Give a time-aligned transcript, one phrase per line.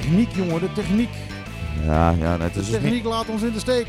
[0.00, 1.10] techniek, jongen, de techniek.
[1.84, 3.86] Ja, ja het De is dus niet techniek laat ons in de steek.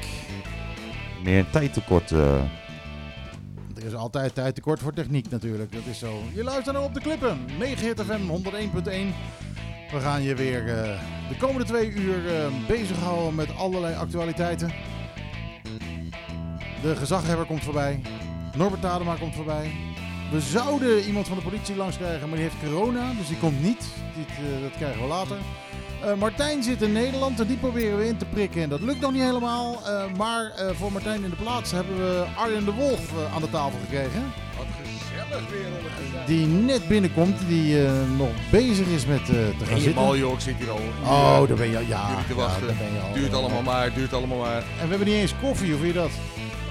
[1.24, 2.12] meer een tijdtekort.
[2.12, 2.34] eh.
[3.78, 6.22] Er is altijd tijd tekort voor techniek natuurlijk, dat is zo.
[6.34, 9.14] Je luistert nou op de klippen, 9 Hit FM 101.1.
[9.92, 14.72] We gaan je weer eh, de komende twee uur eh, bezighouden met allerlei actualiteiten.
[16.82, 18.02] De gezaghebber komt voorbij,
[18.56, 19.72] Norbert Tadema komt voorbij.
[20.32, 23.62] We zouden iemand van de politie langs krijgen, maar die heeft corona, dus die komt
[23.62, 23.86] niet.
[24.16, 24.28] Dit,
[24.62, 25.38] dat krijgen we later.
[26.03, 28.61] Eh, Martijn zit in Nederland en die proberen we in te prikken.
[28.61, 29.81] En dat lukt nog niet helemaal.
[29.85, 33.41] eh, maar eh, voor Martijn in de plaats hebben we Arjen de Wolf eh, aan
[33.41, 34.33] de tafel gekregen.
[34.57, 35.69] Wat gezellig weer.
[36.25, 40.02] Die net binnenkomt, die eh, nog bezig is met eh, te gaan En zitten.
[40.03, 40.79] mal, joh, ik zit hier al.
[41.03, 41.83] Oh, daar ben je al.
[41.88, 42.67] Ja, Jullie te wachten.
[42.67, 43.13] daar ben je al.
[43.13, 44.55] Duurt allemaal maar, duurt allemaal maar.
[44.57, 46.11] En we hebben niet eens koffie, hoe vind je dat?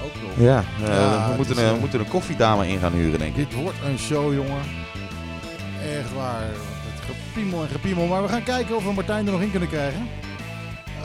[0.03, 0.45] Ook nog.
[0.47, 3.19] Ja, eh, Ja, we, moeten, is, een- eh, we moeten een koffiedame in gaan huren,
[3.19, 3.49] denk ik.
[3.49, 4.61] Dit wordt een show, jongen.
[5.99, 6.43] Echt waar.
[7.05, 8.05] Gepiemel en gepiemel.
[8.05, 10.07] Maar we gaan kijken of we Martijn er nog in kunnen krijgen.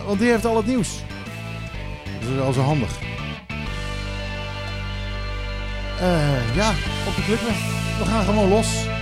[0.06, 0.88] Want die heeft al het nieuws.
[2.20, 2.90] Dat is wel zo handig.
[6.00, 6.70] Eh, ja,
[7.06, 7.54] op de klippen.
[7.98, 8.95] We gaan gewoon los.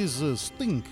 [0.00, 0.84] Is uh, Stink.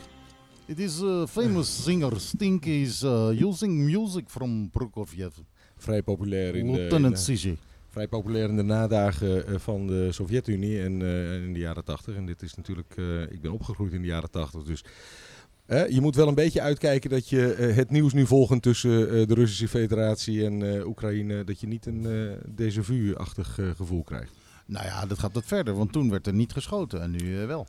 [0.66, 2.20] It is a famous singer.
[2.20, 5.34] Stink is uh, using music from Prokofiev.
[5.76, 7.30] Vrij populair in de, Lieutenant
[7.91, 12.16] vrij populair in de nadagen eh, van de Sovjet-Unie en eh, in de jaren 80.
[12.16, 14.84] En dit is natuurlijk, eh, ik ben opgegroeid in de jaren 80, dus
[15.66, 19.10] eh, je moet wel een beetje uitkijken dat je eh, het nieuws nu volgend tussen
[19.10, 23.70] eh, de Russische Federatie en eh, Oekraïne, dat je niet een eh déjà vu-achtig eh,
[23.76, 24.32] gevoel krijgt.
[24.66, 27.47] Nou ja, dat gaat wat verder, want toen werd er niet geschoten en nu eh,
[27.47, 27.66] wel.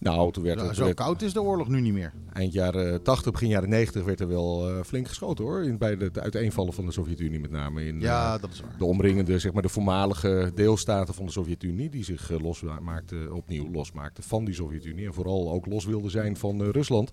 [0.00, 2.12] Nou, toen werd Zo, het zo werd- koud is de oorlog nu niet meer.
[2.32, 5.62] eind jaren 80, begin jaren 90 werd er wel eh, flink geschoten hoor.
[5.64, 7.84] In, bij de, het uiteenvallen van de Sovjet-Unie met name.
[7.86, 8.74] In, eh, Ja, dat is waar.
[8.78, 13.70] de omringende, zeg maar de voormalige deelstaten van de Sovjet-Unie, die zich eh, losmaakten, opnieuw
[13.72, 15.06] losmaakten van die Sovjet-Unie.
[15.06, 17.10] En vooral ook los wilden zijn van eh, Rusland.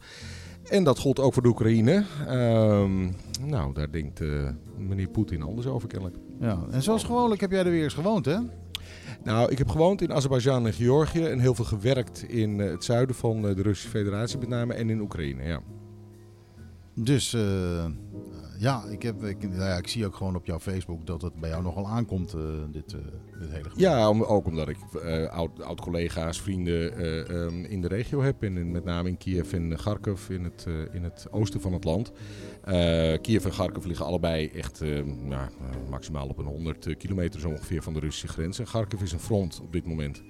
[0.70, 2.04] En dat gold ook voor de Oekraïne.
[2.28, 3.04] Ehm,
[3.46, 6.18] nou, daar denkt eh, meneer Poetin anders over kennelijk.
[6.40, 6.60] Ja.
[6.72, 8.38] En zoals gewoonlijk heb jij er weer eens gewoond, hè?
[9.24, 12.84] Nou, ik heb gewoond in Azerbeidzjan en Georgië en heel veel gewerkt in eh, het
[12.84, 15.62] zuiden van eh, de Russische Federatie met name en in Oekraïne, ja.
[16.94, 17.86] Dus eh,
[18.58, 21.36] ja, ik, heb, ik, nou ja, ik zie ook gewoon op jouw Facebook dat het
[21.40, 23.00] bij jou nogal aankomt, eh, dit, eh,
[23.40, 23.80] dit hele gebied.
[23.80, 28.44] Ja, om, ook omdat ik eh, oud, oud-collega's, vrienden eh, ehm, in de regio heb.
[28.44, 31.84] En in- met name in Kiev en Kharkov in het, in het oosten van het
[31.84, 32.12] land.
[33.22, 34.82] Kiev en Kharkov liggen allebei echt
[35.24, 35.50] nou,
[35.90, 38.60] maximaal op een 100 kilometer zo ongeveer van de Russische grens.
[38.60, 40.22] En Kharkov is een front op dit moment.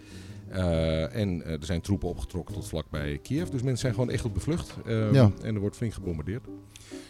[1.12, 3.48] En er zijn troepen opgetrokken tot vlakbij Kiev.
[3.48, 4.76] Dus mensen zijn gewoon echt op de vlucht.
[4.86, 5.32] Eh, Ja.
[5.42, 6.46] En er wordt flink gebombardeerd.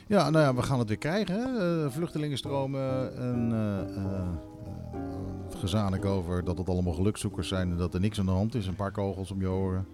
[0.07, 1.35] Ja, nou ja, we gaan het weer krijgen.
[1.35, 1.83] Hè?
[1.85, 4.27] Eh, vluchtelingenstromen en eh, eh,
[5.59, 8.67] gezanik over dat het allemaal gelukzoekers zijn en dat er niks aan de hand is.
[8.67, 9.85] Een paar kogels om je oren.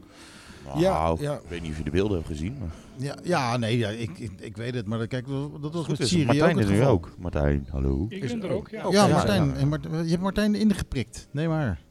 [0.78, 1.34] Ja, Nou, ja.
[1.34, 2.56] ik weet niet of je de beelden hebt gezien.
[2.60, 2.70] Maar...
[2.96, 4.86] Ja, ja nee, ja, ik, ik, ik weet het.
[4.88, 5.26] Maar kijk,
[5.62, 6.88] dat was Goed met Syrië Martijn ook is geval.
[6.92, 7.10] ook.
[7.20, 8.06] Martijn, hallo.
[8.10, 8.86] Ik Is- ben er ook, ja.
[8.88, 9.46] oh, Ja, Ja, Martijn.
[9.48, 9.54] ja.
[9.54, 11.28] En Mart- je hebt Martijn ingeprikt.
[11.32, 11.82] Nee maar.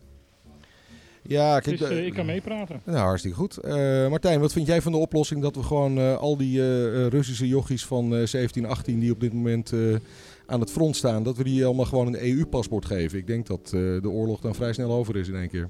[1.23, 2.81] Ja, kijk, Dus eh, ik kan meepraten.
[2.85, 3.57] Nou, hartstikke goed.
[3.57, 7.49] Eh, Martijn, wat vind jij van de oplossing dat we gewoon eh, al die Russische
[7.49, 9.73] jochies van eh 17, 18 die op dit moment
[10.47, 13.19] aan het front staan, dat we die allemaal gewoon een EU-paspoort geven?
[13.19, 13.69] Ik denk dat
[14.03, 15.69] de oorlog dan vrij snel over is in één keer.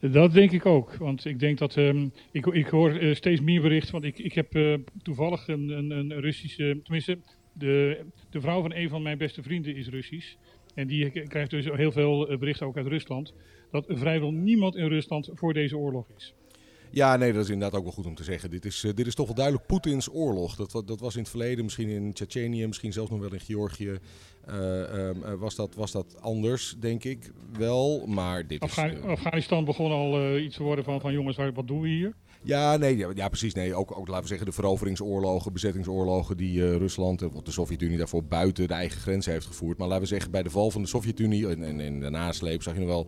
[0.00, 0.94] Dat denk ik ook.
[0.94, 1.76] Want ik denk dat.
[1.76, 3.92] ehm, ik, ik hoor steeds meer berichten.
[3.92, 6.80] Want ik, ik heb toevallig een, een, een Russische.
[6.82, 7.18] Tenminste,
[7.52, 8.00] de,
[8.30, 10.34] de vrouw van een van mijn beste vrienden is Russisch.
[10.74, 13.32] En die krijgt dus heel veel berichten ook uit Rusland.
[13.72, 16.34] Dat vrijwel niemand in Rusland voor deze oorlog is.
[16.92, 18.50] Ja, nee, dat is inderdaad ook wel goed om te zeggen.
[18.50, 20.56] Dit is, eh, dit is toch wel duidelijk Poetins oorlog.
[20.56, 23.98] Dat, dat was in het verleden, misschien in Tsjetsjenië, misschien zelfs nog wel in Georgië.
[24.46, 28.06] eh, ehm, eh, was, dat, was dat anders, denk ik wel.
[28.06, 28.78] Maar dit is...
[29.06, 32.14] Afghanistan begon al iets te worden van, van jongens, wat doen we hier?
[32.42, 33.54] Ja, nee, ja, ja, precies.
[33.54, 38.24] Nee, ook, ook, laten we zeggen, de veroveringsoorlogen, bezettingsoorlogen die Rusland, of de Sovjet-Unie daarvoor
[38.24, 39.78] buiten de eigen grenzen heeft gevoerd.
[39.78, 42.62] Maar laten we zeggen, bij de val van de Sovjet-Unie en, en, en de nasleep
[42.62, 43.06] zag je nog wel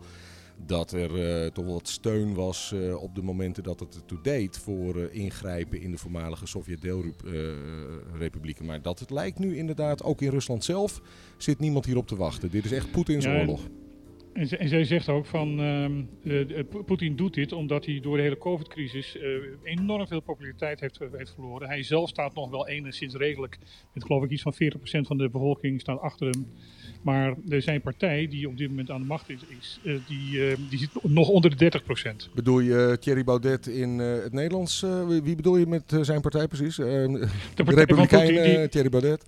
[0.57, 4.21] dat er eh, toch wel wat steun was eh, op de momenten dat het ertoe
[4.21, 8.65] deed voor eh, ingrijpen in de voormalige Sovjet-deelrepublieken.
[8.65, 11.01] maar dat het lijkt nu inderdaad, ook in Rusland zelf,
[11.37, 12.51] zit niemand hierop te wachten.
[12.51, 13.61] Dit is echt Poetins Ja, oorlog.
[14.35, 15.55] En, en zij zegt ook van,
[16.69, 19.29] P- Poetin doet dit omdat hij door de hele covid-crisis eh,
[19.63, 21.67] enorm veel populariteit heeft, heeft verloren.
[21.67, 23.57] Hij zelf staat nog wel enigszins redelijk,
[23.93, 24.57] met geloof ik iets van 40%
[25.07, 26.47] van de bevolking staat achter hem.
[27.01, 30.39] Maar er zijn partij die op dit moment aan de macht is, is die,
[30.69, 31.81] die zit nog onder de
[32.27, 32.33] 30%.
[32.33, 34.85] Bedoel je Thierry Baudet in het Nederlands?
[35.07, 36.75] Wie, bedoel je met zijn partij precies?
[36.75, 36.83] De
[37.55, 39.25] De partij van Republikein Poetin, die- Thierry Baudet?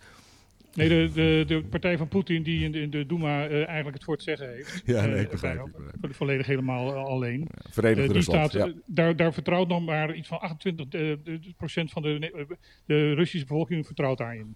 [0.78, 3.94] Nee, de, de, de partij van Poetin die in de, in de Duma eh, eigenlijk
[3.96, 4.82] het voor het zeggen heeft.
[4.86, 6.16] Ja, nee, Eh, ik begrijp, ik begrijp.
[6.16, 7.48] Volledig helemaal eh, alleen.
[7.70, 8.50] Verenigd Eh, die Rusland.
[8.50, 8.74] staat, ja.
[8.86, 12.46] daar, daar vertrouwt nog maar iets van 28 eh, de- de procent van de,
[12.86, 14.56] de Russische bevolking vertrouwt daarin.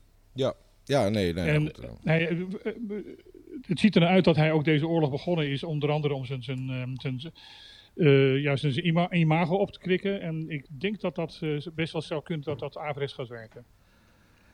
[0.83, 1.49] ja, nee, nee.
[1.49, 2.37] en goed, hij, eh,
[3.67, 6.25] het ziet er naar uit dat hij ook deze oorlog begonnen is, onder andere om
[6.25, 7.19] zijn, zijn, eh, zijn,
[7.95, 10.21] eh, ja, zijn ima- imago op te krikken.
[10.21, 11.39] En ik denk dat dat
[11.75, 13.65] best wel zou kunnen dat dat averechts gaat werken.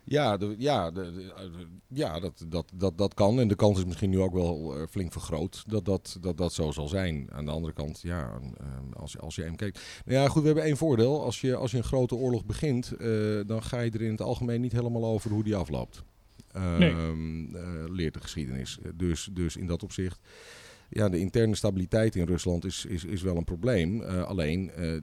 [0.10, 3.40] Ja, de, ja, de, de- eh, de- ja dat, dat, dat, dat kan.
[3.40, 6.54] En de kans is misschien nu ook wel eh, flink vergroot dat dat, dat dat
[6.54, 7.28] zo zal zijn.
[7.32, 8.66] Aan de andere kant, ja, eh,
[9.02, 9.80] als, als je hem kijkt.
[10.06, 11.24] Nou ja, goed, we hebben één voordeel.
[11.24, 13.08] Als je, als je een grote oorlog begint, eh,
[13.46, 16.04] dan ga je er in het algemeen niet helemaal over hoe die afloopt.
[16.54, 16.90] Nee.
[16.92, 18.78] Ehm, eh, leert de geschiedenis.
[18.96, 20.20] Dus, dus in dat opzicht.
[20.90, 24.02] Ja, de interne stabiliteit in Rusland is, is, is wel een probleem.
[24.02, 24.98] Eh, alleen, eh,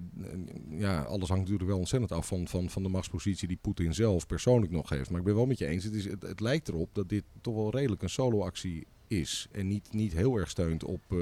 [0.71, 4.27] ja, alles hangt natuurlijk wel ontzettend af van, van, van de machtspositie die Poetin zelf
[4.27, 5.11] persoonlijk nog heeft.
[5.11, 7.55] Maar ik ben wel met je eens, het, is, het, lijkt erop dat dit toch
[7.55, 9.49] wel redelijk een solo-actie is.
[9.53, 11.19] En niet, niet heel erg steunt op, eh,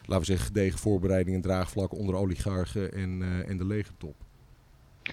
[0.00, 4.25] laten we zeggen, gedegen voorbereiding en draagvlak onder oligarchen en, en de legertop.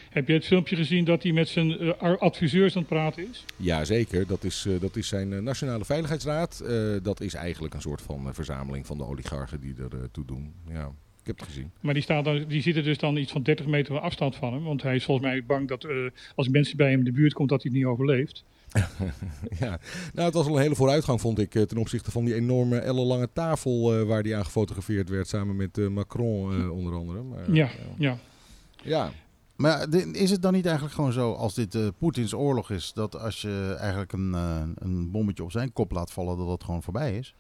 [0.10, 3.46] Heb je het filmpje gezien dat hij met zijn eh, adviseurs aan het praten is?
[3.58, 6.64] Jazeker, dat is, eh, dat is zijn eh, Nationale Veiligheidsraad.
[7.04, 10.54] Dat is eigenlijk een soort van verzameling van de oligarchen die er toe doen.
[10.70, 10.92] Ja,
[11.22, 11.72] ik heb het gezien.
[11.80, 14.64] Maar die, staat dan, die zitten dus dan iets van 30 meter afstand van hem.
[14.64, 15.88] Want hij is volgens mij bang dat
[16.36, 18.44] als mensen bij hem in de buurt komt, dat hij het niet overleeft.
[19.60, 19.80] Ja,
[20.14, 23.30] nou, het was al een hele vooruitgang, vond ik, ten opzichte van die enorme ellenlange
[23.34, 27.22] tafel waar die aan gefotografeerd werd, samen met Macron onder andere.
[27.22, 28.18] Maar, Ja, ja.
[28.84, 29.12] ja.
[29.56, 33.20] Maar is het dan niet eigenlijk gewoon zo, als dit eh, Poetins oorlog is, dat
[33.20, 36.84] als je eigenlijk een, eh, een bommetje op zijn kop laat vallen, dat het gewoon
[36.84, 37.36] voorbij is?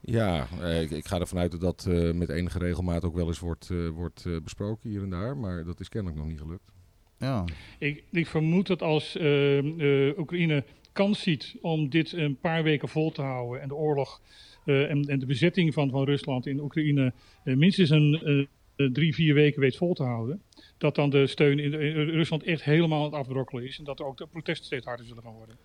[0.00, 3.26] Ja, eh, ik, ik ga ervan uit dat dat eh, met enige regelmaat ook wel
[3.26, 6.40] eens wordt, eh, wordt eh, besproken hier en daar, maar dat is kennelijk nog niet
[6.40, 6.72] gelukt.
[7.18, 7.44] Ja.
[7.78, 9.16] Ik, ik vermoed dat als
[10.18, 14.20] Oekraïne kans ziet om dit een paar weken vol te houden en de oorlog
[14.64, 17.12] eh, en, en de bezetting van, van Rusland in Oekraïne
[17.44, 18.48] minstens een
[18.92, 20.42] drie, vier weken weet vol te houden,
[20.78, 21.70] dat dan de steun in,
[22.10, 25.06] Rusland echt helemaal aan het afbrokkelen is en dat er ook de protesten steeds harder
[25.06, 25.56] zullen gaan worden.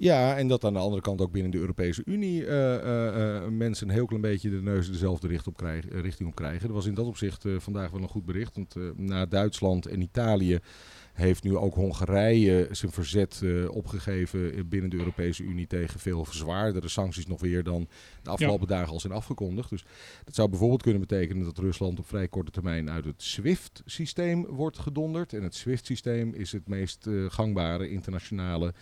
[0.00, 3.48] Ja, en dat aan de andere kant ook binnen de Europese Unie eh, eh, eh,
[3.50, 5.60] mensen een heel klein beetje de neus dezelfde op
[5.90, 6.68] richting op krijgen.
[6.68, 8.54] Er was in dat opzicht vandaag wel een goed bericht.
[8.54, 10.58] Want na Duitsland en Italië
[11.18, 16.26] heeft nu ook Hongarije zijn verzet eh, opgegeven eh, binnen de Europese Unie tegen veel
[16.30, 17.88] zwaardere sancties nog weer dan
[18.22, 19.70] de afgelopen dagen al zijn afgekondigd.
[19.70, 19.84] Dus
[20.24, 24.78] dat zou bijvoorbeeld kunnen betekenen dat Rusland op vrij korte termijn uit het SWIFT-systeem wordt
[24.78, 25.32] gedonderd.
[25.32, 28.74] En het SWIFT-systeem is het meest eh, gangbare internationale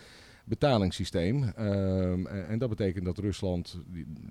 [0.47, 1.43] betalingssysteem.
[1.43, 3.79] Ehm, en, en dat betekent dat Rusland,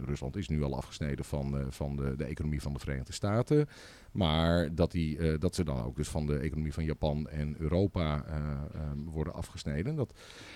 [0.05, 3.69] Rusland is nu al afgesneden van, eh, van de, de economie van de Verenigde Staten,
[4.17, 7.55] maar dat, die, eh, dat ze dan ook dus van de economie van Japan en
[7.59, 8.37] Europa eh,
[8.81, 9.97] ehm, worden afgesneden.
[9.97, 10.13] Dat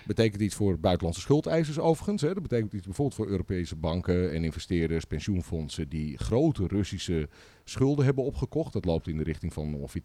[0.06, 2.22] betekent iets voor buitenlandse schuldeisers overigens.
[2.22, 2.34] Hè.
[2.34, 7.28] Dat betekent iets bijvoorbeeld voor Europese banken en investeerders, pensioenfondsen die grote Russische
[7.64, 8.72] schulden hebben opgekocht.
[8.72, 10.02] Dat loopt in de richting van ongeveer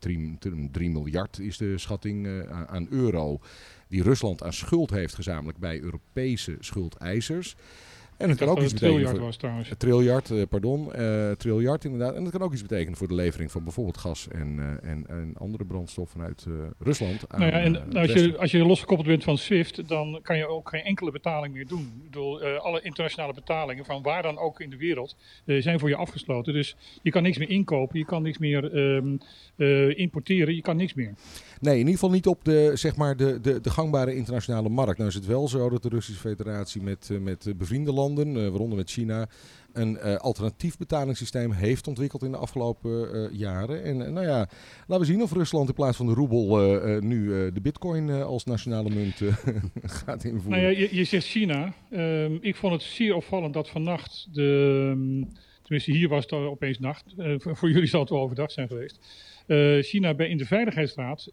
[0.72, 3.40] 3, miljard is de schatting eh, aan euro
[3.88, 7.56] die Rusland aan schuld heeft gezamenlijk bij Europese schuldeisers.
[8.18, 9.26] En het kan ook iets betekenen triljard voor...
[9.26, 9.70] was trouwens.
[9.70, 10.94] Een triljard, eh, pardon.
[10.94, 12.16] eh triljard inderdaad.
[12.16, 15.08] En dat kan ook iets betekenen voor de levering van bijvoorbeeld gas en, eh, en,
[15.08, 17.30] en andere brandstoffen uit eh, Rusland.
[17.30, 20.20] Aan, Nou ja, en eh, nou, als, je, als je losgekoppeld bent van SWIFT, dan
[20.24, 21.92] kan je ook geen enkele betaling meer doen.
[21.98, 25.80] Ik bedoel, eh, alle internationale betalingen, van waar dan ook in de wereld, eh, zijn
[25.80, 26.54] voor je afgesloten.
[26.54, 29.18] Dus je kan niks meer inkopen, je kan niks meer ehm,
[29.56, 31.14] eh, importeren, je kan niks meer.
[31.62, 34.98] Nee, in ieder geval niet op de, zeg maar de, de, de gangbare internationale markt.
[34.98, 38.28] Nou is het wel zo dat de Russische federatie met, eh, met eh, bevriende landen,
[38.28, 39.28] eh, waaronder met China,
[39.74, 43.84] een alternatief betalingssysteem heeft ontwikkeld in de afgelopen jaren.
[43.84, 44.50] En nou ja,
[44.88, 46.58] laten we zien of Rusland in plaats van de roebel
[47.00, 49.22] nu de bitcoin als nationale munt
[50.04, 50.62] gaat invoeren.
[50.62, 51.74] Nou ja, je, je zegt China.
[51.92, 54.90] Ehm, ik vond het zeer opvallend dat vannacht de.
[54.92, 55.24] ehm,
[55.66, 57.14] Tenminste, hier was het opeens nacht.
[57.38, 59.00] Voor jullie zal het wel overdag zijn geweest.
[59.46, 61.32] Eh, China bij, in de Veiligheidsraad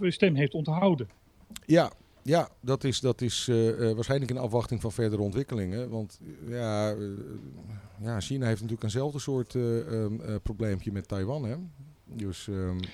[0.00, 1.08] stem heeft onthouden.
[1.66, 1.92] Ja,
[2.24, 5.88] Ja, dat is, dat is eh, eh, waarschijnlijk in afwachting van verdere ontwikkelingen.
[5.90, 6.94] Want ja,
[8.02, 11.44] ja, China heeft natuurlijk eenzelfde soort eh, ehm, eh, probleempje met Taiwan.
[11.44, 11.56] Hè?
[12.04, 12.84] Dus ehm, het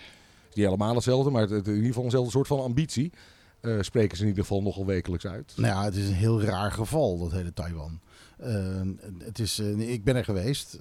[0.48, 3.12] is niet helemaal hetzelfde, maar het, het- in ieder geval eenzelfde soort van ambitie.
[3.60, 5.52] eh, spreken ze in ieder geval nogal wekelijks uit.
[5.56, 8.00] Nou ja, het is een heel raar geval, dat hele Taiwan.
[8.38, 8.80] Eh,
[9.18, 10.78] het is, eh, ik ben er geweest.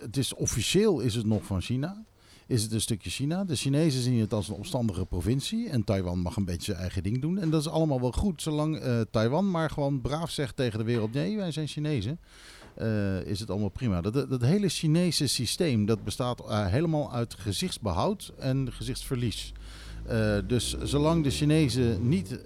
[0.00, 2.04] Het is, officieel is het nog van China.
[2.46, 3.44] Is het een stukje China.
[3.44, 5.68] De Chinezen zien het als een opstandige provincie.
[5.68, 7.38] En Taiwan mag een beetje zijn eigen ding doen.
[7.38, 10.84] En dat is allemaal wel goed, zolang eh, Taiwan maar gewoon braaf zegt tegen de
[10.84, 11.12] wereld...
[11.12, 12.18] nee, wij zijn Chinezen.
[12.74, 14.00] eh, is het allemaal prima.
[14.00, 19.52] Dat, dat, hele Chinese systeem dat bestaat eh, helemaal uit gezichtsbehoud en gezichtsverlies.
[20.46, 22.38] Dus zolang de Chinezen niet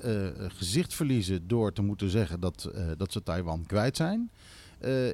[0.49, 4.31] gezicht verliezen door te moeten zeggen dat, dat ze Taiwan kwijt zijn,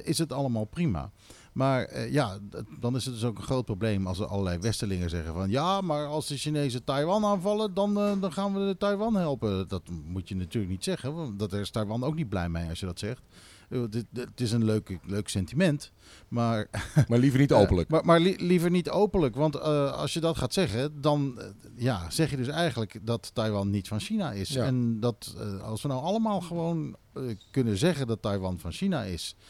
[0.03, 1.11] is het allemaal prima.
[1.53, 2.37] Maar eh, ja,
[2.79, 5.81] dan is het dus ook een groot probleem als er allerlei Westerlingen zeggen van ja,
[5.81, 9.67] maar als de Chinezen Taiwan aanvallen, dan, eh, dan gaan we de Taiwan helpen.
[9.67, 12.79] Dat moet je natuurlijk niet zeggen, want daar is Taiwan ook niet blij mee als
[12.79, 13.21] je dat zegt.
[13.69, 13.81] Eh,
[14.13, 15.91] Het is een leuk, leuk sentiment,
[16.27, 16.67] maar
[17.07, 17.87] Maar liever niet openlijk.
[17.87, 21.39] eh, maar maar li- liever niet openlijk, want eh, als je dat gaat zeggen, dan
[21.39, 21.45] eh,
[21.75, 24.49] ja, zeg je dus eigenlijk dat Taiwan niet van China is.
[24.49, 24.63] Ja.
[24.65, 29.03] En dat eh, als we nou allemaal gewoon eh, kunnen zeggen dat Taiwan van China
[29.03, 29.43] is, eh,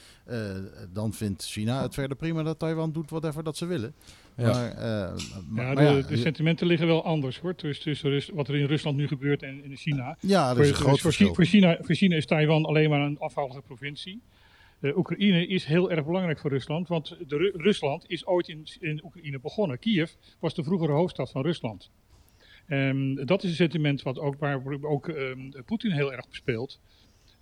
[0.94, 3.94] dan vindt China het verder prima dat Taiwan doet whatever dat ze willen.
[4.38, 4.52] Ja.
[4.52, 4.78] Maar, eh,
[5.50, 7.54] maar- Ja, maar de, ja, de sentimenten liggen wel anders hoor.
[7.56, 10.18] Dus tussen Rus- wat er in Rusland nu gebeurt en in China.
[10.20, 11.34] ja, dat Voor, is een groot voor, verschil.
[11.34, 14.22] voor China, voor China is Taiwan alleen maar een afhankelijke provincie.
[14.80, 18.68] Eh, Oekraïne is heel erg belangrijk voor Rusland, want de Ru- Rusland is ooit in,
[18.80, 19.80] in Oekraïne begonnen.
[19.80, 21.90] Kiev was de vroegere hoofdstad van Rusland.
[22.68, 26.34] Ehm, dat is een sentiment wat ook, waar ook ehm, Poetin heel erg op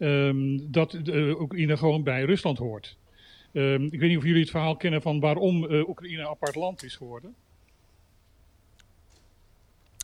[0.02, 2.98] Ehm, dat de, Oekraïne gewoon bij Rusland hoort.
[3.54, 6.56] Ehm, ik weet niet of jullie het verhaal kennen van waarom eh, Oekraïne een apart
[6.56, 7.34] land is geworden.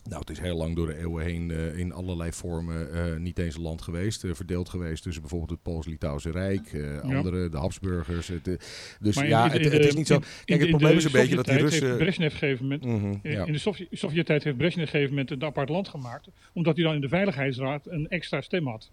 [0.09, 3.39] Nou, het is heel lang door de eeuwen heen eh, in allerlei vormen eh, niet
[3.39, 4.23] eens een land geweest.
[4.23, 8.27] eh, verdeeld geweest tussen bijvoorbeeld het Pools-Litouwse Rijk, eh, andere, de Habsburgers.
[8.27, 8.55] Het, eh,
[8.99, 10.13] dus Maar ja, in- het, in het de- is niet zo.
[10.15, 11.97] in- Kijk, het probleem is een beetje dat die heeft Russen.
[11.97, 13.45] Brezhnev gegeven moment Mhm, In- ja.
[13.45, 16.95] In de Sovjet- Sovjet-tijd heeft Brezhnev gegeven moment een apart land gemaakt, omdat hij dan
[16.95, 18.91] in de Veiligheidsraad een extra stem had.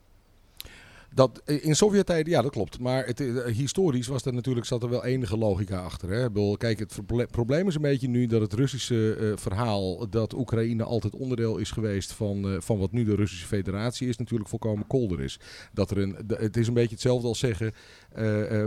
[1.14, 2.78] Dat, eh, in Sovjet-tijd, ja, dat klopt.
[2.78, 6.08] Maar het, eh, historisch was er natuurlijk, zat er wel enige logica achter.
[6.08, 6.22] Hè?
[6.30, 10.34] Bedoel, kijk, het proble- probleem is een beetje nu dat het Russische eh, verhaal dat
[10.34, 14.86] Oekraïne altijd onderdeel is geweest van, van wat nu de Russische federatie is, natuurlijk volkomen
[14.86, 15.38] kolder is.
[15.72, 17.72] Dat er een, het is een beetje hetzelfde als zeggen,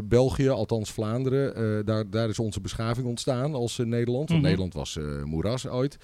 [0.03, 4.29] België, althans Vlaanderen, daar, daar is onze beschaving ontstaan als Nederland.
[4.29, 4.41] Want Mhm.
[4.41, 5.97] Nederland was moeras ooit.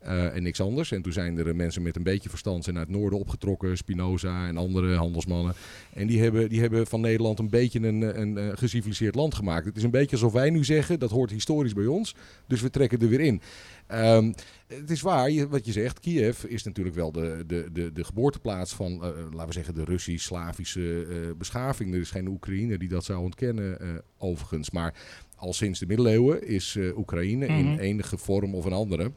[0.00, 0.92] Eh, en niks anders.
[0.92, 3.76] En toen zijn er mensen met een beetje verstand zijn uit het noorden opgetrokken.
[3.76, 5.54] Spinoza en andere handelsmannen.
[5.92, 9.64] En die hebben, die hebben van Nederland een beetje een, een, eh, geciviliseerd land gemaakt.
[9.66, 12.14] Het is een beetje alsof wij nu zeggen, dat hoort historisch bij ons.
[12.46, 13.40] Dus we trekken er weer in.
[13.86, 14.32] Ehm,
[14.66, 16.00] het is waar, je- wat je zegt.
[16.00, 19.84] Kiev is natuurlijk wel de, de, de, de geboorteplaats van, eh, laten we zeggen, de
[19.84, 21.94] Russisch-Slavische eh, beschaving.
[21.94, 23.88] Er is geen Oekraïne die dat zou ontkennen, eh,
[24.18, 24.70] overigens.
[24.70, 24.94] Maar
[25.36, 27.78] al sinds de middeleeuwen is Oekraïne in Mhm.
[27.78, 29.12] enige vorm of een andere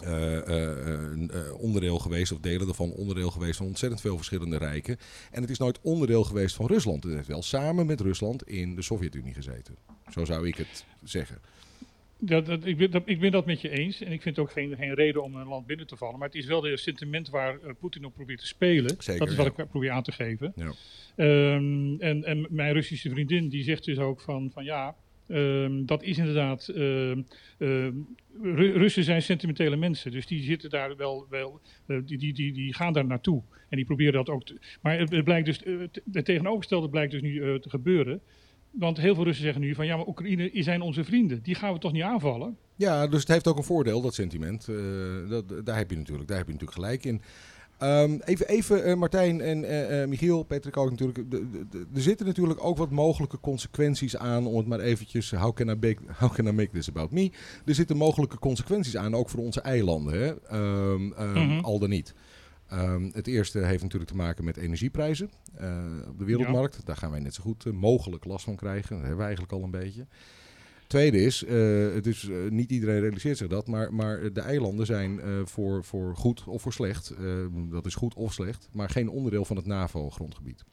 [0.00, 4.96] eh, eh, eh, onderdeel geweest, of delen daarvan onderdeel geweest van ontzettend veel verschillende rijken.
[5.30, 7.04] En het is nooit onderdeel geweest van Rusland.
[7.04, 9.76] Het heeft wel samen met Rusland in de Sovjet-Unie gezeten.
[10.10, 11.38] Zo zou ik het zeggen.
[12.20, 14.50] Dat, dat, ik, ben, dat, ik ben dat met je eens en ik vind ook
[14.50, 16.18] geen, geen reden om een land binnen te vallen.
[16.18, 18.94] Maar het is wel de sentiment waar eh, Poetin op probeert te spelen.
[18.98, 19.62] Zeker, dat is wat ja.
[19.62, 20.52] ik probeer aan te geven.
[20.56, 20.72] Ja.
[21.16, 24.96] Ehm, en, en mijn Russische vriendin die zegt dus ook van, van ja,
[25.28, 26.68] ehm, dat is inderdaad.
[26.68, 27.22] ehm,
[27.58, 27.92] ehm,
[28.42, 32.52] Ru- Russen zijn sentimentele mensen, dus die zitten daar wel, wel eh, die, die, die,
[32.52, 33.42] die gaan daar naartoe.
[33.68, 34.58] En die proberen dat ook te.
[34.82, 35.78] Maar het, blijkt dus, eh,
[36.12, 38.20] het- tegenovergestelde blijkt dus nu eh, te gebeuren.
[38.70, 41.42] Want heel veel Russen zeggen nu van ja, maar Oekraïne zijn onze vrienden.
[41.42, 42.56] Die gaan we toch niet aanvallen?
[42.76, 44.66] Ja, dus het heeft ook een voordeel, dat sentiment.
[45.28, 47.20] Dat, daar, heb je natuurlijk, daar heb je natuurlijk gelijk in.
[47.78, 51.18] Ehm, even, even eh, Martijn en eh, eh, Michiel, Patrick ook natuurlijk.
[51.94, 55.74] er zitten natuurlijk ook wat mogelijke consequenties aan, om het maar eventjes, how can I,
[55.80, 57.30] make, how can I make this about me?
[57.64, 60.34] Er zitten mogelijke consequenties aan, ook voor onze eilanden, hè?
[60.46, 61.64] Ehm, ehm, Mhm.
[61.64, 62.14] al dan niet.
[63.12, 65.30] Het eerste heeft natuurlijk te maken met energieprijzen
[66.08, 66.86] op de wereldmarkt.
[66.86, 68.88] Daar gaan wij net zo goed mogelijk last van krijgen.
[68.88, 70.06] Dat hebben we eigenlijk al een beetje.
[70.88, 74.86] Tweede is, eh, het is eh, niet iedereen realiseert zich dat, maar, maar de eilanden
[74.86, 78.90] zijn eh, voor, voor goed of voor slecht, eh, dat is goed of slecht, maar
[78.90, 80.64] geen onderdeel van het NAVO-grondgebied.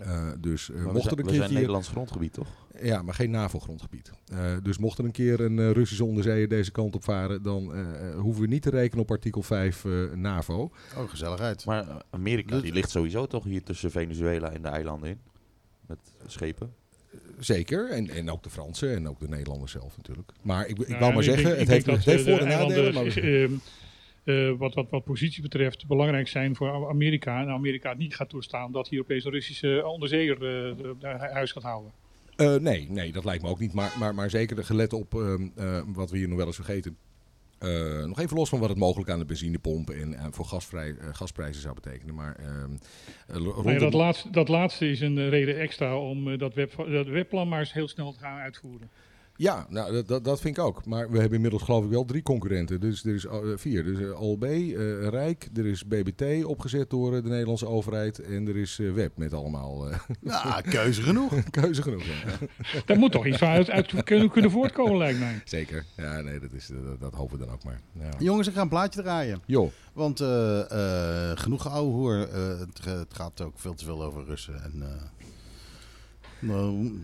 [0.00, 1.54] Eh, dus we mocht zijn, er een zijn keertje...
[1.54, 2.48] Nederlands grondgebied, toch?
[2.82, 4.10] Ja, maar geen NAVO-grondgebied.
[4.32, 7.72] Eh, dus mocht er een keer een eh, Russische onderzeeër deze kant op varen, dan
[8.16, 10.70] hoeven we niet te rekenen op artikel 5 eh, NAVO.
[10.96, 11.64] Oh, gezelligheid.
[11.64, 15.20] Maar Amerika, die ligt sowieso toch hier tussen Venezuela en de eilanden in?
[15.86, 16.74] Met schepen.
[17.38, 20.32] Zeker, en, en ook de Fransen en ook de Nederlanders zelf natuurlijk.
[20.42, 22.48] Maar ik, ik Nou, wou maar denk- zeggen, het heeft, het heeft eh, voor- en
[22.48, 22.94] de nadelen.
[22.94, 23.52] Maar ehm,
[24.24, 27.40] eh, wat, wat, wat positie betreft belangrijk zijn voor Amerika.
[27.40, 30.42] En Amerika niet gaat toestaan dat hier opeens een Russische onderzeeër
[31.02, 31.92] uh, huis gaat houden.
[32.36, 33.72] Uh, nee, nee, dat lijkt me ook niet.
[33.72, 36.96] Maar, maar, maar zeker gelet op uh, wat we hier nog wel eens vergeten.
[38.06, 41.74] Nog even los van wat het mogelijk aan de benzinepomp en voor gasvrij, gasprijzen zou
[41.74, 42.14] betekenen.
[42.14, 42.36] Maar,
[43.62, 47.60] nee, dat, laatste, dat laatste is een reden extra om dat, web, dat webplan maar
[47.60, 48.90] eens heel snel te gaan uitvoeren.
[49.40, 50.84] Ja, nou, dat, dat, dat vind ik ook.
[50.86, 52.80] Maar we hebben inmiddels geloof ik wel drie concurrenten.
[52.80, 53.84] Dus er is uh, vier.
[53.84, 58.18] Dus uh, OLB, uh, Rijk, er is BBT opgezet door de Nederlandse overheid.
[58.18, 59.88] En er is Web met allemaal...
[60.20, 61.32] ja, keuze genoeg.
[61.60, 62.14] keuze genoeg, ja.
[62.86, 65.40] Daar moet toch iets uit, uit kunnen, kunnen voortkomen, lijkt mij.
[65.44, 65.84] Zeker.
[65.96, 67.80] Ja, nee, dat, is, dat, dat hopen we dan ook maar.
[67.92, 68.08] Ja.
[68.18, 69.40] Jongens, ik ga een plaatje draaien.
[69.46, 69.70] Jo.
[69.92, 70.18] Want
[71.34, 72.14] genoeg ouwe hoer.
[72.14, 74.62] Het, het, gaat ook veel te veel over Russen.
[74.62, 74.82] En...
[76.40, 77.00] Nou,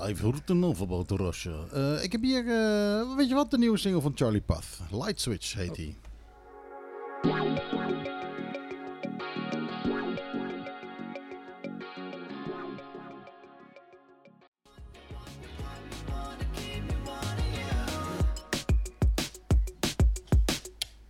[0.00, 1.66] hij vroeg een overboterosje.
[1.74, 4.78] Uh, ik heb hier, uh, weet je wat, de nieuwe single van Charlie Puth.
[4.90, 5.96] Light Switch heet hij.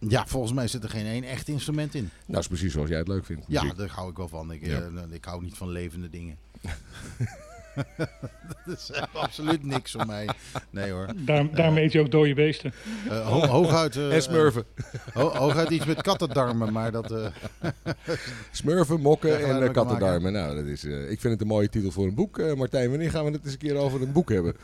[0.09, 2.03] Ja, volgens mij zit er geen één echt instrument in.
[2.03, 3.45] Nou, dat is precies zoals jij het leuk vindt.
[3.49, 4.53] Ja, daar hou ik wel van.
[4.53, 4.81] Ik, ja.
[4.81, 6.39] uh, ik hou niet van levende dingen.
[8.65, 10.29] dat is absoluut niks voor mij.
[10.71, 11.07] Nee hoor.
[11.17, 12.73] Daar, daarmee eet je ook dode beesten.
[13.07, 13.97] Uh, ho hooguit...
[13.97, 14.65] Uh, en smurfen.
[15.13, 17.13] Ho hooguit iets met kattendarmen, maar dat...
[17.17, 18.15] Uh,
[18.51, 20.33] smurfen, mokken en uh, kattendarmen.
[20.33, 22.55] Nou, dat is, ik vind het een mooie titel voor een boek.
[22.57, 24.57] Martijn, wanneer gaan we het eens een keer over een boek hebben?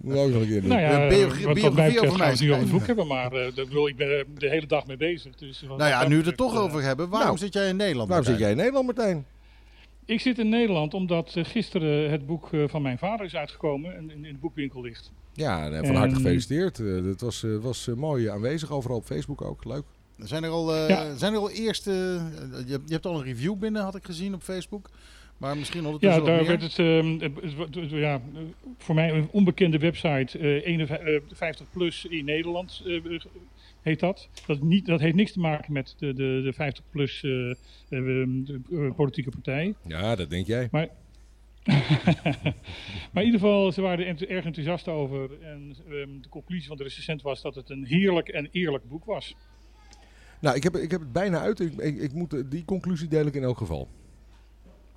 [0.00, 0.68] Moet ook nog een keer doen.
[0.68, 2.26] Nou ja, biografie, wat, wat biografie over mij.
[2.26, 4.86] gaan we het nu over het boek hebben, maar bedoel, ik ben de hele dag
[4.86, 5.34] mee bezig.
[5.34, 7.08] Dus nou ja, nu we het er toch over hebben.
[7.08, 9.26] Waarom nou, zit jij in Nederland, Waarom zit jij in Nederland, Martijn?
[10.10, 13.96] Ik zit in Nederland omdat uh, gisteren het boek uh, van mijn vader is uitgekomen
[13.96, 15.12] en in, in de boekwinkel ligt.
[15.32, 16.78] Ja, van harte gefeliciteerd.
[16.78, 19.64] Uh, dat was, was mooi aanwezig overal op Facebook ook.
[19.64, 19.84] Leuk.
[20.18, 21.16] Zijn er al, ja.
[21.16, 21.90] zijn er al eerste...
[22.66, 24.90] je, je hebt al een review binnen, had ik gezien op Facebook.
[25.36, 28.20] Maar misschien ondertussen Ja, daar werd het, uh, ja,
[28.78, 33.20] voor mij een onbekende website, uh, 51 plus in Nederland uh,
[33.82, 34.28] heet dat.
[34.46, 37.54] Dat, niet, dat heeft niks te maken met de, de, de 50 plus uh,
[37.88, 39.74] de, politieke partij.
[39.86, 40.68] Ja, dat denk jij.
[40.70, 40.88] Maar,
[43.12, 45.42] maar in ieder geval, ze waren er erg enthousiast over.
[45.42, 49.04] En um, de conclusie van de recensent was dat het een heerlijk en eerlijk boek
[49.04, 49.36] was.
[50.40, 51.60] Nou, ik heb, ik heb het bijna uit.
[51.60, 53.88] Ik, ik, ik moet, die conclusie deel ik in elk geval.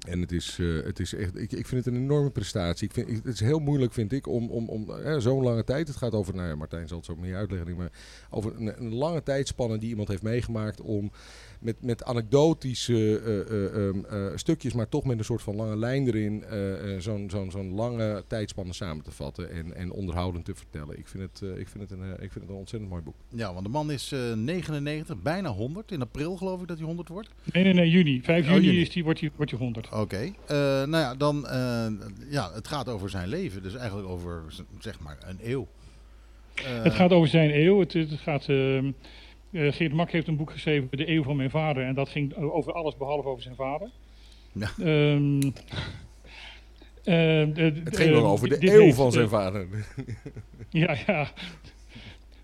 [0.03, 2.87] En het is, uh, het is echt, ik, ik vind het een enorme prestatie.
[2.87, 5.87] Ik vind, het is heel moeilijk, vind ik, om, om, om uh, zo'n lange tijd.
[5.87, 7.91] Het gaat over, nou ja, Martijn zal het zo meer uitleggen, maar
[8.29, 11.11] over een, een lange tijdspanne die iemand heeft meegemaakt om
[11.63, 16.43] met, met anekdotische uh, uh, stukjes, maar toch met een soort van lange lijn erin,
[16.99, 20.97] zo'n zo'n zo'n lange tijdspanne samen te vatten en, en onderhoudend te vertellen.
[20.97, 23.15] Ik vind, het, ik, vind het een, ik vind het een ontzettend mooi boek.
[23.29, 25.91] Ja, want de man is 99, bijna 100.
[25.91, 27.29] In april geloof ik dat hij 100 wordt.
[27.51, 28.21] Nee, nee, nee, juni.
[28.23, 28.81] 5 juni, juni.
[28.81, 29.87] Is die, wordt hij wordt hij 100.
[29.87, 29.97] Oké.
[29.97, 30.33] Okay.
[30.85, 31.47] nou ja, dan,
[32.29, 33.63] ja, het gaat over zijn leven.
[33.63, 34.43] Dus eigenlijk over,
[34.79, 35.67] zeg maar, een eeuw.
[36.61, 37.79] het gaat over zijn eeuw.
[37.79, 38.47] Het, het gaat...
[39.53, 41.83] Ehm, uh, Geert Mak heeft een boek geschreven, De Eeuw van mijn vader.
[41.83, 43.89] En dat ging over alles behalve over zijn vader.
[44.51, 44.69] Ja.
[44.79, 45.43] Um, uh,
[47.03, 49.67] de, het ging wel over de eeuw van zijn vader.
[50.69, 51.31] ja, ja.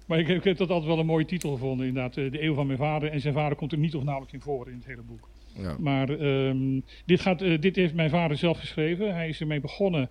[0.06, 2.14] Maar ik, ik, heb dat altijd wel een mooie titel gevonden, inderdaad.
[2.14, 3.12] De Eeuw van mijn vader.
[3.12, 5.30] En zijn vader komt er niet of nauwelijks in voor in het hele boek.
[5.54, 5.76] Ja.
[5.80, 9.14] Maar um, dit, gaat, dit heeft mijn vader zelf geschreven.
[9.14, 10.10] Hij is ermee begonnen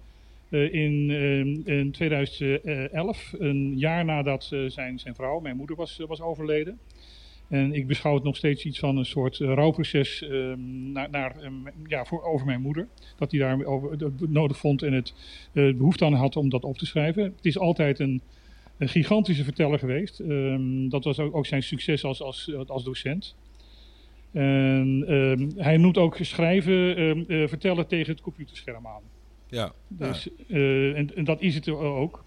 [0.50, 6.20] in, uh, in 2011, een jaar nadat uh, zijn, zijn vrouw, mijn moeder, was, was
[6.20, 6.78] overleden.
[7.48, 11.34] En ik beschouw het nog steeds iets van een soort rouwproces ehm, naar, naar,
[11.86, 12.88] ja, voor, over mijn moeder.
[13.16, 13.58] Dat hij daar
[14.28, 15.12] nodig vond en het
[15.52, 17.22] behoefte aan had om dat op te schrijven.
[17.22, 18.20] Het is altijd een,
[18.78, 20.18] een gigantische verteller geweest.
[20.18, 23.36] Um, dat was ook, ook, zijn succes als, als, als docent.
[24.32, 25.04] En
[25.56, 29.02] hij noemt ook schrijven, vertellen tegen het computerscherm aan.
[29.48, 29.72] Ja.
[29.88, 32.24] Dus, uh, en, en, dat is het ook.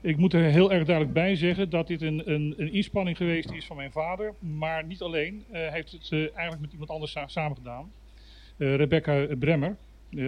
[0.00, 3.50] Ik moet er heel erg duidelijk bij zeggen dat dit een, een, een inspanning geweest
[3.50, 4.34] is van mijn vader.
[4.38, 5.44] Maar niet alleen.
[5.50, 7.92] Hij uh, heeft het uh, eigenlijk met iemand anders sa samen gedaan.
[8.56, 9.76] Rebecca Bremmer,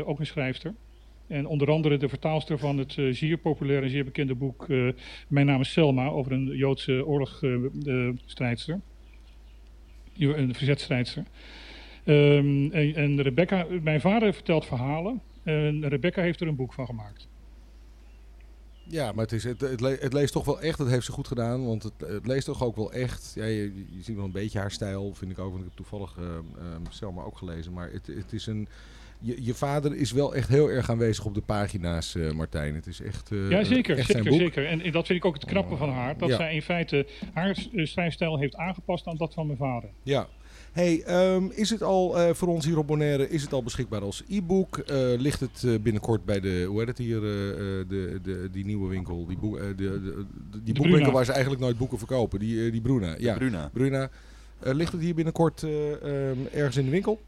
[0.05, 0.75] ook een schrijfster.
[1.27, 4.67] En onder andere de vertaalster van het zeer populaire en zeer bekende boek
[5.29, 6.09] Mijn naam is Selma.
[6.09, 8.81] Over een Joodse oorlogsstrijdster.
[10.19, 11.25] een verzetstrijdster.
[12.05, 15.21] En, en Rebecca, mijn vader vertelt verhalen.
[15.45, 17.29] En Rebecca heeft er een boek van gemaakt.
[18.87, 20.79] Ja, maar het, is, het, het, le het, leest toch wel echt.
[20.79, 21.67] Dat heeft ze goed gedaan.
[21.67, 23.33] Want het, het leest toch ook wel echt.
[23.35, 25.15] Ja, je, je, ziet wel een beetje haar stijl.
[25.15, 25.49] Vind ik ook.
[25.51, 27.73] Want ik heb toevallig uh, uh, Selma ook gelezen.
[27.73, 28.69] Maar het, het is een
[29.21, 32.75] je, je vader is wel echt heel erg aanwezig op de pagina's, eh, Martijn.
[32.75, 33.99] Het is echt, eh, Ja, zeker.
[33.99, 34.67] echt zeker, zeker.
[34.67, 36.19] En, en dat vind ik ook het knappe van haar.
[36.19, 36.37] Dat Ja.
[36.37, 39.91] zij in feite haar s- eh, schrijfstijl heeft aangepast aan dat van mijn vader.
[40.03, 40.29] Ja.
[40.75, 44.01] Hey, ehm, is het al eh, voor ons hier op Bonaire is het al beschikbaar
[44.01, 44.79] als e-book?
[44.79, 48.49] Eh, ligt het eh, binnenkort bij de, hoe heet het hier, eh, eh, de, de,
[48.53, 51.11] die nieuwe winkel, die, boek, de, de, de- die boekwinkel Bruna.
[51.11, 53.15] waar ze eigenlijk nooit boeken verkopen, die, die Bruna.
[53.19, 53.71] Ja, Bruna.
[53.73, 54.11] Bruna.
[54.61, 55.93] Eh, ligt het hier binnenkort eh,
[56.31, 57.21] ehm, ergens in de winkel?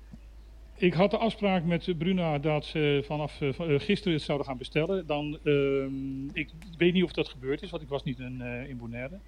[0.79, 5.07] Ik had de afspraak met Bruna dat ze vanaf van- gisteren het zouden gaan bestellen.
[5.07, 8.69] Dan, ehm, ik weet niet of dat gebeurd is, want ik was niet in, eh,
[8.69, 9.19] in Bonaire.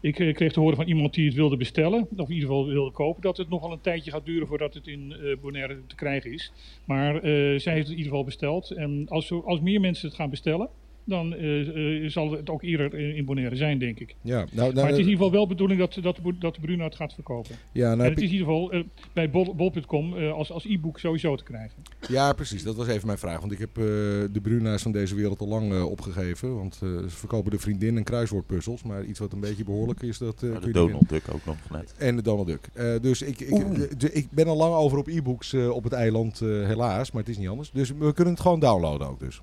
[0.00, 2.90] Ik kreeg te horen van iemand die het wilde bestellen, of in ieder geval wilde
[2.90, 6.32] kopen, dat het nogal een tijdje gaat duren voordat het in eh, Bonaire te krijgen
[6.32, 6.52] is.
[6.84, 7.22] Maar eh,
[7.58, 8.70] zij heeft het in ieder geval besteld.
[8.70, 10.68] En als, als meer mensen het gaan bestellen,
[11.08, 14.14] dan eh, eh, zal het ook eerder in in Bonaire zijn, denk ik.
[14.22, 16.54] Ja, nou, nou, Maar het is in ieder geval wel de bedoeling dat, dat, dat
[16.54, 17.56] de Bruna het gaat verkopen.
[17.72, 20.64] ja, nou En het is in ieder geval eh, bij bol- bol.com eh, als, als
[20.64, 21.82] e-book sowieso te krijgen.
[22.08, 22.62] ja, precies.
[22.62, 23.40] Dat was even mijn vraag.
[23.40, 26.54] Want ik heb eh, de Bruna's van deze wereld al lang eh, opgegeven.
[26.56, 28.82] Want eh, ze verkopen de vriendin en kruiswoordpuzzels.
[28.82, 31.94] Maar iets wat een beetje behoorlijk is, dat eh, de Donald Duck ook nog net.
[31.98, 32.68] En de Donald Duck.
[32.72, 35.92] Eh, dus ik, ik, de- ik ben al lang over op e-books eh, op het
[35.92, 37.10] eiland, eh, helaas.
[37.10, 37.70] Maar het is niet anders.
[37.70, 39.40] Dus we kunnen het gewoon downloaden ook dus.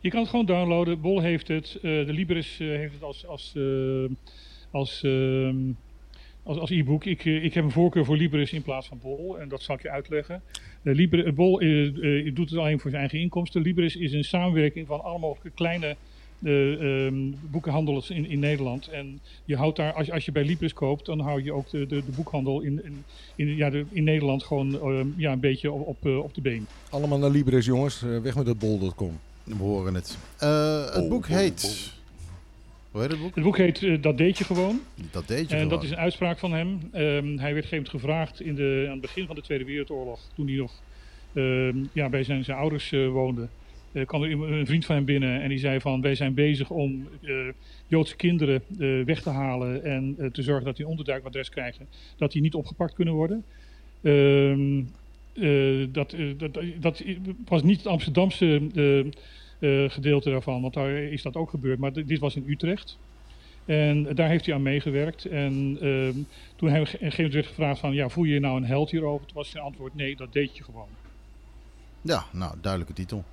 [0.00, 1.00] Je kan het gewoon downloaden.
[1.00, 1.74] Bol heeft het.
[1.74, 4.04] eh, de Libris eh, heeft het als, als, eh,
[4.70, 5.56] als, ehm,
[6.42, 7.04] als, als e-book.
[7.04, 9.38] Ik, ik heb een voorkeur voor Libris in plaats van Bol.
[9.38, 10.42] En dat zal ik je uitleggen.
[11.34, 11.58] Bol
[12.34, 13.62] doet het alleen voor zijn eigen inkomsten.
[13.62, 15.96] Libris is een samenwerking van allemaal kleine
[16.42, 18.88] eh, ehm, boekenhandels in, in Nederland.
[18.88, 21.86] En je houdt daar, als, als je bij Libris koopt, dan hou je ook de,
[21.86, 23.04] de, de boekhandel in, in,
[23.36, 26.66] in, ja, in Nederland gewoon ehm, ja, een beetje op, op, de been.
[26.90, 28.00] Allemaal naar Libris, jongens.
[28.00, 29.18] Weg met dat bol.com.
[29.48, 30.18] We horen het.
[30.38, 31.92] Eh, het Bol, boek bol, heet...
[32.90, 33.34] Hoe heet het boek?
[33.34, 34.80] Het boek heet eh, Dat deed je gewoon.
[35.10, 35.68] Dat deed je En gewoon.
[35.68, 36.78] dat is een uitspraak van hem.
[36.92, 40.20] Ehm, hij werd op een gevraagd in de, aan het begin van de Tweede Wereldoorlog,
[40.34, 40.72] toen hij nog
[41.34, 43.48] ehm, ja, bij zijn, zijn ouders eh, woonde.
[43.92, 46.70] eh, kwam er een vriend van hem binnen en die zei van wij zijn bezig
[46.70, 47.34] om eh,
[47.86, 51.86] Joodse kinderen eh, weg te halen en eh, te zorgen dat die een onderduikadres krijgen,
[52.16, 53.44] dat die niet opgepakt kunnen worden.
[54.02, 54.84] Ehm, eh,
[55.92, 57.02] dat, eh, dat, dat
[57.44, 58.98] was niet het Amsterdamse eh,
[59.84, 62.98] eh, gedeelte daarvan, want daar is dat ook gebeurd, maar dit was in Utrecht.
[63.64, 65.24] En daar heeft hij aan meegewerkt.
[65.24, 66.14] En ehm,
[66.56, 66.68] toen
[67.16, 69.26] moment werd gevraagd van, ja, voel je je nou een held hierover?
[69.26, 70.88] Toen was zijn antwoord, nee, dat deed je gewoon.
[72.02, 73.24] Ja, nou, duidelijke titel.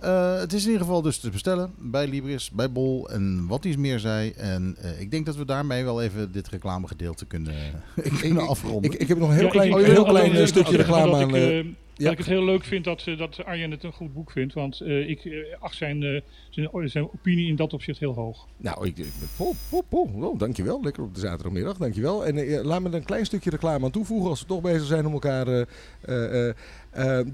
[0.00, 3.64] Eh, het is in ieder geval dus te bestellen bij Libris, bij Bol en wat
[3.64, 4.30] iets meer zei.
[4.30, 7.54] En eh, ik denk dat we daarmee wel even dit reclamegedeelte kunnen,
[8.20, 8.92] kunnen afronden.
[8.92, 10.40] Ik, ik heb nog een heel Ja, klein, ik- ik- heel ik- klein ik- eh,
[10.40, 11.76] ik- stukje ik- reclame aan.
[12.04, 14.54] Dat ik het heel leuk vind dat, eh, dat Arjen het een goed boek vindt.
[14.54, 18.46] Want eh, ik eh, acht zijn, zijn, zijn opinie in dat opzicht heel hoog.
[18.56, 19.06] Nou, ik,
[19.36, 20.82] oh, oh, dankjewel.
[20.82, 22.26] Lekker op de zaterdagmiddag, dankjewel.
[22.26, 25.06] En laat me er een klein stukje reclame aan toevoegen als we toch bezig zijn
[25.06, 25.44] om elkaar...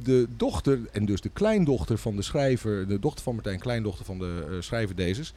[0.02, 4.18] de dochter, en dus de kleindochter van de schrijver, de dochter van Martijn, kleindochter van
[4.18, 5.34] de schrijver Dezes...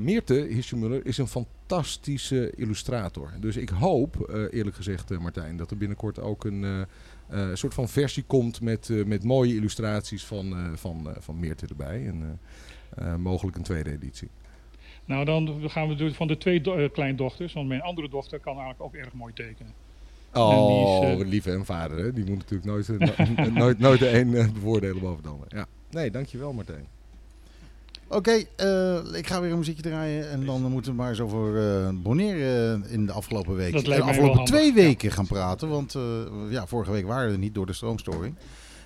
[0.00, 3.32] Meerte Hirschmuller is een fantastische illustrator.
[3.40, 6.86] Dus ik hoop, eerlijk gezegd Martijn, dat er binnenkort ook een
[7.28, 11.38] eh, eh, soort van versie komt met, eh, met mooie illustraties van, eh, van, van
[11.40, 12.06] Meerte erbij.
[12.06, 12.40] En
[13.22, 14.28] mogelijk een tweede editie.
[15.04, 17.52] Nou, dan gaan we dus van de twee do- kleindochters.
[17.52, 19.72] Want mijn andere dochter kan eigenlijk ook erg mooi tekenen.
[20.32, 22.12] Oh, is, lieve en vader, hè?
[22.12, 25.46] die moet natuurlijk nooit, no- nooit, nooit de een bevoordelen boven de ander.
[25.48, 25.66] Ja.
[25.90, 26.86] Nee, dankjewel Martijn.
[28.08, 31.56] Oké, eh, ik ga weer een muziekje draaien en dan moeten we maar eens over
[31.56, 34.88] eh Bonaire eh, in de afgelopen week, de mij afgelopen twee handig, ja.
[34.88, 35.68] weken gaan praten.
[35.68, 36.02] Want eh,
[36.48, 38.34] ja, vorige week waren we er niet door de stroomstoring.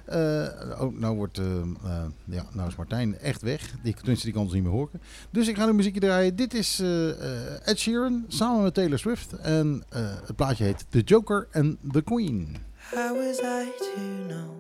[0.05, 3.75] Eh, oh, nou, wordt, eh, eh, ja, nou is Martijn echt weg.
[3.83, 5.01] Die, tenminste, die kan ons niet meer horen.
[5.31, 6.37] Dus ik ga een muziekje draaien.
[6.37, 9.33] Dit is eh, eh, Ed Sheeran samen met Taylor Swift.
[9.33, 12.57] En eh, het plaatje heet The Joker and the Queen.
[12.95, 14.51] How was I to know?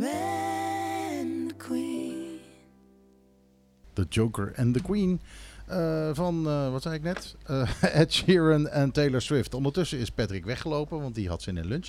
[0.07, 2.41] and Queen.
[3.95, 5.21] The Joker and the Queen.
[5.67, 7.35] eh, van, eh, wat zei ik net?
[7.47, 9.55] Eh, Ed Sheeran en Taylor Swift.
[9.55, 11.87] Ondertussen is Patrick weggelopen, want die had zin in lunch.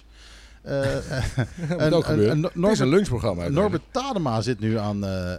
[0.61, 1.23] Eh, eh,
[1.69, 2.29] Wat en- ook en- gebeurt.
[2.29, 3.47] en Het is een lunchprogramma.
[3.47, 5.33] Norbert Tadema zit nu aan, eh,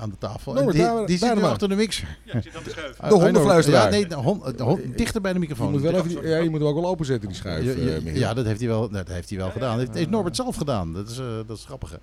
[0.00, 0.52] aan de tafel.
[0.52, 2.16] Norbert en die, die zit nu achter de mixer.
[2.24, 2.52] Ja, zit
[2.98, 3.08] aan.
[3.08, 3.84] De hondenfluisteraar.
[3.84, 5.70] Ja, nee, de hond, de hond- dichter bij de Je microfoon.
[5.72, 7.76] moet, wel even, ja, je moet ook wel openzetten, die schuif.
[8.14, 9.70] Ja, dat heeft hij wel, dat heeft hij wel gedaan.
[9.70, 10.92] Dat heeft, heeft Norbert zelf gedaan.
[10.92, 11.98] Dat is, dat is grappig.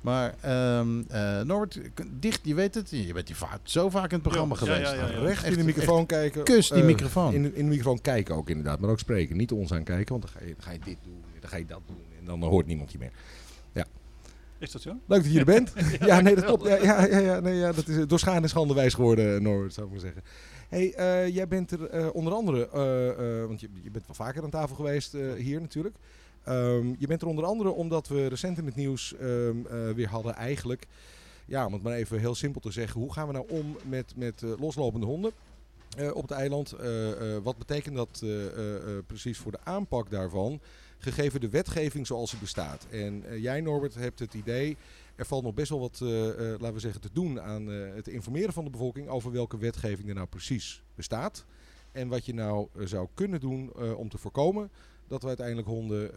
[0.00, 1.78] Maar ehm, eh, Norbert,
[2.20, 2.90] dicht, je weet het.
[2.90, 4.90] Je bent vaak, zo vaak in het programma Ja, geweest.
[4.92, 5.18] ja, ja, ja.
[5.18, 6.42] Recht in de microfoon kijken.
[6.44, 7.32] kus die microfoon.
[7.34, 9.36] In, de- in de microfoon kijken ook inderdaad, maar ook spreken.
[9.36, 11.56] Niet ons aan kijken, want dan ga je, dan ga je dit doen, dan ga
[11.56, 13.12] je dat doen en dan hoort niemand je meer.
[13.72, 13.86] Ja.
[14.58, 14.96] Is dat zo?
[15.06, 15.72] Leuk dat je er bent.
[16.00, 16.66] ja, nee, dat klopt.
[16.66, 19.34] Ja, ja, ja, ja, nee, ja, dat is eh, door schade en schande wijs geworden,
[19.34, 20.22] eh, Norbert, zou ik maar zeggen.
[20.68, 22.68] hey, eh, jij bent er onder andere,
[23.46, 25.96] want je, je bent wel vaker aan tafel geweest hier natuurlijk.
[26.44, 30.08] Ehm, je bent er onder andere omdat we recent in het nieuws ehm, eh, weer
[30.08, 30.86] hadden eigenlijk,
[31.46, 34.12] ja, om het maar even heel simpel te zeggen, hoe gaan we nou om met,
[34.16, 35.32] met loslopende honden?
[36.12, 36.74] op het eiland.
[37.42, 38.24] Wat betekent dat
[39.06, 40.60] precies voor de aanpak daarvan,
[41.02, 42.86] gegeven de wetgeving zoals die bestaat?
[42.90, 44.76] En eh, jij, Norbert, hebt het idee,
[45.16, 48.08] er valt nog best wel wat, eh, eh, laten we zeggen, te doen aan het
[48.08, 51.44] informeren van de bevolking over welke wetgeving er nou precies bestaat.
[51.92, 54.70] En wat je nou zou kunnen doen om te voorkomen
[55.08, 56.10] dat we uiteindelijk honden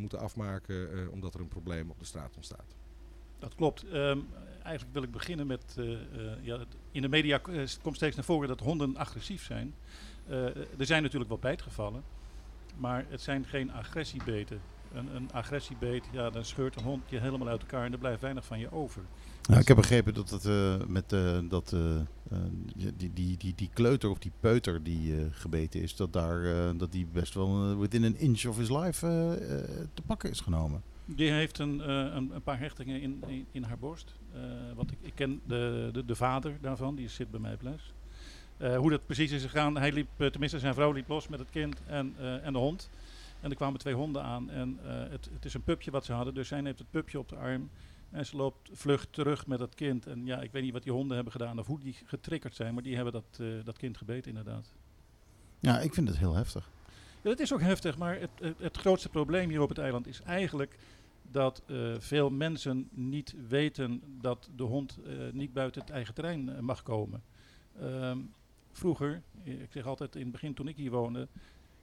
[0.00, 2.76] moeten afmaken omdat er een probleem op de straat ontstaat.
[3.38, 3.84] Dat klopt.
[3.84, 4.18] Ehm,
[4.62, 5.76] eigenlijk wil ik beginnen met.
[6.42, 7.40] ja, in de media
[7.82, 9.74] komt steeds naar voren dat honden agressief zijn.
[10.78, 12.02] Er zijn natuurlijk wel bijtgevallen,
[12.76, 14.60] maar het zijn geen agressiebeten.
[14.94, 18.20] Een, een agressiebeet, ja, dan scheurt een hond je helemaal uit elkaar en er blijft
[18.20, 19.02] weinig van je over.
[19.48, 22.36] Nou, ik heb begrepen dat het eh, met eh, dat, eh,
[22.96, 27.06] die, die, die, die kleuter of die peuter die gebeten is, dat, daar, dat die
[27.12, 29.06] best wel within an inch of his life
[29.94, 30.82] te pakken is genomen.
[31.04, 34.14] Die heeft een, een, een paar hechtingen in, in, in haar borst.
[34.74, 37.92] Want ik, ik ken de, de, de vader daarvan, die zit bij mij op les.
[38.62, 41.38] Eh, hoe dat precies is gegaan, hij liep, eh, tenminste zijn vrouw liep los met
[41.38, 42.90] het kind en, eh, en de hond.
[43.40, 46.34] En er kwamen twee honden aan en het, het is een pupje wat ze hadden,
[46.34, 47.70] dus zij neemt het pupje op de arm.
[48.10, 50.06] En ze loopt vlug terug met het kind.
[50.06, 52.74] En ja, ik weet niet wat die honden hebben gedaan of hoe die getriggerd zijn,
[52.74, 54.72] maar die hebben dat, dat kind gebeten inderdaad.
[55.60, 56.68] Ja, ik vind het heel heftig.
[57.22, 60.06] Ja, dat is ook heftig, maar het, het, het grootste probleem hier op het eiland
[60.06, 60.78] is eigenlijk
[61.22, 61.62] dat
[61.98, 64.98] veel mensen niet weten dat de hond
[65.32, 67.22] niet buiten het eigen terrein mag komen.
[67.80, 68.18] Ehm,
[68.72, 71.28] vroeger, eh, ik zeg altijd in het begin toen ik hier woonde,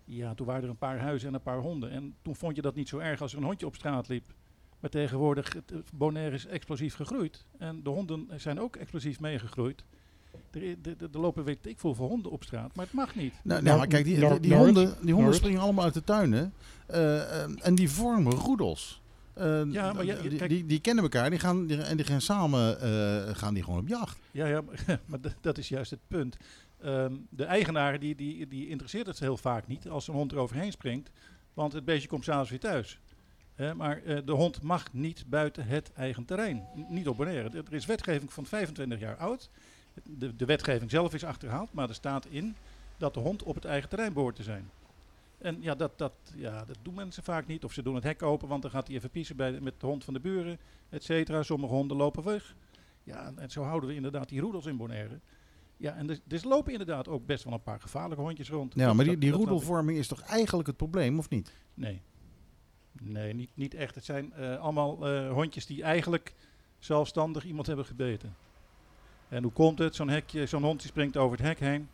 [0.05, 1.91] ja, toen waren er een paar huizen en een paar honden.
[1.91, 4.25] En toen vond je dat niet zo erg als er een hondje op straat liep.
[4.79, 7.45] Maar tegenwoordig, het, eh, Bonaire is explosief gegroeid.
[7.57, 9.83] En de honden zijn ook explosief meegegroeid.
[10.51, 13.31] Er, er- lopen weet ik veel voor honden op straat, maar het mag niet.
[13.33, 15.93] Nou, Nou, nou, maar kijk, die, Nor- die, Noord- honden, die honden springen allemaal uit
[15.93, 16.53] de tuinen
[16.87, 19.01] eh, en die vormen roedels.
[19.35, 22.21] Ja, maar ja, die, kijk- die, die kennen elkaar die gaan, die, en die gaan
[22.21, 24.17] samen eh, gaan die gewoon op jacht.
[24.31, 24.61] Ja, ja
[25.05, 26.37] maar, dat is juist het punt.
[26.81, 30.37] Ehm, de eigenaar die, die, die interesseert het heel vaak niet als een hond er
[30.37, 31.09] overheen springt,
[31.53, 32.99] want het beestje komt s'avonds weer thuis.
[33.75, 36.67] Maar eh, de hond mag niet buiten het eigen terrein.
[36.89, 37.49] Niet op Bonaire.
[37.57, 39.49] Er is wetgeving van 25 jaar oud.
[40.03, 42.55] De, de wetgeving zelf is achterhaald, maar er staat in
[42.97, 44.69] dat de hond op het eigen terrein behoort te zijn.
[45.37, 47.63] En ja, dat, dat, ja, dat doen mensen vaak niet.
[47.63, 49.85] Of ze doen het hek open, want dan gaat hij even piezen bij, met de
[49.85, 50.57] hond van de buren,
[50.89, 51.43] et cetera.
[51.43, 52.55] Sommige honden lopen weg.
[53.03, 55.19] Ja, en, en zo houden we inderdaad die roedels in Bonaire.
[55.79, 58.73] Ja, en er, er lopen inderdaad ook best wel een paar gevaarlijke hondjes rond.
[58.75, 61.53] Ja, maar die, die roedelvorming is toch eigenlijk het probleem, of niet?
[61.73, 62.01] Nee.
[63.01, 63.95] Nee, niet, niet echt.
[63.95, 66.33] Het zijn eh, allemaal eh, hondjes die eigenlijk
[66.79, 68.35] zelfstandig iemand hebben gebeten.
[69.29, 69.95] En hoe komt het?
[69.95, 71.87] Zo'n hekje, zo'n hond die springt over het hek heen.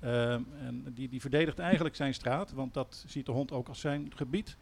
[0.00, 3.80] Ehm, en die, die verdedigt eigenlijk zijn straat, want dat ziet de hond ook als
[3.80, 4.56] zijn gebied.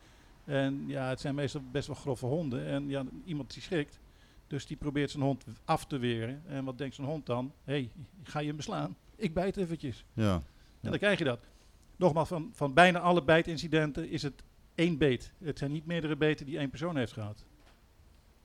[0.44, 2.66] En ja, het zijn meestal best wel grove honden.
[2.66, 4.00] En ja, iemand die schrikt.
[4.46, 6.42] Dus die probeert zijn hond af te weren.
[6.46, 7.52] En wat denkt zo'n hond dan?
[7.64, 7.90] Hé, hey,
[8.22, 8.96] ga je me slaan?
[9.16, 10.04] Ik bijt eventjes.
[10.12, 10.34] Ja.
[10.80, 11.40] En dan krijg je dat.
[11.96, 14.42] Nogmaals, van, van bijna alle bijtincidenten is het
[14.74, 15.32] één beet.
[15.38, 17.44] Het zijn niet meerdere beten die één persoon heeft gehad.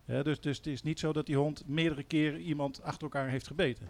[0.05, 3.29] Ja, dus, dus het is niet zo dat die hond meerdere keren iemand achter elkaar
[3.29, 3.89] heeft gebeten.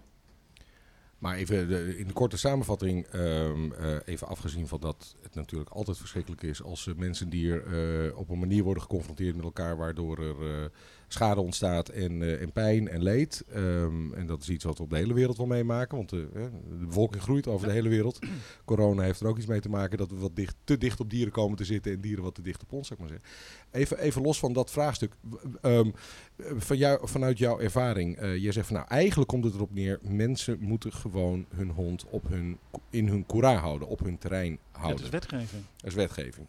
[1.17, 5.69] Maar even de- in de korte samenvatting, ehm, eh, even afgezien van dat het natuurlijk
[5.69, 9.77] altijd verschrikkelijk is als mensen die er eh, op een manier worden geconfronteerd met elkaar
[9.77, 10.69] waardoor er eh,
[11.13, 13.43] schade ontstaat en, eh, en pijn en leed.
[13.53, 16.27] Ehm, en dat is iets wat we op de hele wereld wel meemaken, want de,
[16.33, 16.41] eh,
[16.79, 18.19] de bevolking groeit over de hele wereld.
[18.65, 21.09] Corona heeft er ook iets mee te maken dat we wat dicht, te dicht op
[21.09, 23.37] dieren komen te zitten en dieren wat te dicht op ons, zou ik maar zeggen.
[23.71, 25.13] Even, even los van dat vraagstuk.
[25.61, 25.89] ehm,
[26.37, 29.99] van jou, vanuit jouw ervaring, eh jij zegt van nou eigenlijk komt het erop neer,
[30.01, 32.57] mensen moeten gewoon hun hond op hun,
[32.89, 35.03] in hun koera houden, op hun terrein Dat houden.
[35.03, 35.63] is wetgeving.
[35.77, 36.47] Dat is wetgeving.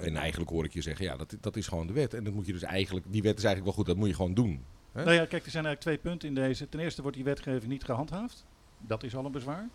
[0.00, 2.14] En eigenlijk hoor ik je zeggen, ja, dat, dat is gewoon de wet.
[2.14, 4.14] En dat moet je dus eigenlijk, die wet is eigenlijk wel goed, dat moet je
[4.14, 4.64] gewoon doen.
[4.92, 6.68] Nou ja, kijk, er zijn eigenlijk twee punten in deze.
[6.68, 8.44] Ten eerste wordt die wetgeving niet gehandhaafd.
[8.78, 9.68] Dat is al een bezwaar.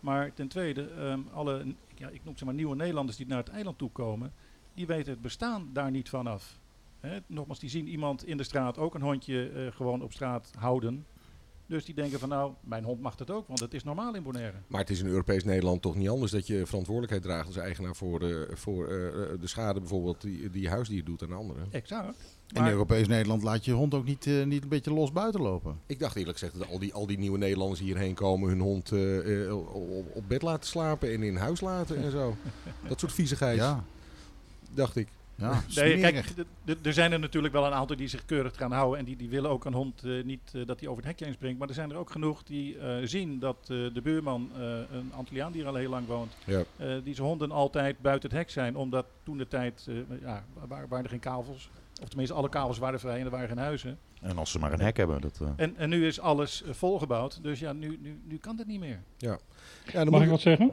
[0.00, 3.48] Maar ten tweede, ehm, alle, ja, ik noem ze maar nieuwe Nederlanders die naar het
[3.48, 4.32] eiland toe komen,
[4.74, 6.58] die weten het bestaan daar niet van af.
[7.00, 10.52] Hè, nogmaals, die zien iemand in de straat ook een hondje eh, gewoon op straat
[10.58, 11.06] houden.
[11.70, 14.22] Dus die denken van nou, mijn hond mag dat ook, want het is normaal in
[14.22, 14.56] Bonaire.
[14.66, 17.96] Maar het is in Europees Nederland toch niet anders dat je verantwoordelijkheid draagt als eigenaar
[17.96, 18.90] voor, eh, voor eh,
[19.40, 21.66] de schade bijvoorbeeld die, die je huisdier doet aan anderen.
[21.70, 22.16] Exact.
[22.52, 25.40] En in Europees Nederland laat je hond ook niet, eh, niet een beetje los buiten
[25.40, 25.80] lopen.
[25.86, 28.92] Ik dacht eerlijk gezegd dat al die, al die nieuwe Nederlanders hierheen komen hun hond
[28.92, 32.36] eh, eh, op, op bed laten slapen en in huis laten en zo.
[32.88, 33.84] Dat soort viezigheid, Ja.
[34.74, 35.08] dacht ik.
[35.40, 36.24] Ja, Nee, kijk,
[36.82, 38.98] er zijn er natuurlijk wel een aantal die zich keurig gaan houden.
[38.98, 41.24] En die, die willen ook een hond eh, niet eh, dat hij over het hekje
[41.24, 41.58] heen springt.
[41.58, 45.12] Maar er zijn er ook genoeg die eh, zien dat eh, de buurman, eh, een
[45.16, 46.62] Antilliaan die er al heel lang woont, Ja.
[46.76, 48.76] eh, die zijn honden altijd buiten het hek zijn.
[48.76, 51.70] Omdat toen de tijd, eh, ja, wa- waren er geen kavels.
[52.02, 53.98] Of tenminste, alle kavels waren vrij en er waren geen huizen.
[54.20, 55.40] En als ze maar een hek hebben, dat...
[55.42, 57.42] eh, En, en nu is alles volgebouwd.
[57.42, 59.00] Dus ja, nu, nu, nu kan dit niet meer.
[59.18, 59.38] Ja,
[59.92, 60.70] dan Mag ik wat zeggen?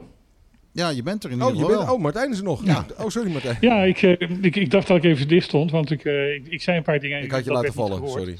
[0.78, 1.96] Ja, je bent er in Oh, ieder je geval bent, wel.
[1.96, 2.64] oh, Martijn is er nog.
[2.66, 2.86] Ja.
[2.98, 3.56] Oh, sorry Martijn.
[3.60, 4.10] Ja, ik, eh,
[4.42, 6.82] ik, ik dacht dat ik even dicht stond, want ik, eh, ik, ik zei een
[6.82, 7.22] paar dingen.
[7.22, 8.36] Ik had je laten vallen, sorry.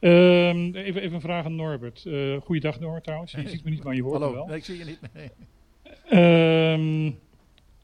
[0.00, 2.04] Ehm, even, even een vraag aan Norbert.
[2.06, 3.32] Eh goeiedag Norbert trouwens.
[3.32, 4.46] Je ziet me niet, maar je hoort me Hallo, wel.
[4.46, 4.98] nee, ik zie je niet.
[5.14, 5.30] Nee.
[6.08, 7.10] Ehm,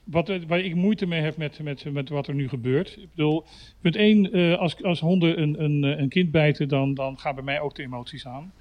[0.04, 2.96] wat, waar ik moeite mee heb met, met, met wat er nu gebeurt.
[2.96, 3.44] Ik bedoel,
[3.80, 7.60] punt 1, als, als honden een, een, een kind bijten, dan, dan gaan bij mij
[7.60, 8.52] ook de emoties aan.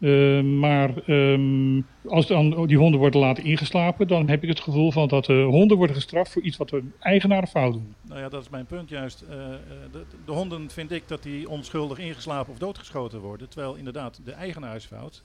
[0.00, 4.92] Ehm, maar ehm, als dan die honden worden laten ingeslapen, dan heb ik het gevoel
[4.92, 7.94] van dat de honden worden gestraft voor iets wat de eigenaren fout doen.
[8.02, 9.20] Nou ja, dat is mijn punt juist.
[9.20, 9.60] Eh, eh,
[9.92, 13.48] de, de honden vind ik dat die onschuldig ingeslapen of doodgeschoten worden.
[13.48, 15.22] Terwijl inderdaad de eigenaar is fout.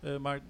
[0.00, 0.40] Eh, maar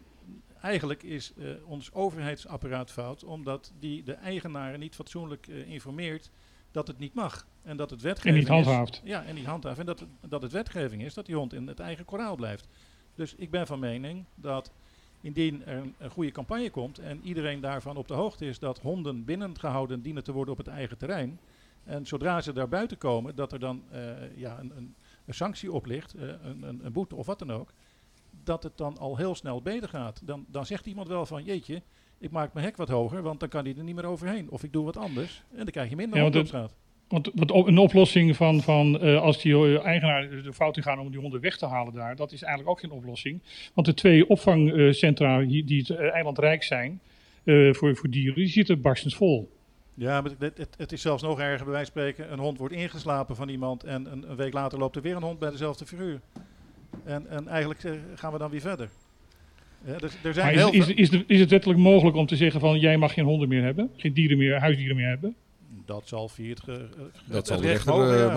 [0.60, 3.24] eigenlijk is eh, ons overheidsapparaat fout.
[3.24, 6.30] Omdat die de eigenaren niet fatsoenlijk eh, informeert
[6.70, 7.46] dat het niet mag.
[7.62, 9.00] En dat het wetgeving En niet handhaaft.
[9.04, 9.78] Is, ja, en niet handhaaft.
[9.78, 12.68] En dat dat het wetgeving is dat die hond in het eigen koraal blijft.
[13.18, 14.72] Dus ik ben van mening dat
[15.20, 18.78] indien er een, een goede campagne komt en iedereen daarvan op de hoogte is dat
[18.78, 21.38] honden binnengehouden dienen te worden op het eigen terrein.
[21.84, 25.72] En zodra ze daar buiten komen, dat er dan eh, ja, een, een, een sanctie
[25.72, 27.72] op ligt, eh, een, een, een boete of wat dan ook.
[28.44, 30.20] Dat het dan al heel snel beter gaat.
[30.24, 31.82] Dan, dan zegt iemand wel van jeetje,
[32.18, 34.50] ik maak mijn hek wat hoger, want dan kan hij er niet meer overheen.
[34.50, 36.74] Of ik doe wat anders en dan krijg je minder Ja, op straat.
[37.08, 40.98] Want wat een oplossing van, van eh, als die eh, eigenaar de fout in gaan
[40.98, 43.40] om die honden weg te halen daar, dat is eigenlijk ook geen oplossing.
[43.74, 47.00] Want de twee opvangcentra die, het eh, eiland rijk zijn
[47.44, 49.50] eh, voor, voor dieren, die zitten barstens vol.
[49.94, 52.32] Ja, maar het, het, het is zelfs nog erger bij wijze van spreken.
[52.32, 55.22] Een hond wordt ingeslapen van iemand en een, een week later loopt er weer een
[55.22, 56.20] hond bij dezelfde figuur.
[57.04, 58.88] En, en eigenlijk eh, gaan we dan weer verder.
[59.84, 62.60] Ja, dus, er zijn Maar is, heel is, is het wettelijk mogelijk om te zeggen
[62.60, 65.34] van jij mag geen honden meer hebben, geen dieren meer, huisdieren meer hebben?
[65.86, 67.92] Dat zal via het, ge- eh, Dat zal recht rechter,
[68.28, 68.34] eh,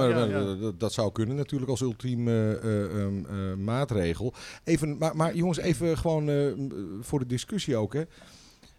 [0.68, 4.34] eh, dat- zou kunnen natuurlijk als ultieme eh, eh, ehm, eh, maatregel.
[4.64, 6.30] Even, maar, maar jongens, even gewoon
[7.02, 7.94] voor de discussie ook.
[7.94, 8.04] Hè.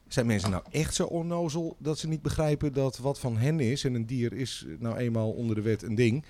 [0.09, 3.85] Zijn mensen nou echt zo onnozel dat ze niet begrijpen dat wat van hen is,
[3.85, 6.25] en een dier is nou eenmaal onder de wet een ding,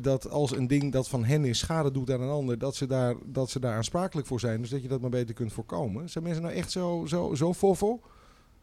[0.00, 2.86] dat als een ding dat van hen is schade doet aan een ander, dat ze,
[2.86, 4.60] daar, dat ze daar aansprakelijk voor zijn.
[4.60, 6.08] Dus dat je dat maar beter kunt voorkomen.
[6.10, 8.00] Zijn mensen nou echt zo, zo, zo fofo?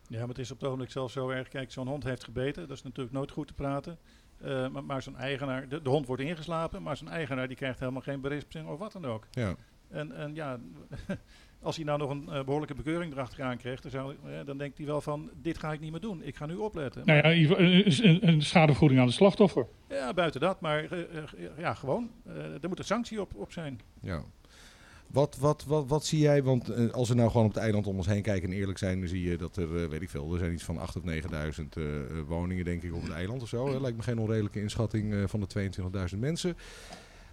[0.08, 1.48] Ja, maar het is op het ogenblik zelfs zo erg.
[1.48, 2.68] Kijk, zo'n hond heeft gebeten.
[2.68, 3.98] Dat is natuurlijk nooit goed te praten.
[4.41, 7.80] Eh, maar maar zo'n eigenaar, de, de hond wordt ingeslapen, maar zo'n eigenaar die krijgt
[7.80, 9.28] helemaal geen berisping of wat dan ook.
[9.32, 9.56] Ja.
[9.89, 10.60] En, en ja,
[11.62, 14.78] als hij nou nog een eh, behoorlijke bekeuring erachteraan krijgt, dan, zou, eh, dan denkt
[14.78, 16.24] hij wel van, dit ga ik niet meer doen.
[16.24, 17.02] Ik ga nu opletten.
[17.06, 19.68] Nou ja, een, een, een schadevergoeding aan de slachtoffer.
[19.89, 20.88] Ja, buiten dat, maar
[21.58, 22.12] ja, gewoon.
[22.26, 23.80] eh, er moet een sanctie op, op zijn.
[24.02, 24.24] Ja.
[25.08, 26.44] Wat, wat, wat, wat zie jij?
[26.44, 28.78] Want eh, als we nou gewoon op het eiland om ons heen kijken en eerlijk
[28.78, 30.86] zijn, dan zie je dat er, eh, weet ik veel, er zijn iets van 8.000
[30.86, 31.84] of 9.000 eh,
[32.28, 33.68] woningen, denk ik, op het eiland of zo.
[33.68, 33.80] hè.
[33.80, 36.58] Lijkt me geen onredelijke inschatting van de 22.000 mensen.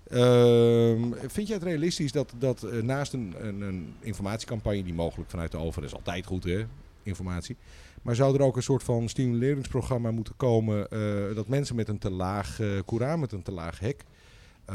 [0.09, 5.51] Ehm, vind jij het realistisch dat, dat naast een, een, een informatiecampagne, die mogelijk vanuit
[5.51, 6.65] de overheid is altijd goed, hè,
[7.03, 7.57] informatie.
[8.03, 10.87] Maar zou er ook een soort van stimuleringsprogramma moeten komen
[11.35, 14.05] dat mensen met een te laag uh, met een te laag hek,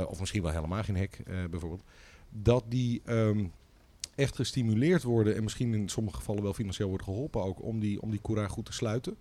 [0.08, 1.84] of misschien wel helemaal geen hek bijvoorbeeld,
[2.42, 3.52] dat die um,
[4.16, 8.02] echt gestimuleerd worden en misschien in sommige gevallen wel financieel wordt geholpen ook om die,
[8.02, 9.16] om die koera goed te sluiten?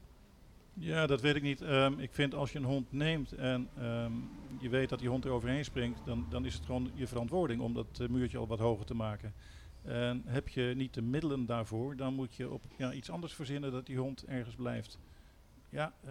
[0.75, 1.61] Ja, dat weet ik niet.
[1.61, 4.29] Um, ik vind als je een hond neemt en um,
[4.61, 7.61] je weet dat die hond er overheen springt, dan, dan is het gewoon je verantwoording
[7.61, 9.33] om dat uh, muurtje al wat hoger te maken.
[9.83, 13.73] En heb je niet de middelen daarvoor, dan moet je op ja, iets anders verzinnen
[13.73, 14.99] dat die hond ergens blijft.
[15.77, 16.11] Ja, uh,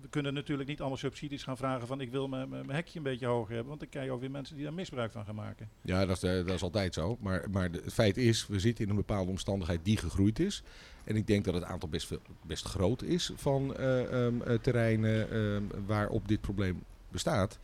[0.00, 3.26] we kunnen natuurlijk niet allemaal subsidies gaan vragen van ik wil mijn hekje een beetje
[3.26, 5.68] hoger hebben, want dan krijg je ook weer mensen die daar misbruik van gaan maken.
[5.82, 7.16] Ja, dat is, dat is altijd zo.
[7.20, 10.62] Maar, maar de, het feit is, we zitten in een bepaalde omstandigheid die gegroeid is.
[11.04, 14.54] En ik denk dat het aantal best, veel, best groot is van uh, um, uh,
[14.54, 17.58] terreinen uh, waarop dit probleem bestaat.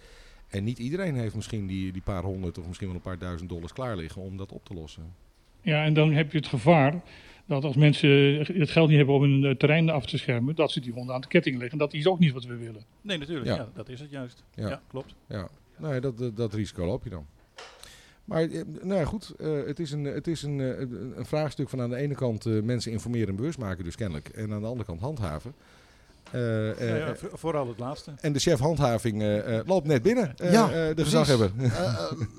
[0.49, 3.49] En niet iedereen heeft misschien die, die paar honderd of misschien wel een paar duizend
[3.49, 5.15] dollars klaar liggen om dat op te lossen.
[5.61, 7.03] Ja, en dan heb je het gevaar
[7.47, 10.71] dat als mensen het geld niet hebben om hun uh, terrein af te schermen, dat
[10.71, 11.79] ze die honden aan de ketting leggen.
[11.79, 12.83] Dat is ook niet wat we willen.
[13.01, 13.47] Nee, natuurlijk.
[13.47, 14.43] Ja, ja dat is het juist.
[14.55, 15.15] Ja, ja klopt.
[15.27, 17.27] Ja, nee, dat, dat, dat risico loop je dan.
[18.25, 18.49] Maar
[18.83, 20.79] nou ja, goed, uh, het is, een, het is een, uh,
[21.17, 24.29] een vraagstuk van aan de ene kant uh, mensen informeren en bewust maken dus kennelijk.
[24.29, 25.55] En aan de andere kant handhaven.
[26.33, 28.13] Ja, ja, vooral het laatste.
[28.21, 31.51] En de chef handhaving loopt net binnen, ja, de gezaghebber.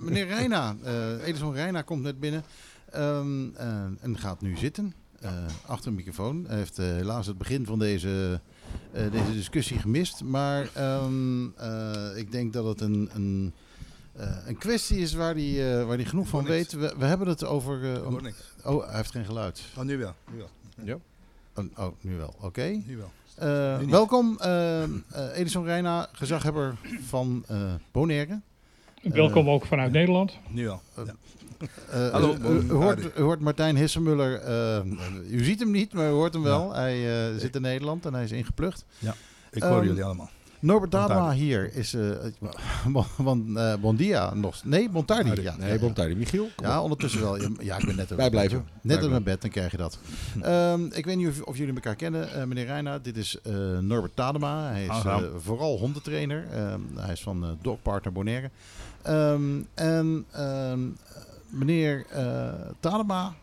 [0.04, 0.76] meneer Reina,
[1.26, 2.44] Edison Reina komt net binnen
[2.98, 3.56] um,
[4.02, 4.94] en gaat nu zitten.
[5.24, 5.30] Uh,
[5.66, 6.46] achter een microfoon.
[6.48, 8.40] Hij heeft uh, helaas het begin van deze
[8.92, 10.24] eh, deze discussie gemist.
[10.24, 13.54] Maar ehm, eh, ik denk dat het een, een,
[14.16, 16.72] eh, een kwestie is waar hij eh, waar die genoeg van weet.
[16.72, 17.94] We, we hebben het over...
[17.94, 18.08] eh,
[18.64, 19.62] oh, hij heeft geen geluid.
[19.78, 20.14] Oh, nu wel.
[20.32, 21.02] Nu wel.
[21.56, 22.34] Oh, oh, nu wel.
[22.42, 22.82] Oké.
[22.86, 23.12] Nu wel.
[23.36, 24.90] Eh, Nu welkom, eh, eh,
[25.34, 28.42] Edison Reina, gezaghebber van eh Bonaire.
[29.02, 30.38] Welkom ook vanuit Nederland.
[30.50, 30.82] Nu wel.
[30.96, 31.16] Eh, Ja.
[31.90, 34.34] Eh, Hallo, u- u, hoort, hoort Martijn Hissemuller.
[34.42, 34.80] eh,
[35.30, 36.74] u ziet hem niet, maar u hoort hem wel.
[36.74, 38.86] Hij eh, zit in Nederland en hij is ingeplucht.
[39.52, 40.30] Ik hoor Ehm, jullie allemaal.
[40.60, 40.92] Norbert.
[40.92, 41.94] Dadema hier is...
[41.94, 42.02] eh
[42.94, 44.64] bon, bon, eh, bon dia nog.
[44.64, 45.42] Nee, Bontardi.
[45.42, 46.16] Ja, nee, ja, Bontardi.
[46.16, 46.84] Michiel, Ja, op.
[46.84, 47.42] ondertussen wel.
[47.42, 48.58] Ja, Ja, ik ben net Wij blijven.
[48.58, 49.98] Wij Net uit mijn bed, dan krijg je dat.
[50.42, 53.00] Ehm, ik weet niet of, of jullie elkaar kennen, eh, meneer Reina.
[53.00, 54.70] Dit is eh, Norbert Tadema.
[54.72, 56.46] Hij is eh, vooral hondentrainer.
[56.54, 58.50] Ehm, hij is van eh Dog Partner Bonaire.
[59.02, 59.42] Ehm,
[59.74, 60.80] en ehm,
[61.54, 63.36] meneer eh Tadema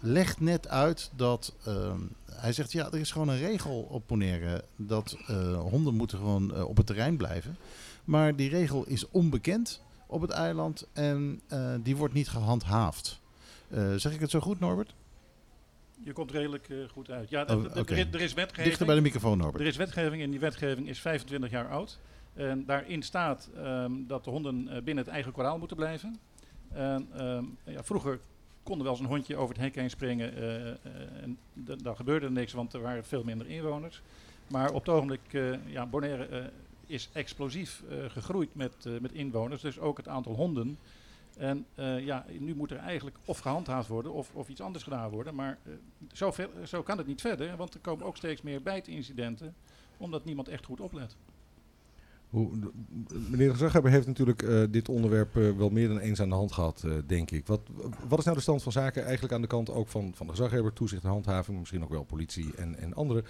[0.00, 1.54] legt net uit dat...
[1.64, 2.00] ehm,
[2.32, 4.64] hij zegt, ja, er is gewoon een regel op Bonaire...
[4.76, 7.56] dat eh, honden moeten gewoon eh, op het terrein blijven.
[8.04, 11.40] Maar die regel is onbekend op het eiland en
[11.82, 13.20] die wordt niet gehandhaafd.
[13.68, 14.94] Eh, zeg ik het zo goed, Norbert?
[16.00, 17.30] Je komt redelijk goed uit.
[17.30, 18.66] Ja, Oh, er, is, er is wetgeving.
[18.66, 19.62] Dichter bij de microfoon, Norbert.
[19.62, 21.98] Er is wetgeving en die wetgeving is 25 jaar oud.
[22.34, 26.18] En daarin staat ehm, dat de honden binnen het eigen koraal moeten blijven.
[26.76, 28.20] En, ehm, ja, vroeger
[28.62, 30.34] konden wel eens een hondje over het hek heen springen.
[30.36, 30.76] eh, eh,
[31.22, 34.02] en d- dan gebeurde er niks, want er waren veel minder inwoners.
[34.48, 36.50] Maar op het ogenblik, eh ja, Bonaire
[36.86, 39.62] is explosief gegroeid met, met inwoners.
[39.62, 40.78] Dus ook het aantal honden.
[41.36, 41.66] En
[42.00, 45.34] ja, nu moet er eigenlijk of gehandhaafd worden of, of iets anders gedaan worden.
[45.34, 45.58] Maar
[46.64, 49.54] zo kan het niet verder, want er komen ook steeds meer bijtincidenten,
[49.96, 51.16] omdat niemand echt goed oplet.
[52.36, 52.50] Hoe,
[53.30, 56.34] meneer de gezaghebber heeft natuurlijk eh, dit onderwerp eh, wel meer dan eens aan de
[56.34, 57.46] hand gehad, eh, denk ik.
[57.46, 57.60] Wat,
[58.08, 60.32] wat is nou de stand van zaken eigenlijk aan de kant ook van, van de
[60.32, 63.24] gezaghebber, toezicht en handhaving, misschien ook wel politie en, en anderen,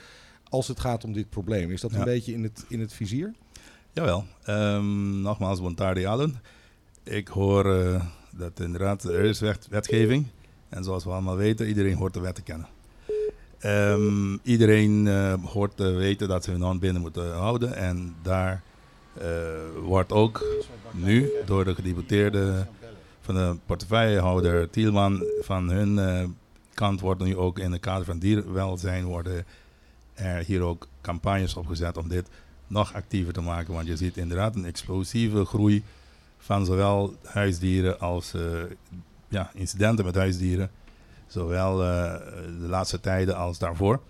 [0.48, 1.70] als het gaat om dit probleem?
[1.70, 3.34] Is dat een beetje in het, in het vizier?
[3.92, 4.24] Jawel.
[4.44, 6.40] Ehm, nogmaals, Bontardi Allen.
[7.02, 7.64] Ik hoor
[8.36, 10.26] dat inderdaad er is wet, wetgeving.
[10.68, 12.68] En zoals we allemaal weten, iedereen hoort de wet te kennen.
[13.58, 15.06] Ehm, iedereen
[15.42, 17.74] hoort te weten dat ze hun hand binnen moeten houden.
[17.74, 18.62] En daar
[19.84, 20.44] wordt ook
[20.92, 22.66] nu door de gedeputeerde
[23.26, 26.24] van de portefeuillehouder Tielman van hun eh,
[26.74, 29.44] kant wordt nu ook in het kader van dierenwelzijn worden
[30.14, 32.28] er hier ook campagnes opgezet om dit
[32.66, 33.74] nog actiever te maken.
[33.74, 35.84] Want je ziet inderdaad een explosieve groei
[36.38, 38.42] van zowel huisdieren als eh,
[39.28, 40.70] ja, incidenten met huisdieren.
[41.26, 42.14] Zowel eh,
[42.60, 44.00] de laatste tijden als daarvoor.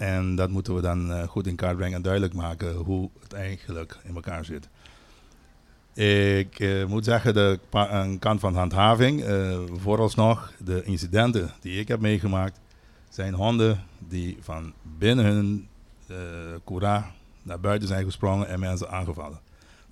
[0.00, 3.32] En dat moeten we dan eh, goed in kaart brengen en duidelijk maken hoe het
[3.32, 4.68] eigenlijk in elkaar zit.
[5.94, 11.88] Ik eh, moet zeggen, de een kant van handhaving, eh, vooralsnog, de incidenten die ik
[11.88, 12.60] heb meegemaakt,
[13.08, 15.68] zijn honden die van binnen hun
[16.64, 17.10] koera
[17.42, 19.40] naar buiten zijn gesprongen en mensen aangevallen.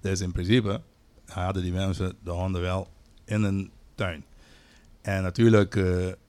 [0.01, 0.81] Dus in principe
[1.27, 2.89] hadden die mensen de honden wel
[3.25, 4.25] in een tuin.
[5.01, 5.81] En natuurlijk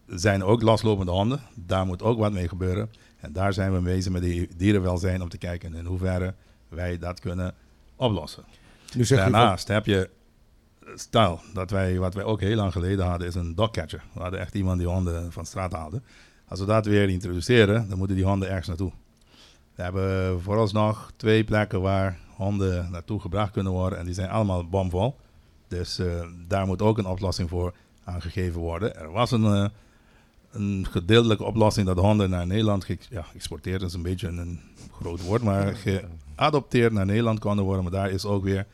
[0.06, 1.42] zijn er ook loslopende honden.
[1.56, 2.90] Daar moet ook wat mee gebeuren.
[3.20, 6.34] En daar zijn we bezig met die dierenwelzijn om te kijken in hoeverre
[6.70, 7.54] wij dat kunnen
[7.96, 8.44] oplossen.
[8.96, 10.10] Nu zeg je van- Daarnaast heb je,
[10.96, 14.04] stel dat wij, wat wij ook heel lang geleden hadden, is een dogcatcher.
[14.14, 16.02] We hadden echt iemand die honden van straat haalde.
[16.48, 18.92] Als we dat weer introduceren, dan moeten die honden ergens naartoe.
[19.76, 24.00] We hebben vooralsnog twee plekken waar honden naartoe gebracht kunnen worden.
[24.00, 25.16] En die zijn allemaal bomvol.
[25.68, 28.96] Dus eh, daar moet ook een oplossing voor aangegeven worden.
[28.96, 29.66] Er was een, eh,
[30.52, 33.94] een gedeeltelijke oplossing dat de honden naar Nederland ja, geëxporteerd is.
[33.94, 34.60] een beetje een
[34.92, 37.84] groot woord, maar geadopteerd naar Nederland konden worden.
[37.84, 38.66] Maar daar is ook weer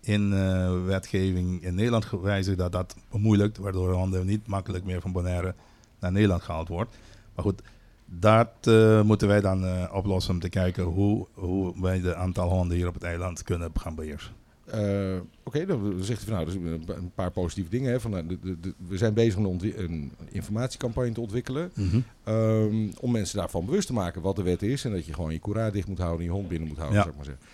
[0.00, 3.58] in eh, wetgeving in Nederland gewijzigd dat dat bemoeilijkt.
[3.58, 5.54] Waardoor honden niet makkelijk meer van Bonaire
[5.98, 6.96] naar Nederland gehaald wordt.
[7.34, 7.62] Maar goed,
[8.04, 12.48] dat eh, moeten wij dan eh, oplossen om te kijken hoe, hoe wij de aantal
[12.48, 14.37] honden hier op het eiland kunnen gaan beheersen.
[14.70, 17.90] Eh, Oké, dan zegt hij van nou, dus een paar positieve dingen.
[17.92, 21.72] Hè, van, nou, de, de, de- we zijn bezig om een, een informatiecampagne te ontwikkelen.
[22.24, 24.84] ehm, om mensen daarvan bewust te maken wat de wet is.
[24.84, 26.96] En dat je gewoon je koera dicht moet houden en je hond binnen moet houden,
[26.98, 27.02] Ja.
[27.04, 27.46] zou ik maar zeggen.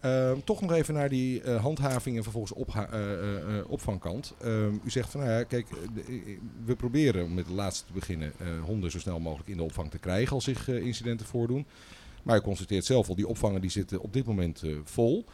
[0.00, 4.34] Ehm, toch nog even naar die eh, handhaving en vervolgens eh, opvangkant.
[4.40, 5.66] Ehm, u zegt van, nou ja, kijk,
[6.64, 8.32] we proberen om met de laatste te beginnen
[8.64, 11.66] honden zo snel mogelijk in de opvang te krijgen als zich incidenten voordoen.
[12.22, 15.24] Maar u constateert zelf al, die opvangen die zitten op dit moment vol.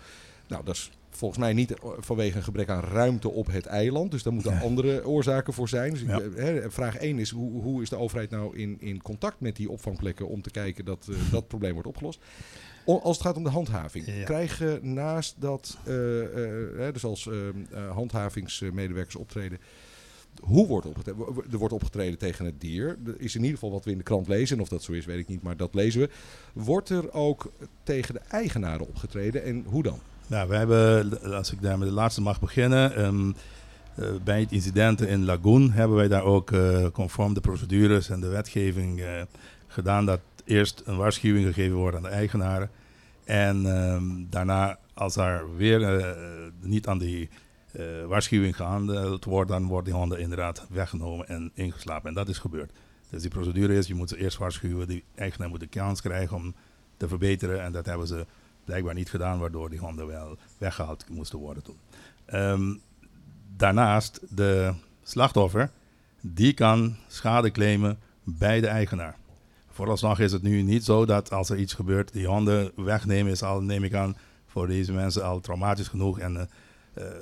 [0.48, 4.10] Nou, dat is volgens mij niet vanwege een gebrek aan ruimte op het eiland.
[4.10, 4.60] Dus daar moeten Ja.
[4.60, 5.90] andere oorzaken voor zijn.
[5.90, 6.20] Dus Ja.
[6.20, 9.56] eh, hè, vraag 1 is, hoe, hoe is de overheid nou in, in contact met
[9.56, 12.20] die opvangplekken om te kijken dat eh, dat probleem wordt opgelost?
[12.84, 14.24] O- Als het gaat om de handhaving, Ja.
[14.24, 15.92] krijgen naast dat, eh,
[16.92, 19.58] dus als eh, eh, handhavingsmedewerkers optreden,
[20.40, 21.26] hoe wordt opgetreden?
[21.52, 22.98] Er wordt opgetreden tegen het dier.
[23.06, 24.56] Er is in ieder geval wat we in de krant lezen.
[24.56, 26.08] En of dat zo is, weet ik niet, maar dat lezen we.
[26.52, 27.52] Wordt er ook
[27.82, 29.98] tegen de eigenaren opgetreden en hoe dan?
[30.26, 33.32] Nou, we hebben, als ik daar met de laatste mag beginnen, ehm,
[33.94, 38.20] eh, bij het incident in Lagoon hebben wij daar ook eh, conform de procedures en
[38.20, 39.22] de wetgeving eh,
[39.66, 42.70] gedaan dat eerst een waarschuwing gegeven wordt aan de eigenaren.
[43.24, 46.14] En ehm, daarna, als daar weer
[46.60, 47.28] niet aan die
[48.06, 52.08] waarschuwing gehandeld wordt, dan worden die honden inderdaad weggenomen en ingeslapen.
[52.08, 52.72] En dat is gebeurd.
[53.10, 56.36] Dus die procedure is, je moet ze eerst waarschuwen, die eigenaar moet de kans krijgen
[56.36, 56.54] om
[56.96, 57.62] te verbeteren.
[57.62, 58.26] En dat hebben ze
[58.66, 61.78] blijkbaar niet gedaan, waardoor die honden wel weggehaald moesten worden toen.
[62.24, 62.74] Ehm,
[63.56, 65.70] daarnaast, de slachtoffer,
[66.20, 69.16] die kan schade claimen bij de eigenaar.
[69.68, 73.42] Vooralsnog is het nu niet zo dat als er iets gebeurt, die honden wegnemen is
[73.42, 76.18] al, neem ik aan, voor deze mensen al traumatisch genoeg.
[76.18, 76.42] En eh,
[76.94, 77.12] eh,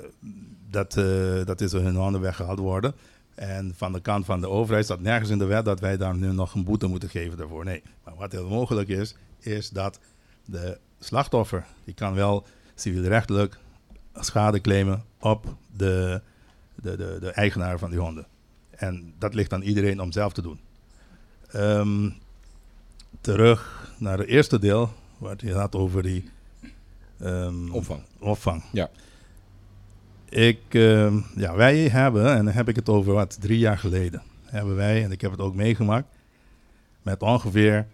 [0.69, 2.93] dat, eh, dat is hun handen weggehaald worden.
[3.35, 6.15] En van de kant van de overheid staat nergens in de wet dat wij daar
[6.15, 7.65] nu nog een boete moeten geven daarvoor.
[7.65, 9.99] Nee, maar wat heel mogelijk is, is dat
[10.45, 12.45] de slachtoffer, die kan wel
[12.75, 13.57] civielrechtelijk
[14.13, 16.21] schade claimen op de,
[16.75, 18.25] de, de, de eigenaar van die honden.
[18.69, 20.59] En dat ligt aan iedereen om zelf te doen.
[21.51, 22.09] Ehm,
[23.21, 26.29] terug naar het eerste deel, waar het gaat over die
[27.19, 28.01] ehm, Opvang.
[28.19, 28.63] opvang.
[28.71, 28.89] Ja.
[30.29, 34.23] Ik, ehm, ja, wij hebben, en dan heb ik het over wat drie jaar geleden,
[34.43, 36.07] hebben wij, en ik heb het ook meegemaakt,
[37.01, 37.87] met ongeveer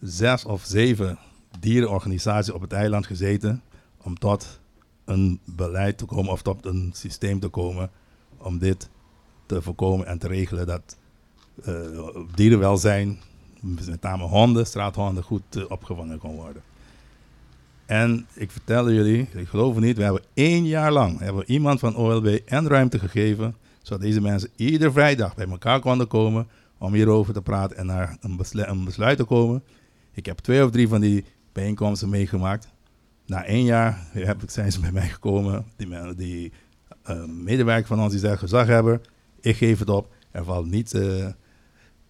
[0.00, 1.18] zes of zeven
[1.60, 3.62] dierenorganisaties op het eiland gezeten
[4.02, 4.60] om tot
[5.04, 7.90] een beleid te komen of tot een systeem te komen
[8.36, 8.88] om dit
[9.46, 10.96] te voorkomen en te regelen dat
[11.64, 11.74] eh,
[12.34, 13.18] dierenwelzijn,
[13.60, 16.62] met name honden, straathonden, goed eh, opgevangen kon worden.
[17.86, 21.80] En ik vertel jullie, ik geloof het niet, we hebben één jaar lang hebben iemand
[21.80, 26.48] van OLB en ruimte gegeven, zodat deze mensen ieder vrijdag bij elkaar konden komen
[26.78, 29.62] om hierover te praten en naar een besluit te komen.
[30.12, 32.68] Ik heb twee of drie van die bijeenkomsten meegemaakt.
[33.26, 36.52] Na één jaar heb, ik- zijn ze bij mij gekomen, die, die
[37.02, 39.00] eh, medewerker van ons die zegt, gezaghebber,
[39.40, 41.26] ik geef het op, er valt niet eh,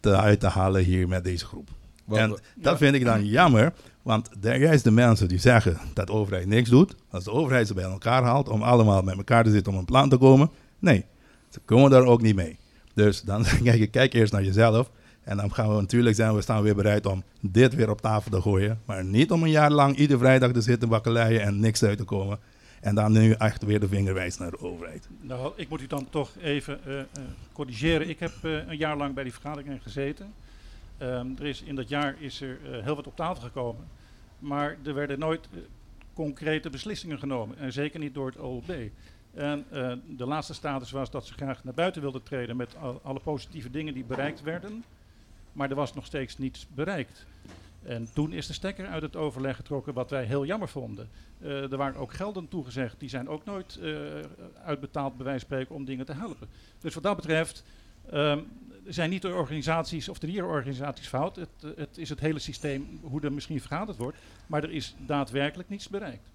[0.01, 1.69] te uit te halen hier met deze groep.
[2.09, 3.73] En dat vind ik dan jammer,
[4.03, 7.67] want de, juist de mensen die zeggen dat de overheid niks doet, als de overheid
[7.67, 10.51] ze bij elkaar haalt om allemaal met elkaar te zitten om een plan te komen,
[10.79, 11.05] nee,
[11.49, 12.59] ze komen daar ook niet mee.
[12.95, 14.91] Dus dan kijk, ik, kijk eerst naar jezelf
[15.31, 18.31] en dan gaan we natuurlijk zijn we staan weer bereid om dit weer op tafel
[18.31, 21.83] te gooien, maar niet om een jaar lang ieder vrijdag te zitten bakkeleien en niks
[21.83, 22.39] uit te komen.
[22.81, 25.09] En dan nu echt weer de vinger wijzen naar de overheid.
[25.21, 26.95] Nou, ik moet u dan toch even eh,
[27.53, 28.09] corrigeren.
[28.09, 30.33] Ik heb eh, een jaar lang bij die vergaderingen gezeten.
[30.99, 33.85] Ehm, er is, in dat jaar is er heel wat op tafel gekomen.
[34.39, 35.49] Maar er werden nooit
[36.15, 37.59] concrete beslissingen genomen.
[37.59, 38.73] En zeker niet door het OLB.
[39.35, 39.65] En
[40.17, 43.71] de laatste status was dat ze graag naar buiten wilden treden met al- alle positieve
[43.71, 44.85] dingen die bereikt werden.
[45.53, 47.27] Maar er was nog steeds niets bereikt.
[47.83, 51.09] En toen is de stekker uit het overleg getrokken, wat wij heel jammer vonden.
[51.41, 53.93] Eh, er waren ook gelden toegezegd, die zijn ook nooit eh,
[54.65, 56.49] uitbetaald, bij wijze van spreken, om dingen te helpen.
[56.81, 57.65] Dus wat dat betreft
[58.11, 58.39] ehm,
[58.87, 61.37] zijn niet de organisaties of de dierenorganisaties fout.
[61.37, 64.19] Het, het is het hele systeem, hoe er misschien vergaderd wordt.
[64.47, 66.29] Maar er is daadwerkelijk niets bereikt.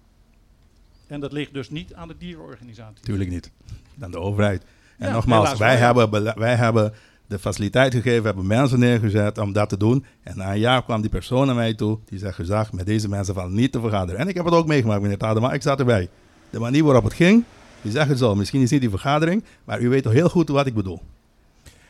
[1.06, 3.04] En dat ligt dus niet aan de dierenorganisaties.
[3.04, 3.50] Tuurlijk niet.
[3.94, 4.64] Dan de overheid.
[4.98, 6.94] En Ja, nogmaals, wij hebben, wij hebben
[7.28, 10.04] de faciliteit gegeven, hebben mensen neergezet om dat te doen.
[10.22, 13.08] En na een jaar kwam die persoon naar mij toe, die zegt gezag, met deze
[13.08, 14.20] mensen valt niet te vergaderen.
[14.20, 16.08] En ik heb het ook meegemaakt, meneer Tadema, ik zat erbij.
[16.50, 17.44] De manier waarop het ging,
[17.82, 20.48] die zegt het zo, misschien is niet die vergadering, maar u weet toch heel goed
[20.48, 21.00] wat ik bedoel.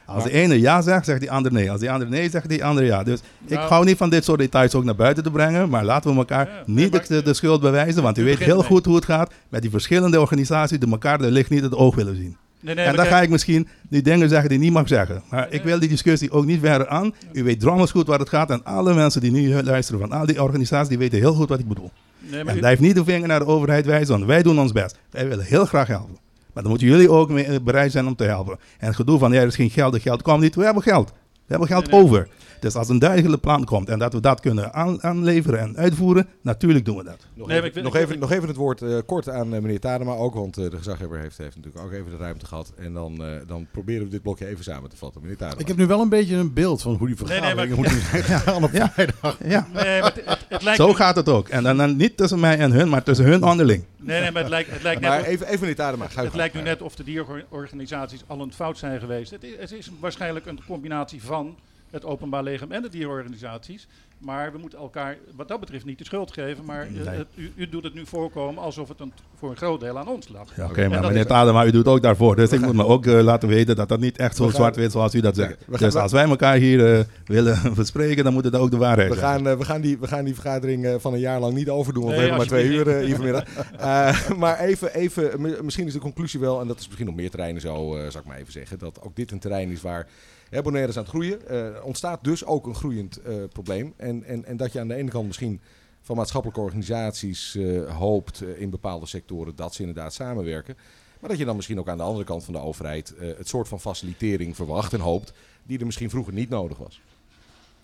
[0.06, 1.70] Als Maar- de ene ja zegt, zegt die ander nee.
[1.70, 3.02] Als die andere nee zegt, die andere ja.
[3.02, 5.68] Dus ik Nou- hou niet van dit soort details ook naar buiten te brengen.
[5.68, 8.02] Maar laten we elkaar Ja, niet maar- de, de schuld bewijzen.
[8.02, 11.30] Want u weet heel goed hoe het gaat met die verschillende organisaties die elkaar de
[11.30, 12.36] licht niet in het oog willen zien.
[12.66, 15.22] Nee, nee, en dan ga ik misschien die dingen zeggen die niet mag zeggen.
[15.30, 17.14] Maar ik wil die discussie ook niet verder aan.
[17.32, 18.50] U weet drommels goed waar het gaat.
[18.50, 21.58] En alle mensen die nu luisteren van al die organisaties, die weten heel goed wat
[21.58, 21.90] ik bedoel.
[22.18, 24.72] nee, maar En blijf niet de vinger naar de overheid wijzen, want wij doen ons
[24.72, 24.98] best.
[25.10, 26.18] Wij willen heel graag helpen.
[26.52, 28.58] Maar dan moeten jullie ook eh, bereid zijn om te helpen.
[28.78, 30.54] En het gedoe van, ja, er is geen geld, de geld kwam niet.
[30.54, 31.08] We hebben geld.
[31.32, 32.28] We hebben geld over.
[32.60, 36.28] Dus als een duidelijk plan komt en dat we dat kunnen aan, aanleveren en uitvoeren,
[36.42, 37.26] natuurlijk doen we dat.
[37.34, 39.60] Nog, Nee, even, wil- nog, wil- even, nog even het woord eh, kort aan eh,
[39.60, 42.72] meneer Tadema ook, want eh, de gezaghebber heeft, heeft natuurlijk ook even de ruimte gehad.
[42.78, 45.20] En dan, eh, dan proberen we dit blokje even samen te vatten.
[45.20, 45.60] Meneer Tadema.
[45.60, 48.24] Ik heb nu wel een beetje een beeld van hoe die nee, vergaderingen maar- moeten
[48.24, 48.90] gaan op Ja.
[48.90, 49.38] vrijdag.
[49.44, 51.48] Ja, nee, maar het, het, het lijkt zo gaat het ook.
[51.48, 53.84] En dan, dan niet tussen mij en hun, maar tussen hun onderling.
[53.96, 56.34] Nee, nee, maar het lijkt, het lijkt net maar of- even, even meneer Tadema, Het
[56.34, 59.30] lijkt nu net of de dierorganisaties al een fout zijn geweest.
[59.30, 61.56] Het is, het is waarschijnlijk een combinatie van
[61.90, 63.86] het openbaar leger en de dierorganisaties.
[64.18, 66.64] Maar we moeten elkaar wat dat betreft niet de schuld geven.
[66.64, 67.16] Maar eh, Nee.
[67.16, 70.08] het- u, u doet het nu voorkomen alsof het een, voor een groot deel aan
[70.08, 70.56] ons lag.
[70.56, 72.36] Ja, Oké, maar meneer Tadema, u doet ook daarvoor.
[72.36, 75.14] Dus ik moet me ook eh, laten weten dat dat niet echt zo zwart-wit zoals
[75.14, 75.56] u dat zegt.
[75.78, 79.14] dus als wij elkaar hier eh, willen bespreken, dan moet het ook de waarheid We
[79.18, 79.44] zijn.
[79.46, 82.16] gaan, we, gaan die, we gaan die vergadering van een jaar lang niet overdoen, want
[82.16, 83.44] Nee, we hebben maar twee uur hier vanmiddag.
[83.78, 87.14] Eh, maar even, even, mi- misschien is de conclusie wel, en dat is misschien op
[87.14, 89.82] meer terreinen zo, eh zou ik maar even zeggen, dat ook dit een terrein is
[89.82, 90.06] waar
[90.50, 91.48] hè, is aan het groeien.
[91.48, 93.94] Eh, ontstaat dus ook een groeiend eh, probleem.
[93.96, 95.60] En, en, en dat je aan de ene kant misschien
[96.02, 100.76] van maatschappelijke organisaties eh, hoopt in bepaalde sectoren dat ze inderdaad samenwerken.
[101.20, 103.68] Maar dat je dan misschien ook aan de andere kant van de overheid het soort
[103.68, 105.32] van facilitering verwacht en hoopt
[105.62, 107.00] die er misschien vroeger niet nodig was.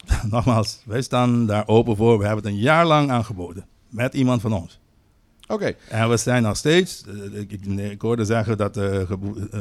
[0.31, 2.19] Nogmaals, wij staan daar open voor.
[2.19, 3.67] We hebben het een jaar lang aangeboden.
[3.89, 4.81] Met iemand van ons.
[5.53, 9.01] Oké, En we zijn nog steeds, eh, ik, ik, nee, ik hoorde zeggen dat eh,
[9.01, 9.09] eh,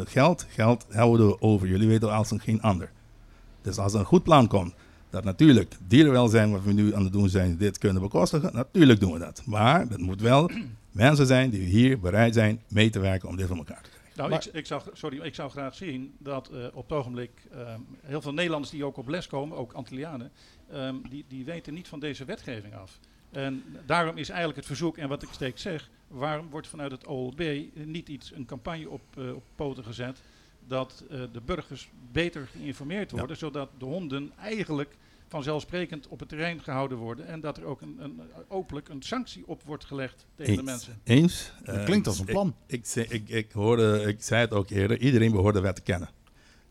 [0.05, 1.67] geld, geld houden we over.
[1.67, 2.91] Jullie weten als een geen ander.
[3.61, 4.73] Dus als er een goed plan komt,
[5.09, 9.13] dat natuurlijk dierenwelzijn, wat we nu aan het doen zijn, dit kunnen bekostigen, natuurlijk doen
[9.13, 9.41] we dat.
[9.45, 10.51] Maar dat moet wel
[10.91, 14.09] mensen zijn die hier bereid zijn mee te werken om dit voor elkaar te krijgen.
[14.15, 17.31] Nou, Maar- ik, ik, zou, sorry, ik zou graag zien dat eh, op het ogenblik
[17.51, 20.31] ehm, heel veel Nederlanders die ook op les komen, ook Antillianen,
[20.71, 22.99] ehm, die, die weten niet van deze wetgeving af.
[23.31, 27.07] En daarom is eigenlijk het verzoek, en wat ik steeds zeg, waarom wordt vanuit het
[27.07, 27.41] OLB
[27.73, 30.21] niet iets, een campagne op, eh, op poten gezet,
[30.67, 34.95] dat eh, de burgers beter geïnformeerd worden, zodat de honden eigenlijk
[35.27, 39.43] vanzelfsprekend op het terrein gehouden worden en dat er ook een, een, openlijk een sanctie
[39.47, 40.99] op wordt gelegd tegen de mensen.
[41.03, 41.51] Eens.
[41.63, 42.55] Dat Eh, klinkt als een ik- plan.
[42.67, 45.81] Ik, zei- ik, ik, hoorde, ik zei het ook eerder, iedereen behoort de wet te
[45.81, 46.09] kennen.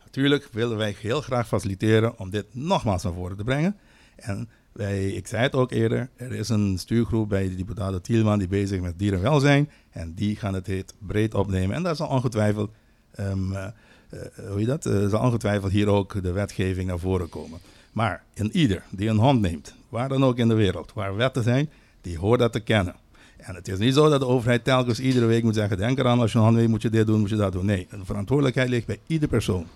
[0.05, 3.77] Natuurlijk willen wij heel graag faciliteren om dit nogmaals naar voren te brengen.
[4.17, 8.39] En wij, ik zei het ook eerder, er is een stuurgroep bij de deputaat Tielman
[8.39, 9.71] die bezig is met dierenwelzijn.
[9.91, 11.77] En die gaan het heet breed opnemen.
[11.77, 12.71] En daar zal ongetwijfeld,
[13.11, 13.33] eh,
[14.49, 17.59] hoe je dat, Eh, zal ongetwijfeld hier ook de wetgeving naar voren komen.
[17.93, 21.43] Maar in ieder die een hond neemt, waar dan ook in de wereld, waar wetten
[21.43, 22.95] zijn, die hoort dat te kennen.
[23.37, 26.21] En het is niet zo dat de overheid telkens iedere week moet zeggen: denk eraan,
[26.21, 27.67] als je een hand weet, moet je dit doen, moet je dat doen.
[27.67, 29.67] Nee, de verantwoordelijkheid ligt bij ieder persoon.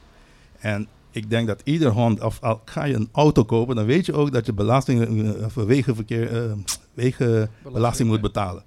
[0.59, 4.07] En ik denk dat ieder hond, of al ga je een auto kopen, dan weet
[4.07, 6.55] je ook dat je belasting, eh, of wegenverkeer,
[6.95, 8.63] wegenbelasting moet betalen.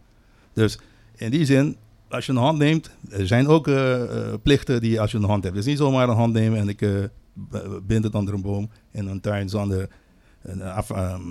[0.54, 0.80] Dus
[1.16, 1.78] in die zin,
[2.10, 4.02] als je een hond neemt, er zijn ook eh,
[4.44, 5.56] plichten die als je een hond hebt.
[5.56, 7.10] Het is niet zomaar een hond nemen en ik
[7.88, 9.88] bind het onder een boom in een tuin zonder
[10.42, 11.22] een af, ehm,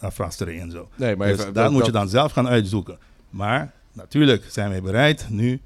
[0.00, 0.88] afrastering en zo.
[0.96, 2.98] nee, maar Dus even, dat dat- moet je dan zelf gaan uitzoeken.
[3.30, 5.60] Maar natuurlijk zijn wij bereid nu,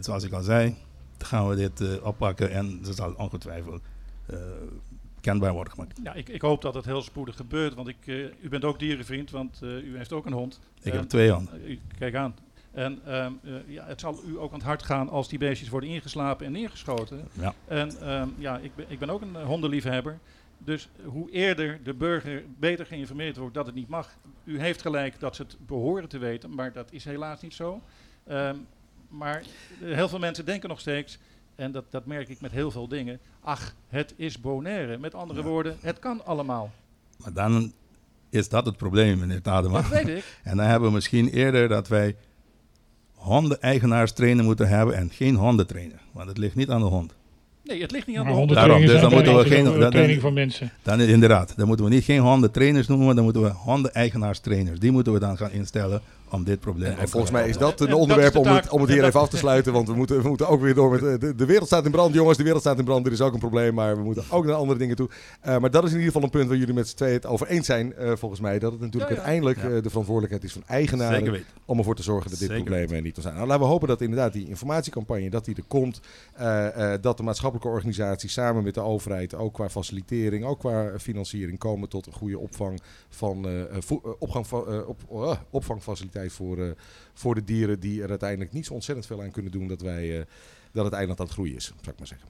[0.00, 0.74] zoals ik al zei,
[1.24, 3.82] gaan we dit eh, oppakken en ze zal ongetwijfeld
[4.26, 4.38] eh,
[5.20, 6.00] kenbaar worden gemaakt.
[6.02, 8.78] Ja, ik, ik hoop dat het heel spoedig gebeurt, want ik, eh, u bent ook
[8.78, 10.60] dierenvriend, want u heeft ook een hond.
[10.82, 11.70] Ik En- heb twee handen.
[11.70, 12.34] U- Kijk aan.
[12.72, 15.68] En ehm, eh, ja, het zal u ook aan het hart gaan als die beestjes
[15.68, 17.28] worden ingeslapen en neergeschoten.
[17.32, 17.54] Ja.
[17.64, 20.18] En ehm, ja, ik ben, ik ben ook een hondenliefhebber.
[20.58, 24.16] Dus hoe eerder de burger beter geïnformeerd wordt dat het niet mag.
[24.44, 27.80] U heeft gelijk dat ze het behoren te weten, maar dat is helaas niet zo.
[28.26, 28.56] Ehm,
[29.16, 29.42] maar
[29.80, 31.18] heel veel mensen denken nog steeds,
[31.54, 34.98] en dat, dat merk ik met heel veel dingen, ach, het is Bonaire.
[34.98, 35.46] Met andere Ja.
[35.46, 36.70] woorden, het kan allemaal.
[37.18, 37.72] Maar dan
[38.30, 39.80] is dat het probleem, meneer Tadema.
[39.80, 40.24] Dat weet ik.
[40.42, 42.16] En dan hebben we misschien eerder dat wij
[43.14, 46.00] hondeneigenaars moeten hebben en geen hondentrainer.
[46.12, 47.14] Want het ligt niet aan de hond.
[47.64, 48.52] Nee, het ligt niet aan Maar de hond.
[48.54, 50.70] Daarom, dus dan moeten we geen- dat- training dan- van mensen.
[50.82, 54.78] Dan inderdaad, dan moeten we niet geen hondentrainers noemen, dan moeten we hondeneigenaars trainers.
[54.78, 56.00] Die moeten we dan gaan instellen
[56.30, 58.80] om dit probleem En te volgens mij is dat een dat onderwerp om het, om
[58.80, 59.72] het hier even af te sluiten.
[59.72, 61.20] Want we moeten, we moeten ook weer door met...
[61.20, 62.36] De, de wereld staat in brand, jongens.
[62.36, 63.06] De wereld staat in brand.
[63.06, 63.74] Er is ook een probleem.
[63.74, 65.08] Maar we moeten ook naar andere dingen toe.
[65.40, 67.26] Eh, maar dat is in ieder geval een punt waar jullie met z'n tweeën het
[67.26, 67.94] over eens zijn.
[67.94, 68.58] eh, volgens mij.
[68.58, 69.22] Dat het natuurlijk Ja, ja.
[69.22, 69.76] uiteindelijk Ja.
[69.76, 71.16] eh, de verantwoordelijkheid is van eigenaren.
[71.16, 71.46] Zeker weten.
[71.64, 73.34] Om ervoor te zorgen dat dit Zeker probleem niet zal zijn.
[73.34, 76.00] Nou, laten we hopen dat inderdaad die informatiecampagne dat die er komt.
[76.32, 80.98] Eh, eh, dat de maatschappelijke organisaties samen met de overheid, ook qua facilitering, ook qua
[80.98, 83.46] financiering, komen tot een goede opvang van
[84.18, 85.36] opgang van, op, eh,
[86.30, 86.70] voor, eh,
[87.14, 90.18] voor de dieren die er uiteindelijk niet zo ontzettend veel aan kunnen doen dat wij
[90.18, 90.24] eh,
[90.72, 92.28] dat het eiland aan het groeien is, zou ik maar zeggen.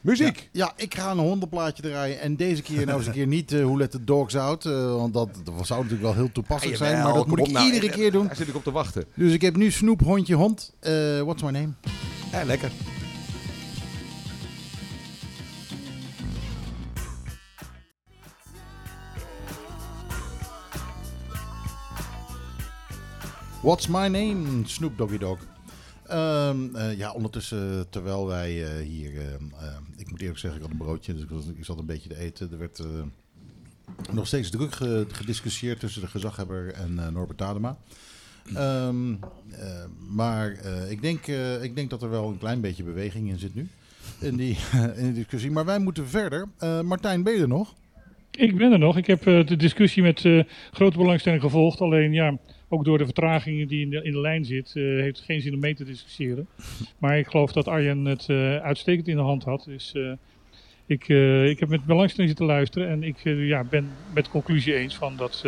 [0.00, 0.48] Muziek!
[0.52, 2.20] Ja, ik ga een hondenplaatje draaien.
[2.20, 4.64] En deze keer nou eens een keer niet eh Hoe Let the Dogs Out.
[4.64, 7.02] want dat, dat zou natuurlijk wel heel toepasselijk zijn.
[7.02, 8.26] Maar dat moet ik iedere keer doen.
[8.26, 9.04] Daar zit ik op te wachten.
[9.14, 10.72] Dus ik heb nu Snoep, hondje, hond.
[10.80, 11.68] Eh what's my name?
[12.32, 12.70] Ja, lekker.
[23.62, 24.62] What's my name?
[24.66, 25.38] Snoop Doggy Dog.
[26.06, 29.10] Ehm, eh, ja, ondertussen, terwijl wij eh, hier...
[29.18, 31.86] ehm, eh, ik moet eerlijk zeggen, ik had een broodje, dus ik, was, zat een
[31.86, 32.48] beetje te eten.
[32.52, 32.86] Er werd eh,
[34.12, 37.40] nog steeds druk ge- gediscussieerd tussen de gezaghebber en eh, Norbert.
[37.40, 39.12] Ehm,
[39.50, 43.28] eh, maar eh, ik, denk, eh, ik denk dat er wel een klein beetje beweging
[43.28, 43.68] in zit nu.
[44.20, 44.56] In die,
[44.96, 45.50] in die discussie.
[45.50, 46.48] Maar wij moeten verder.
[46.58, 47.74] Eh, Martijn, ben je er nog?
[48.30, 48.96] Ik ben er nog.
[48.96, 51.80] Ik heb eh, de discussie met eh, grote belangstelling gevolgd.
[51.80, 52.38] Alleen ja,
[52.72, 55.40] ook door de vertragingen die in de, in de lijn zit, eh, heeft het geen
[55.40, 56.48] zin om mee te discussiëren.
[56.98, 59.64] Maar ik geloof dat Arjen het eh, uitstekend in de hand had.
[59.64, 60.12] Dus eh,
[60.86, 61.08] ik,
[61.48, 62.88] ik heb met belangstelling zitten luisteren.
[62.88, 65.44] En ik ja, ben met de conclusie eens van dat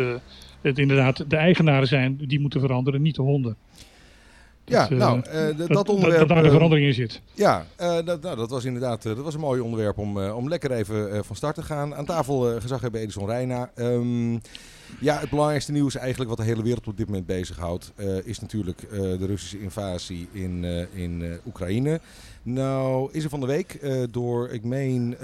[0.61, 3.55] het inderdaad de eigenaren zijn die moeten veranderen, niet de honden.
[4.65, 5.21] Ja, nou,
[5.57, 6.19] dat, dat, onderwerp...
[6.19, 7.21] dat daar de verandering in zit.
[7.33, 11.25] Ja, dat, nou, dat was inderdaad dat was een mooi onderwerp om, om lekker even
[11.25, 11.95] van start te gaan.
[11.95, 13.71] Aan tafel gezag hebben Edison Reina.
[13.75, 14.37] Ehm,
[14.99, 17.91] ja, het belangrijkste nieuws eigenlijk wat de hele wereld op dit moment bezighoudt...
[17.95, 22.01] eh, is natuurlijk eh, de Russische invasie in, eh, in Oekraïne.
[22.43, 23.79] Nou is er van de week
[24.11, 25.15] door, ik meen,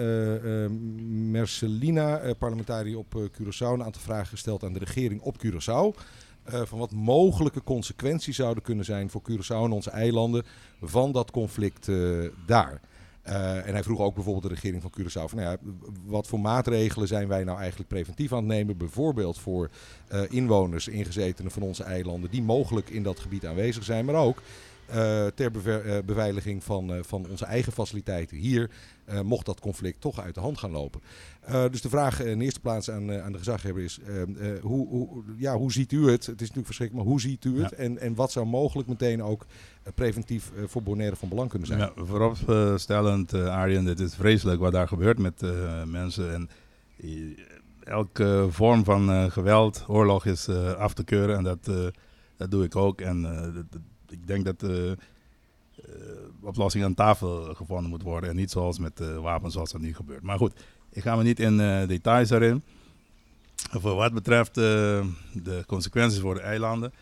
[1.31, 3.73] Mercelina, parlementariër op Curaçao...
[3.73, 5.99] een aantal vragen gesteld aan de regering op Curaçao...
[6.45, 10.43] van wat mogelijke consequenties zouden kunnen zijn voor Curaçao en onze eilanden
[10.81, 11.89] van dat conflict
[12.45, 12.81] daar.
[13.21, 15.57] Eh, en hij vroeg ook bijvoorbeeld de regering van Curaçao van, nou ja,
[16.05, 19.69] wat voor maatregelen zijn wij nou eigenlijk preventief aan het nemen, bijvoorbeeld voor
[20.07, 24.41] eh, inwoners, ingezetenen van onze eilanden, die mogelijk in dat gebied aanwezig zijn, maar ook
[24.91, 28.69] eh, ter bever- eh, beveiliging van, eh, van onze eigen faciliteiten hier,
[29.23, 31.01] mocht dat conflict toch uit de hand gaan lopen.
[31.71, 33.99] Dus de vraag in eerste plaats aan, aan de gezaghebber is,
[34.61, 36.25] hoe, hoe, ja, hoe ziet u het?
[36.25, 37.69] Het is natuurlijk verschrikkelijk, maar hoe ziet u het?
[37.69, 37.77] Ja.
[37.77, 39.45] En, en wat zou mogelijk meteen ook
[39.95, 41.79] preventief voor Bonaire van belang kunnen zijn?
[41.79, 45.41] Ja, vooropstellend, Arjen, dit is vreselijk wat daar gebeurt met
[45.85, 46.33] mensen.
[46.33, 46.49] En
[47.83, 51.37] elke vorm van geweld, oorlog is af te keuren.
[51.37, 51.93] En dat,
[52.37, 53.01] dat doe ik ook.
[53.01, 53.21] En
[54.11, 54.97] ik denk dat de
[56.41, 58.29] oplossing aan tafel gevonden moet worden.
[58.29, 60.21] En niet zoals met eh, wapens zoals dat nu gebeurt.
[60.21, 60.53] Maar goed,
[60.89, 62.63] ik ga me niet in eh, details daarin.
[63.55, 64.63] Voor wat betreft eh,
[65.33, 66.93] de consequenties voor de eilanden.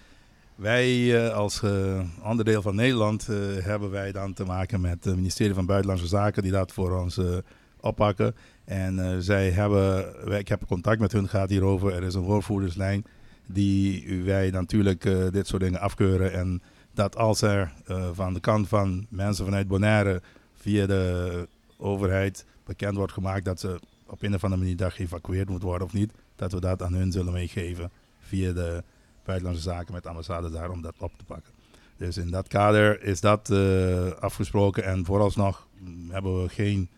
[0.55, 5.16] Wij eh, als eh, onderdeel van Nederland eh, hebben wij dan te maken met het
[5.16, 7.38] ministerie van Buitenlandse Zaken die dat voor ons eh,
[7.80, 8.36] oppakken.
[8.66, 11.93] En eh, zij hebben, ik heb contact met hun gehad hierover.
[11.93, 13.05] Er is een woordvoerderslijn
[13.45, 16.34] die wij natuurlijk eh, dit soort dingen afkeuren.
[16.34, 16.62] En
[16.99, 20.21] dat als er eh, van de kant van mensen vanuit Bonaire
[20.53, 21.47] via de
[21.77, 25.93] overheid bekend wordt gemaakt dat ze op een of andere manier geëvacueerd moet worden of
[25.93, 28.83] niet, dat we dat aan hun zullen meegeven via de
[29.23, 31.53] buitenlandse zaken met de ambassade daar om dat op te pakken.
[31.97, 35.67] Dus in dat kader is dat eh, afgesproken en vooralsnog
[36.09, 36.89] hebben we geen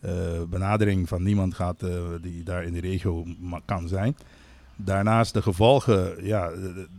[0.00, 1.90] eh, benadering van niemand gehad eh,
[2.20, 3.26] die daar in de regio
[3.64, 4.16] kan zijn.
[4.76, 6.50] Daarnaast de gevolgen, ja,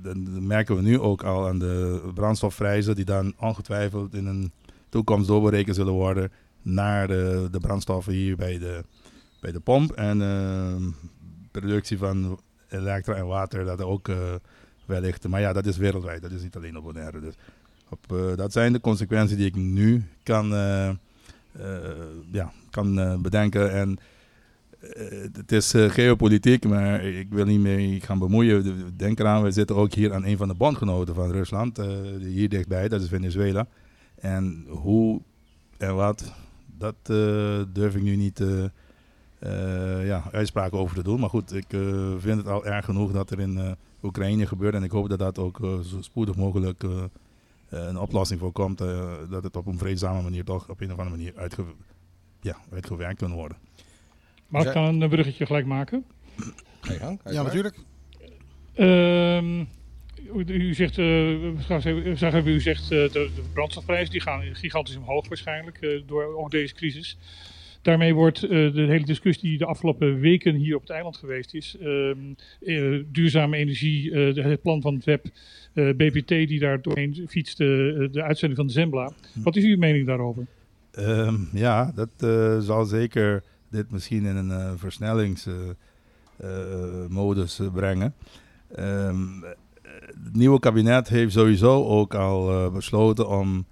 [0.01, 4.51] de merken we nu ook al aan de brandstofprijzen die dan ongetwijfeld in een
[4.89, 8.83] toekomst doorberekend zullen worden naar de, de brandstoffen hier bij de,
[9.39, 9.91] bij de pomp.
[9.91, 10.75] En eh,
[11.51, 14.17] productie van elektra en water, dat ook eh,
[14.85, 15.27] wellicht.
[15.27, 17.19] Maar ja, dat is wereldwijd, dat is niet alleen op Bonaire.
[17.19, 17.33] Dus
[17.89, 20.89] op, eh, dat zijn de consequenties die ik nu kan, eh,
[22.31, 23.71] ja, kan bedenken.
[23.71, 23.97] En
[25.33, 28.63] het is eh, geopolitiek, maar ik wil niet mee gaan bemoeien.
[28.63, 31.87] De- Denk eraan, we zitten ook hier aan een van de bondgenoten van Rusland, eh,
[32.19, 33.67] hier dichtbij, dat is Venezuela.
[34.15, 35.21] En hoe
[35.77, 36.33] en wat,
[36.77, 38.63] dat eh, durf ik nu niet eh,
[39.39, 41.19] eh, ja, uitspraken over te doen.
[41.19, 43.71] Maar goed, ik eh, vind het al erg genoeg dat er in eh,
[44.03, 44.73] Oekraïne gebeurt.
[44.75, 46.89] En ik hoop dat dat ook eh, zo spoedig mogelijk eh,
[47.69, 48.81] eh, een oplossing voor komt.
[48.81, 51.33] eh, dat het op een vreedzame manier toch op een of andere manier
[52.41, 53.57] ja, uitgewerkt kan worden.
[54.47, 56.05] Mag ik dan een bruggetje gelijk maken?
[56.81, 57.19] Ga je gang?
[57.25, 57.43] Ja, maar.
[57.43, 57.75] natuurlijk.
[58.73, 59.63] Ehm,
[60.47, 64.41] u, zegt, eh, straks even- zag even, u zegt eh, de, de brandstofprijzen die gaan
[64.55, 67.17] gigantisch omhoog waarschijnlijk eh, door ook deze crisis.
[67.81, 71.53] Daarmee wordt eh, de hele discussie die de afgelopen weken hier op het eiland geweest
[71.53, 72.17] is, ehm,
[72.61, 75.25] eh, duurzame energie, eh, het plan van het web,
[75.73, 79.11] eh, BPT die daar doorheen fietst, eh, de uitzending van de Zembla.
[79.33, 80.45] Wat is uw mening daarover?
[80.91, 83.43] Ehm, ja, dat eh, zal zeker
[83.75, 88.13] dit misschien in een eh, versnellingsmodus brengen.
[88.75, 89.41] Ehm,
[90.23, 93.65] het nieuwe kabinet heeft sowieso ook al eh, besloten om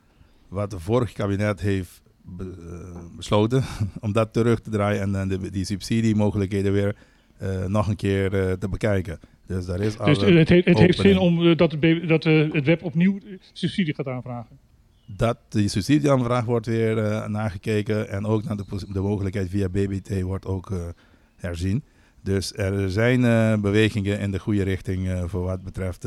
[0.48, 3.64] wat het vorige kabinet heeft be- eh, besloten,
[4.00, 6.96] om dat terug te draaien en dan de, die subsidiemogelijkheden weer
[7.38, 9.20] eh, nog een keer eh, te bekijken.
[9.46, 12.08] Dus daar is Dus eh, het, he- het heeft zin om eh, dat, de B-
[12.08, 13.24] dat eh, het web opnieuw eh,
[13.54, 14.58] subsidie gaat aanvragen.
[15.06, 20.22] Dat die subsidieaanvraag wordt weer eh, nagekeken en ook naar de, de mogelijkheid via BBT
[20.22, 20.88] wordt ook eh,
[21.36, 21.84] herzien.
[22.22, 26.02] Dus er zijn eh, bewegingen in de goede richting voor wat betreft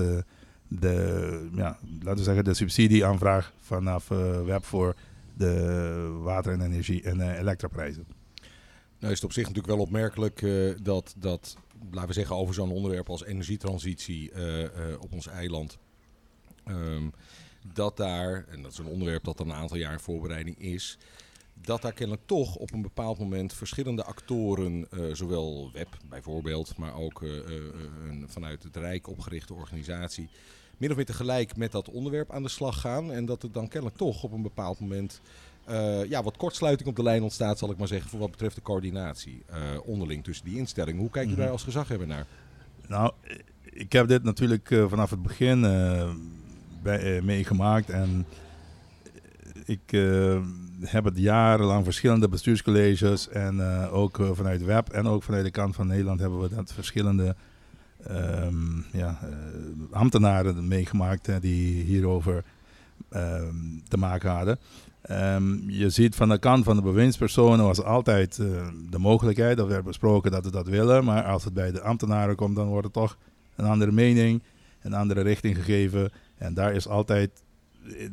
[0.69, 4.09] de, ja, laten we zeggen, de subsidieaanvraag vanaf
[4.45, 4.95] web voor
[5.35, 8.05] de water en energie en elektroprijzen.
[8.99, 10.47] Nou is het op zich natuurlijk wel opmerkelijk
[10.83, 11.57] dat, dat,
[11.91, 14.33] laten we zeggen, over zo'n onderwerp als energietransitie
[15.01, 15.79] op ons eiland,
[16.65, 17.09] ehm,
[17.73, 20.99] dat daar, en dat is een onderwerp dat al een aantal jaar in voorbereiding is,
[21.61, 26.95] dat daar kennelijk toch op een bepaald moment verschillende actoren, eh, zowel web bijvoorbeeld, maar
[26.97, 27.45] ook eh, eh,
[28.09, 30.29] een vanuit het Rijk opgerichte organisatie,
[30.77, 33.13] min of meer tegelijk met dat onderwerp aan de slag gaan.
[33.13, 35.21] En dat er dan kennelijk toch op een bepaald moment
[36.09, 38.63] ja, wat kortsluiting op de lijn ontstaat, zal ik maar zeggen, voor wat betreft de
[38.63, 39.45] coördinatie
[39.85, 41.01] onderling tussen die instellingen.
[41.01, 41.41] Hoe kijk je Mhm.
[41.41, 42.27] daar als gezaghebber naar?
[42.87, 43.13] Nou,
[43.63, 45.65] ik heb dit natuurlijk vanaf het begin
[46.87, 47.91] eh, meegemaakt.
[47.91, 48.27] En
[49.67, 50.39] ik eh,
[50.81, 53.29] heb het jarenlang verschillende bestuurscolleges.
[53.29, 56.55] En eh, ook eh, vanuit web en ook vanuit de kant van Nederland hebben we
[56.55, 57.37] dat verschillende
[58.07, 59.19] ehm, ja,
[59.91, 62.45] ambtenaren meegemaakt die hierover
[63.09, 63.55] ehm,
[63.89, 64.59] te maken hadden.
[65.03, 68.37] Ehm, je ziet van de kant van de bewindspersonen was altijd
[68.91, 72.37] de mogelijkheid, dat werd besproken dat we dat willen, maar als het bij de ambtenaren
[72.37, 73.17] komt, dan wordt het toch
[73.57, 74.43] een andere mening,
[74.83, 76.11] een andere richting gegeven.
[76.39, 77.31] En daar is altijd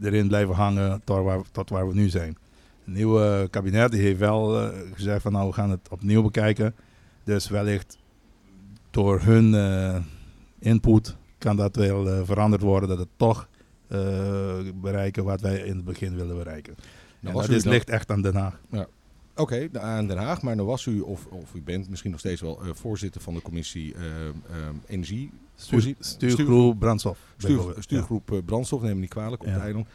[0.02, 2.38] erin blijven hangen tot waar, tot waar we nu zijn.
[2.84, 6.76] Het nieuwe kabinet die heeft wel eh, gezegd van nou we gaan het opnieuw bekijken.
[7.24, 7.98] Dus wellicht
[8.92, 9.98] door hun eh,
[10.60, 13.48] input kan dat wel eh, veranderd worden, dat het toch
[14.76, 16.76] bereiken wat wij in het begin willen bereiken.
[17.20, 18.60] Nou, en dat is, ligt echt aan Den Haag.
[19.36, 22.20] Oké, nou, aan Den Haag, maar dan was u, of, of u bent misschien nog
[22.20, 24.34] steeds wel eh, voorzitter van de commissie eh, eh,
[24.88, 25.32] Energie.
[25.56, 27.20] Stuur, stuurgroep brandstof.
[27.38, 29.60] Stuur, stuurgroep brandstof, neem me niet kwalijk, op Ja.
[29.60, 29.88] eiland.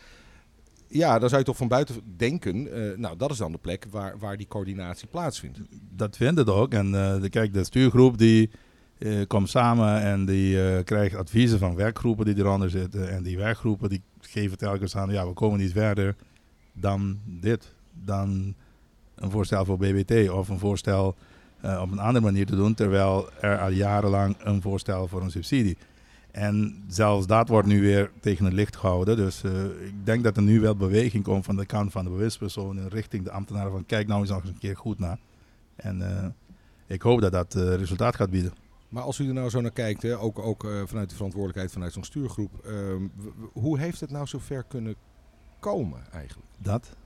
[0.88, 2.68] Ja, dan zou je toch van buiten denken,
[3.00, 5.60] nou dat is dan de plek waar, waar die coördinatie plaatsvindt.
[5.96, 6.72] dat vindt het ook.
[6.72, 8.50] En de, kijk, de stuurgroep die
[9.26, 13.10] komt samen en die krijgt adviezen van werkgroepen die eronder zitten.
[13.10, 16.16] En die werkgroepen die geven telkens aan, ja, we komen niet verder
[16.72, 17.74] dan dit.
[18.04, 18.54] Dan
[19.20, 21.16] een voorstel voor BBT of een voorstel
[21.60, 22.74] eh, op een andere manier te doen.
[22.74, 25.76] Terwijl er al jarenlang een voorstel voor een subsidie.
[26.30, 29.16] En zelfs dat wordt nu weer tegen het licht gehouden.
[29.16, 32.10] Dus eh, ik denk dat er nu wel beweging komt van de kant van de
[32.10, 33.72] bewindspersonen richting de ambtenaren.
[33.72, 35.18] Van kijk nou eens nog eens een keer goed naar.
[35.76, 36.26] En eh,
[36.86, 38.52] ik hoop dat dat resultaat gaat bieden.
[38.88, 41.92] Maar als u er nou zo naar kijkt, hè, ook, ook vanuit de verantwoordelijkheid vanuit
[41.92, 43.02] zo'n stuurgroep, ehm,
[43.52, 44.94] hoe heeft het nou zover kunnen
[45.60, 46.48] komen eigenlijk?
[46.58, 46.96] Dat.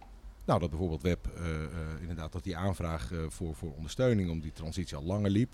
[0.44, 1.68] Nou, dat bijvoorbeeld Web, eh, eh,
[2.00, 5.52] inderdaad, dat die aanvraag eh, voor, voor ondersteuning, om die transitie al langer liep.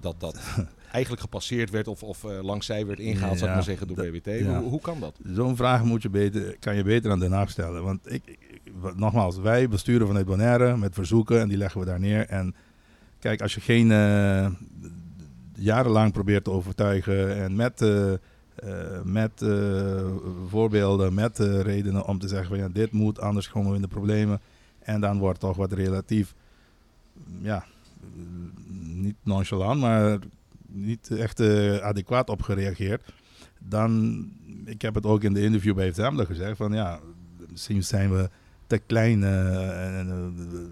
[0.00, 0.38] dat dat
[0.92, 4.36] eigenlijk gepasseerd werd of, of langs zij werd ingehaald, zou ik Ja, maar zeggen, door
[4.36, 4.60] ja.
[4.60, 5.18] Hoe, hoe kan dat?
[5.24, 7.82] Zo'n vraag moet je beter, kan je beter aan Den Haag stellen.
[7.82, 8.38] Want ik,
[8.96, 12.26] nogmaals, wij besturen vanuit Bonaire met verzoeken en die leggen we daar neer.
[12.26, 12.54] En
[13.18, 13.88] kijk, als je geen
[15.54, 17.80] jarenlang probeert te overtuigen en met,
[18.56, 20.06] eh, met eh,
[20.48, 23.82] voorbeelden, met eh, redenen om te zeggen van ja, dit moet, anders komen we in
[23.82, 24.40] de problemen.
[24.78, 26.34] En dan wordt toch wat relatief,
[27.40, 27.64] ja,
[28.82, 30.18] niet nonchalant, maar
[30.66, 31.40] niet echt
[31.80, 33.02] adequaat op gereageerd.
[33.58, 34.24] Dan,
[34.64, 37.00] ik heb het ook in de interview bij Zembla gezegd, van ja,
[37.50, 38.30] misschien zijn we
[38.66, 39.18] te klein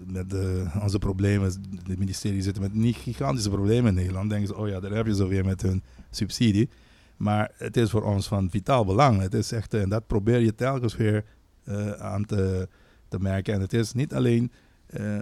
[0.07, 0.35] met
[0.81, 1.47] onze problemen.
[1.87, 4.29] Het ministerie zit met niet gigantische problemen in Nederland.
[4.29, 6.69] Denken ze, oh ja, daar heb je zo weer met hun subsidie.
[7.17, 9.21] Maar het is voor ons van vitaal belang.
[9.21, 11.25] Het is echt, eh, en dat probeer je telkens weer
[11.63, 12.67] eh, aan te,
[13.07, 13.53] te merken.
[13.53, 14.51] En het is niet alleen,
[14.85, 15.21] eh,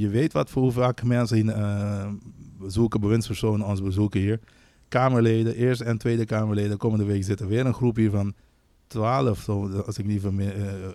[0.00, 1.36] je- weet wat voor hoe vaak mensen
[2.58, 4.40] bezoeken, bewindspersonen ons bezoeken hier.
[4.88, 8.34] Kamerleden, Eerste en Tweede Kamerleden, komende week zit er weer een groep hier van
[8.86, 10.22] 12, zo, als ik niet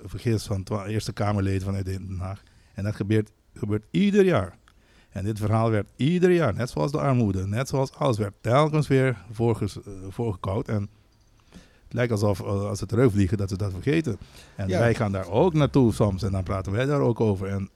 [0.06, 2.44] vergis, van 12 Eerste Kamerleden vanuit Den Haag.
[2.74, 4.58] En dat gebeurt, gebeurt ieder jaar.
[5.14, 8.88] En dit verhaal werd ieder jaar, net zoals de armoede, net zoals alles, werd telkens
[8.88, 10.68] weer voorges, eh, voorgekoud.
[10.68, 10.90] En
[11.84, 14.18] het lijkt alsof eh, als ze terugvliegen dat ze dat vergeten.
[14.56, 14.80] En Ja.
[14.80, 17.48] wij gaan daar ook naartoe soms en dan praten wij daar ook over.
[17.48, 17.70] En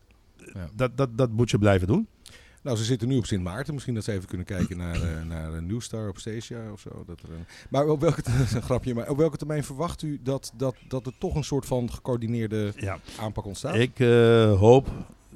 [0.54, 0.68] Ja.
[0.76, 2.08] dat, dat, dat moet je blijven doen.
[2.64, 3.74] Nou, ze zitten nu op Sint Maarten.
[3.74, 7.04] Misschien dat ze even kunnen kijken naar, eh, naar een Newstar op Stacia of zo.
[7.08, 7.46] Dat er een...
[7.70, 8.22] Maar op welke,
[8.56, 11.66] een grapje, maar op welke termijn verwacht u dat, dat, dat er toch een soort
[11.66, 13.00] van gecoördineerde Ja.
[13.20, 13.76] aanpak ontstaat?
[13.76, 14.88] Ik eh, hoop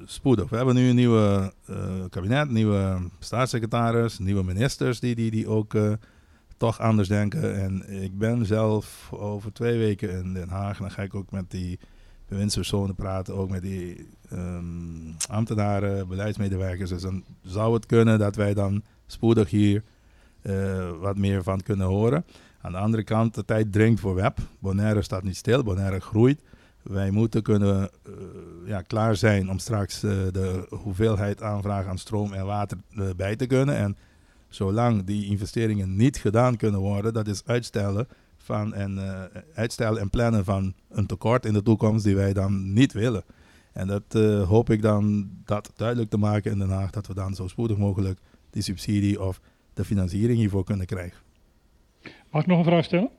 [0.04, 0.48] spoedig.
[0.48, 1.76] We hebben nu een nieuwe eh,
[2.10, 5.92] kabinet, nieuwe staatssecretaris, nieuwe ministers die, die, die ook eh,
[6.56, 7.60] toch anders denken.
[7.62, 10.78] En ik ben zelf over twee weken in Den Haag.
[10.78, 11.78] Dan ga ik ook met die
[12.28, 14.64] bewindspersonen praten, ook met die ehm,
[15.28, 16.90] ambtenaren, beleidsmedewerkers.
[16.90, 19.82] Dus dan zou het kunnen dat wij dan spoedig hier
[20.42, 22.24] eh, wat meer van kunnen horen.
[22.60, 24.38] Aan de andere kant, de tijd dringt voor web.
[24.58, 26.42] Bonaire staat niet stil, Bonaire groeit.
[26.82, 28.12] Wij moeten kunnen eh,
[28.66, 33.36] ja, klaar zijn om straks eh, de hoeveelheid aanvragen aan stroom en water eh, bij
[33.36, 33.76] te kunnen.
[33.76, 33.96] En
[34.48, 38.98] zolang die investeringen niet gedaan kunnen worden, dat is uitstellen, van en,
[39.54, 43.24] uitstellen en plannen van een tekort in de toekomst die wij dan niet willen.
[43.72, 44.12] En dat
[44.46, 47.76] hoop ik dan dat duidelijk te maken in Den Haag, dat we dan zo spoedig
[47.76, 48.18] mogelijk
[48.50, 49.40] die subsidie of
[49.74, 51.18] de financiering hiervoor kunnen krijgen.
[52.30, 53.10] Mag ik nog een vraag stellen?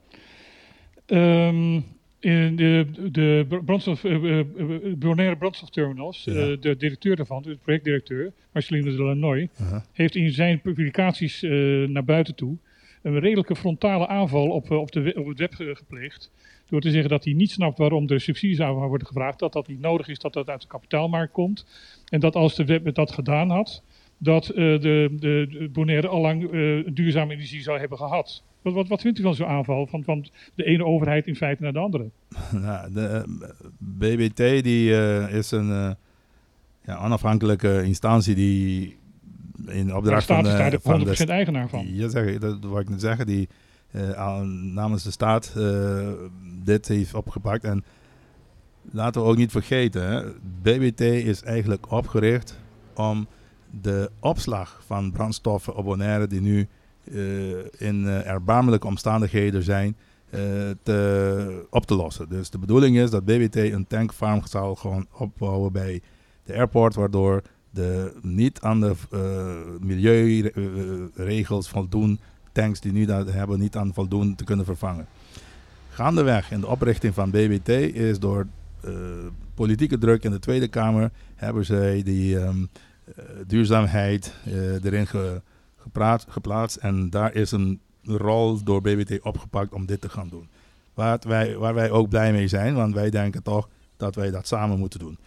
[1.06, 1.80] Ehm,
[2.24, 4.40] In de, de br- brandstof, eh,
[4.96, 9.80] Bonaire brandstofterminals, de directeur daarvan, de projectdirecteur, Marceline de Uh-huh.
[9.92, 11.42] heeft in zijn publicaties
[11.88, 12.56] naar buiten toe
[13.02, 16.30] een redelijke frontale aanval op, op, de, op het web ge- gepleegd.
[16.68, 19.38] Door te zeggen dat hij niet snapt waarom er subsidies aan worden gevraagd.
[19.38, 21.66] Dat dat niet nodig is, dat dat uit de kapitaalmarkt komt.
[22.08, 23.82] En dat als de web dat gedaan had,
[24.18, 26.50] dat de, de, de Bonaire allang
[26.94, 28.42] duurzame energie zou hebben gehad.
[28.64, 31.62] Wat, wat, wat vindt u van zo'n aanval van, van de ene overheid in feite
[31.62, 32.10] naar de andere?
[32.52, 33.22] Nou, de eh,
[33.78, 35.90] BBT die, eh, is een eh,
[36.84, 38.96] ja, onafhankelijke instantie die
[39.66, 41.94] in Daar opdracht staat van, is eh, daar de van 100% eigenaar van.
[41.94, 43.26] Ja, zeg, dat wou ik net zeggen.
[43.26, 43.48] Die
[44.72, 45.54] namens de staat
[46.64, 47.64] dit heeft opgepakt.
[47.64, 47.84] En
[48.90, 50.22] laten we ook niet vergeten, hè,
[50.62, 52.58] BBT is eigenlijk opgericht
[52.94, 53.26] om
[53.80, 56.68] de opslag van brandstoffen op Bonaire die nu
[57.78, 59.96] in eh, erbarmelijke omstandigheden zijn,
[60.30, 60.40] eh,
[60.82, 62.28] te, op te lossen.
[62.28, 66.00] Dus de bedoeling is dat BBT een tankfarm zal gewoon opbouwen bij
[66.44, 69.20] de airport, waardoor de niet aan de eh,
[69.80, 72.18] milieuregels voldoen,
[72.52, 75.06] tanks die nu dat hebben niet aan voldoen te kunnen vervangen.
[75.90, 78.46] Gaandeweg in de oprichting van BBT is door
[78.80, 78.92] eh,
[79.54, 82.64] politieke druk in de Tweede Kamer hebben zij die ehm,
[83.16, 85.42] eh, duurzaamheid eh, erin ge-
[86.28, 90.48] geplaatst en daar is een rol door BBT opgepakt om dit te gaan doen.
[90.94, 94.46] Waar, wij, waar wij ook blij mee zijn, want wij denken toch dat wij dat
[94.46, 95.18] samen moeten doen.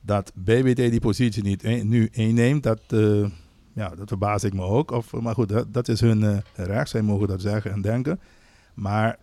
[0.00, 3.30] Dat BBT die positie niet een- nu inneemt, dat, eh,
[3.72, 4.90] ja, dat verbaas ik me ook.
[4.90, 6.88] Of, maar goed, dat, is hun eh, recht.
[6.90, 8.20] Zij mogen dat zeggen en denken.
[8.74, 9.18] Maar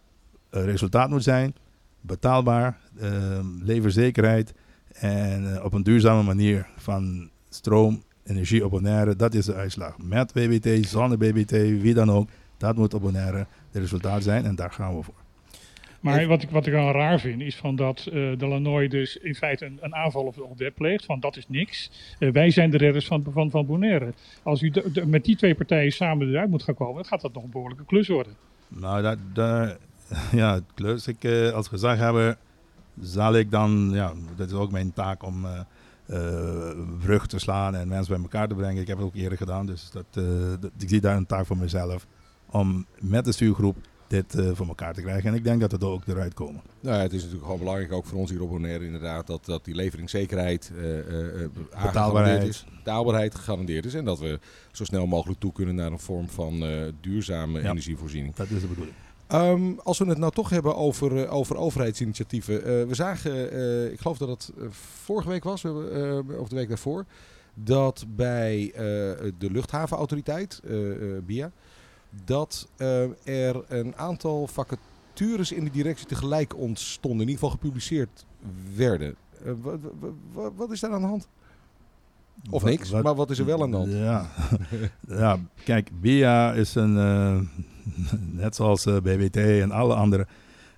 [0.49, 1.55] het resultaat moet zijn
[2.01, 4.53] betaalbaar, eh, leverzekerheid
[4.93, 9.15] en op een duurzame manier van stroom, energie op Bonaire.
[9.15, 9.97] Dat is de uitslag.
[9.97, 12.29] Met BBT, zonder BBT, wie dan ook.
[12.57, 13.37] Dat moet op Bonaire
[13.71, 15.13] het resultaat zijn en daar gaan we voor.
[15.99, 19.17] Maar wat ik, wat ik dan raar vind, is van dat eh de Lanoy dus
[19.17, 21.05] in feite een, een aanval op, op web pleegt.
[21.05, 21.91] Van dat is niks.
[22.19, 24.13] Eh, wij zijn de redders van, van, van Bonaire.
[24.43, 27.21] Als u de- de- met die twee partijen samen eruit moet gaan komen, dan gaat
[27.21, 28.33] dat nog een behoorlijke klus worden.
[28.67, 29.77] Nou, dat, daar,
[30.41, 31.07] ja, klus.
[31.07, 32.37] Ik, eh, als gezaghebber
[33.01, 35.45] zal ik dan, ja, dat is ook mijn taak om
[36.99, 38.81] brug te slaan en mensen bij elkaar te brengen.
[38.81, 40.23] Ik heb het ook eerder gedaan, dus dat, eh,
[40.59, 42.07] dat- ik zie daar een taak voor mezelf
[42.49, 45.29] om met de stuurgroep dit eh, voor elkaar te krijgen.
[45.29, 46.61] En ik denk dat we er ook eruit komen.
[46.79, 49.45] Nou ja, het is natuurlijk gewoon belangrijk, ook voor ons hier op Bonaire inderdaad, dat,
[49.45, 52.47] dat die leveringszekerheid, eh, eh, eh, A, Betaalbaarheid.
[52.47, 54.39] is, betaalbaarheid gegarandeerd is en dat we
[54.71, 57.69] zo snel mogelijk toe kunnen naar een vorm van eh, duurzame Ja.
[57.69, 58.35] energievoorziening.
[58.35, 58.95] Dat is de bedoeling.
[59.31, 62.55] Ehm, als we het nou toch hebben over, eh, over overheidsinitiatieven.
[62.63, 64.51] eh, we zagen, eh, ik geloof dat het
[65.03, 65.65] vorige week was,
[66.39, 67.05] of de week daarvoor,
[67.53, 68.71] dat bij
[69.37, 70.61] de luchthavenautoriteit,
[71.25, 71.51] BIA,
[72.25, 72.67] dat
[73.23, 78.25] er een aantal vacatures in de directie tegelijk ontstonden, in ieder geval gepubliceerd
[78.75, 79.15] werden.
[79.45, 81.27] Eh, wa- wa- wa- wat is daar aan de hand?
[82.49, 83.91] Of Wat- niks, wat- maar wat is er wel aan de hand?
[83.91, 84.29] Ja,
[85.23, 86.95] ja kijk, BIA is een,
[88.41, 90.27] net zoals eh, BBT en alle andere.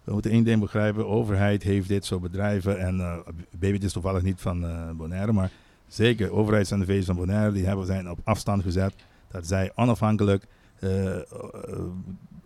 [0.04, 2.80] We moeten één ding begrijpen, overheid heeft dit soort bedrijven.
[2.80, 3.18] En eh,
[3.58, 5.52] BBT is toevallig niet van eh, Bonaire, maar
[5.88, 8.94] zeker overheids-NV's van Bonaire, die hebben zijn op afstand gezet.
[9.32, 10.48] Dat zij onafhankelijk
[10.80, 10.90] eh,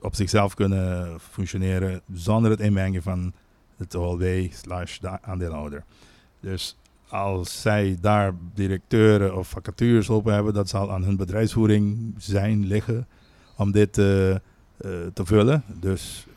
[0.01, 3.33] op zichzelf kunnen functioneren zonder het inmengen van
[3.77, 5.83] het OLW slash de aandeelhouder.
[6.39, 6.77] Dus
[7.09, 13.07] als zij daar directeuren of vacatures open hebben, dat zal aan hun bedrijfsvoering zijn liggen
[13.57, 14.39] om dit eh, eh,
[15.13, 15.63] te vullen.
[15.79, 16.27] Dus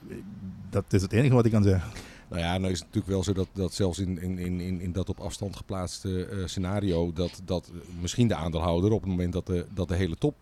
[0.71, 1.91] dat is het enige wat ik kan zeggen.
[2.29, 4.93] Nou ja, nou is het natuurlijk wel zo dat, dat zelfs in, in, in, in,
[4.93, 9.47] dat op afstand geplaatste eh, scenario, dat, dat misschien de aandeelhouder op het moment dat
[9.47, 10.35] de, dat de hele top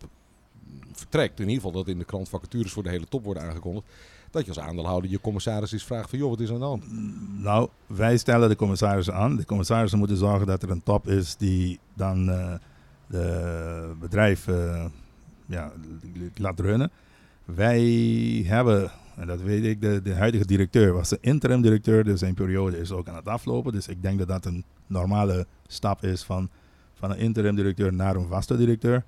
[0.91, 3.85] vertrekt, in ieder geval dat in de krant vacatures voor de hele top worden aangekondigd,
[4.31, 6.65] dat je als aandeelhouder je commissaris is vraagt van joh, wat is er aan de
[6.65, 6.83] hand?
[7.41, 9.35] Nou, wij stellen de commissarissen aan.
[9.35, 12.53] De commissarissen moeten zorgen dat er een top is die dan eh
[13.09, 14.47] de bedrijf
[15.49, 15.71] ja,
[16.35, 16.91] laat runnen.
[17.45, 17.83] Wij
[18.45, 22.33] hebben, en dat weet ik, de, de huidige directeur was de interim directeur, dus zijn
[22.33, 23.71] periode is ook aan het aflopen.
[23.71, 26.49] Dus ik denk dat dat een normale stap is van,
[26.93, 29.03] van een interim directeur naar een vaste directeur.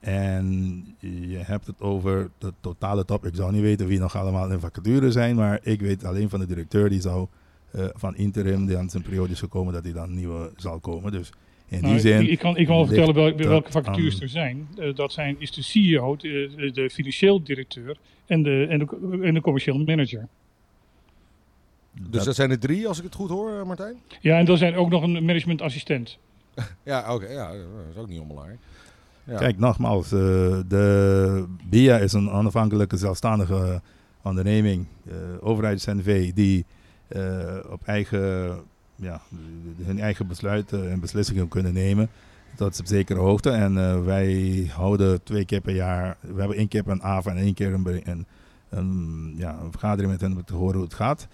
[0.00, 3.26] En je hebt het over de totale top.
[3.26, 6.40] Ik zou niet weten wie nog allemaal in vacature zijn, maar ik weet alleen van
[6.40, 7.26] de directeur die zou
[7.70, 11.12] eh, van interim die aan zijn periode is gekomen, dat hij dan nieuwe zal komen.
[11.12, 11.32] Dus
[11.68, 12.20] in Nou, die zin.
[12.20, 14.68] ik, ik kan, ik kan wel vertellen welke, welke vacatures er zijn.
[14.78, 17.96] Eh, dat zijn, is de CEO, de, de financieel directeur
[18.26, 20.28] en de, en, de, en de commercieel manager.
[22.00, 23.96] Dus dat, zijn er drie, als ik het goed hoor, eh, Martijn?
[24.20, 26.18] Ja, en er zijn ook nog een managementassistent.
[26.82, 27.58] Ja, oké, ja, dat
[27.94, 28.58] is ook niet onbelangrijk.
[29.24, 29.38] Ja.
[29.38, 30.20] Kijk, nogmaals, eh,
[30.68, 33.80] de BIA is een onafhankelijke zelfstandige
[34.22, 36.64] onderneming, eh overheids-NV, die
[37.08, 38.58] eh, op eigen,
[38.96, 39.20] ja,
[39.82, 42.08] hun eigen besluiten en beslissingen kunnen nemen.
[42.56, 43.50] Tot op zekere hoogte.
[43.50, 47.42] En eh, wij houden twee keer per jaar, we hebben één keer per avond en
[47.42, 48.26] één keer een, een,
[48.68, 51.28] een, ja, een vergadering met hen om te horen hoe het gaat.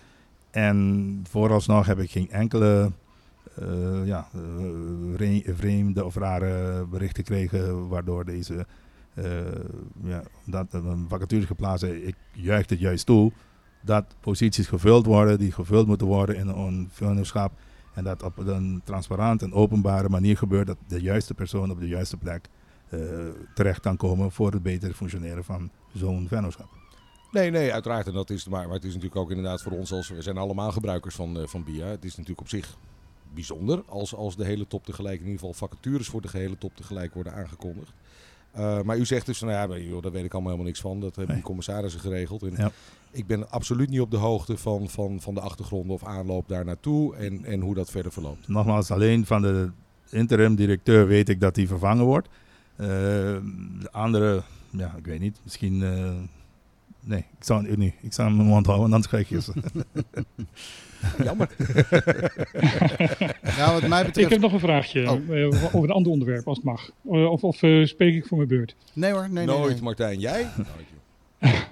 [0.51, 2.93] En vooralsnog heb ik geen enkele
[3.55, 4.41] eh, ja, eh,
[5.15, 8.67] vre- vreemde of rare berichten gekregen waardoor deze
[9.15, 9.25] eh
[10.05, 12.01] ja, dat een vacature geplaatst is.
[12.01, 13.33] Ik juich het juist toe
[13.83, 17.53] dat posities gevuld worden die gevuld moeten worden in een vennootschap.
[17.95, 21.89] En dat op een transparant en openbare manier gebeurt dat de juiste persoon op de
[21.89, 22.49] juiste plek
[22.89, 22.99] eh,
[23.55, 26.69] terecht kan komen voor het betere functioneren van zo'n vennootschap.
[27.33, 28.07] Nee, nee, uiteraard.
[28.07, 30.37] En dat is, maar, maar het is natuurlijk ook inderdaad voor ons, als we zijn
[30.37, 31.87] allemaal gebruikers van, eh, van BIA.
[31.87, 32.77] Het is natuurlijk op zich
[33.35, 36.77] bijzonder als, als de hele top tegelijk, in ieder geval vacatures voor de gehele top
[36.77, 37.93] tegelijk worden aangekondigd.
[38.53, 41.01] Eh, maar u zegt dus, nou ja, joh, daar weet ik allemaal helemaal niks van.
[41.01, 42.43] Dat hebben die commissarissen geregeld.
[42.43, 42.71] En Ja.
[43.11, 46.65] Ik ben absoluut niet op de hoogte van, van, van de achtergronden of aanloop daar
[46.65, 48.49] naartoe en, en hoe dat verder verloopt.
[48.49, 49.71] Nogmaals, alleen van de
[50.11, 52.29] interim directeur weet ik dat die vervangen wordt.
[52.77, 55.41] Eh, de andere, ja, ik weet niet.
[55.43, 55.83] Misschien.
[55.83, 56.11] eh,
[57.01, 57.95] nee, ik zou niet.
[58.01, 59.53] Ik zou hem mijn mond houden, anders krijg je ze.
[61.25, 61.49] Jammer.
[63.57, 64.31] Ja, wat mij Ik betreft...
[64.31, 65.39] heb nog een vraagje Oh.
[65.41, 66.91] eh, over een ander onderwerp, als het mag.
[67.11, 68.75] Eh, of of eh, spreek ik voor mijn beurt?
[68.93, 69.57] Nee hoor, nee, nee.
[69.57, 69.83] Nooit, nee.
[69.83, 70.19] Martijn.
[70.19, 70.47] Jij?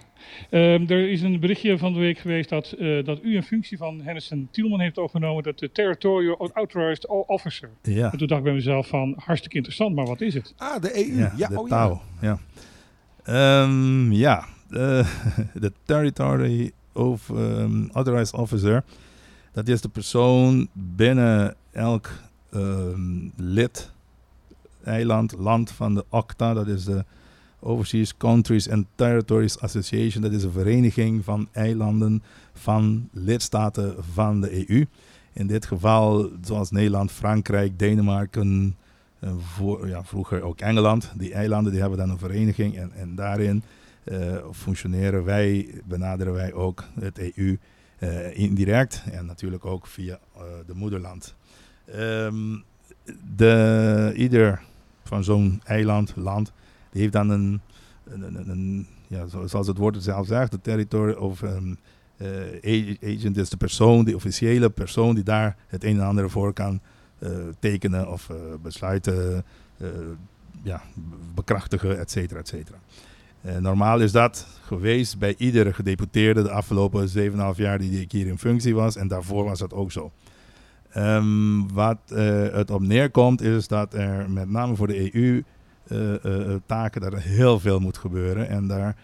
[0.50, 3.78] Ehm, er is een berichtje van de week geweest dat, eh, dat u een functie
[3.78, 7.68] van Hennison Tielman heeft overgenomen, dat de Territorial Authorized Officer.
[7.82, 8.12] Ja.
[8.12, 10.54] En toen dacht ik bij mezelf van, hartstikke interessant, maar wat is het?
[10.56, 11.18] Ah, de EU.
[11.18, 12.00] Ja, Ja, de oh touw.
[12.20, 12.38] Ja.
[13.24, 18.84] Ehm, ja, de Territory of ehm, Authorized Officer.
[19.52, 22.10] Dat is de persoon binnen elk
[22.50, 23.92] ehm, lid,
[24.84, 26.54] eiland, land van de OCTA.
[26.54, 27.04] Dat is de
[27.60, 30.22] Overseas Countries and Territories Association.
[30.22, 32.22] Dat is een vereniging van eilanden
[32.52, 34.86] van lidstaten van de EU.
[35.32, 38.76] In dit geval, zoals Nederland, Frankrijk, Denemarken,
[39.20, 41.12] en voor, ja, vroeger ook Engeland.
[41.16, 43.62] Die eilanden die hebben dan een vereniging en, en daarin
[44.04, 47.58] eh, functioneren wij, benaderen wij ook het EU eh,
[48.32, 51.34] indirect en natuurlijk ook via eh, de moederland.
[51.84, 52.58] Ehm,
[53.36, 54.62] de, ieder
[55.04, 56.52] van zo'n eiland, land,
[56.90, 57.60] die heeft dan een,
[58.04, 58.86] een, een,
[59.46, 61.78] zoals het woord zelf zegt, de territory of um,
[63.02, 66.80] agent is de persoon, de officiële persoon die daar het een en ander voor kan
[67.20, 69.44] eh, tekenen of eh, besluiten
[69.76, 69.88] eh,
[70.62, 70.82] ja,
[71.34, 72.78] bekrachtigen, et cetera, et cetera.
[73.42, 78.26] Eh, normaal is dat geweest bij iedere gedeputeerde de afgelopen 7,5 jaar die ik hier
[78.26, 78.96] in functie was.
[78.96, 80.10] En daarvoor was dat ook zo.
[80.90, 85.44] Ehm, wat eh, het op neerkomt is dat er met name voor de EU
[85.86, 88.48] eh, taken er heel veel moet gebeuren.
[88.48, 88.96] En daar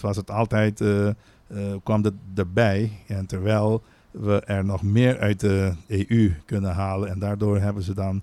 [0.00, 0.84] was het altijd,
[1.82, 2.92] kwam het erbij.
[3.06, 7.08] En terwijl we er nog meer uit de EU kunnen halen.
[7.08, 8.22] En daardoor hebben ze dan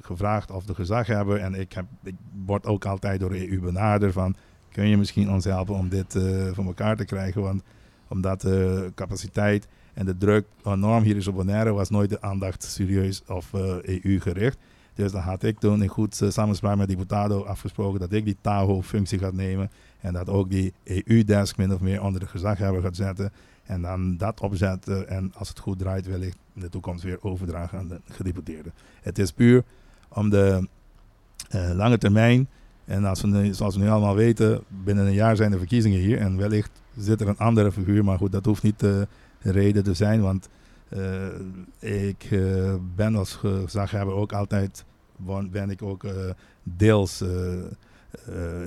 [0.00, 1.38] gevraagd of de gezaghebber.
[1.38, 2.14] En ik, heb, ik
[2.46, 4.36] word ook altijd door de EU benaderd van...
[4.76, 6.22] kun je misschien ons helpen om dit eh,
[6.52, 7.42] voor elkaar te krijgen?
[7.42, 7.62] Want
[8.08, 11.72] omdat de capaciteit en de druk enorm hier is op Bonaire...
[11.72, 14.58] was nooit de aandacht serieus of eh, EU gericht.
[14.94, 18.00] Dus dan had ik toen in goed eh, samenspraak met Diputado afgesproken...
[18.00, 19.70] dat ik die TAHO-functie ga nemen...
[20.00, 23.32] en dat ook die EU-desk min of meer onder de gezaghebber gaat zetten...
[23.64, 27.78] En dan dat opzetten en als het goed draait wellicht in de toekomst weer overdragen
[27.78, 28.72] aan de gedeputeerden.
[29.02, 29.64] Het is puur
[30.08, 30.68] om de
[31.74, 32.48] lange termijn.
[32.86, 36.18] En als we, zoals we nu allemaal weten, binnen een jaar zijn de verkiezingen hier.
[36.18, 39.00] En wellicht zit er een andere figuur, maar goed, dat hoeft niet eh,
[39.42, 40.20] de reden te zijn.
[40.20, 40.48] Want
[40.88, 44.84] eh, ik eh, ben als gezaghebber ook altijd,
[45.50, 46.06] ben ik ook
[46.62, 47.24] deels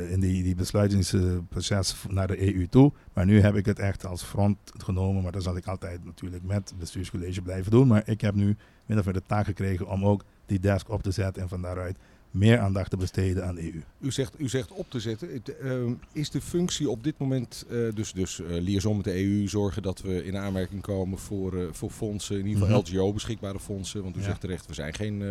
[0.09, 2.91] in die, die besluitingsproces naar de EU toe.
[3.13, 5.23] Maar nu heb ik het echt als front genomen.
[5.23, 7.87] Maar dat zal ik altijd natuurlijk met het bestuurscollege blijven doen.
[7.87, 8.55] Maar ik heb nu
[8.85, 11.41] min of meer de taak gekregen om ook die desk op te zetten.
[11.41, 11.97] En van daaruit
[12.31, 13.81] meer aandacht te besteden aan de E EU.
[13.99, 15.29] U zegt, u zegt op te zetten.
[15.61, 19.47] Ehm, is de functie op dit moment, eh, dus, dus eh, liaison met de EU,
[19.47, 22.89] zorgen dat we in aanmerking komen voor, eh, voor fondsen, in ieder geval Mhm.
[22.95, 24.03] LGO beschikbare fondsen.
[24.03, 24.25] Want u Ja.
[24.25, 25.21] zegt terecht, we zijn geen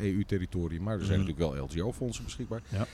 [0.00, 1.28] EU-territorium, maar er zijn Mhm.
[1.28, 2.60] natuurlijk wel LGO-fondsen beschikbaar.
[2.68, 2.86] Ja.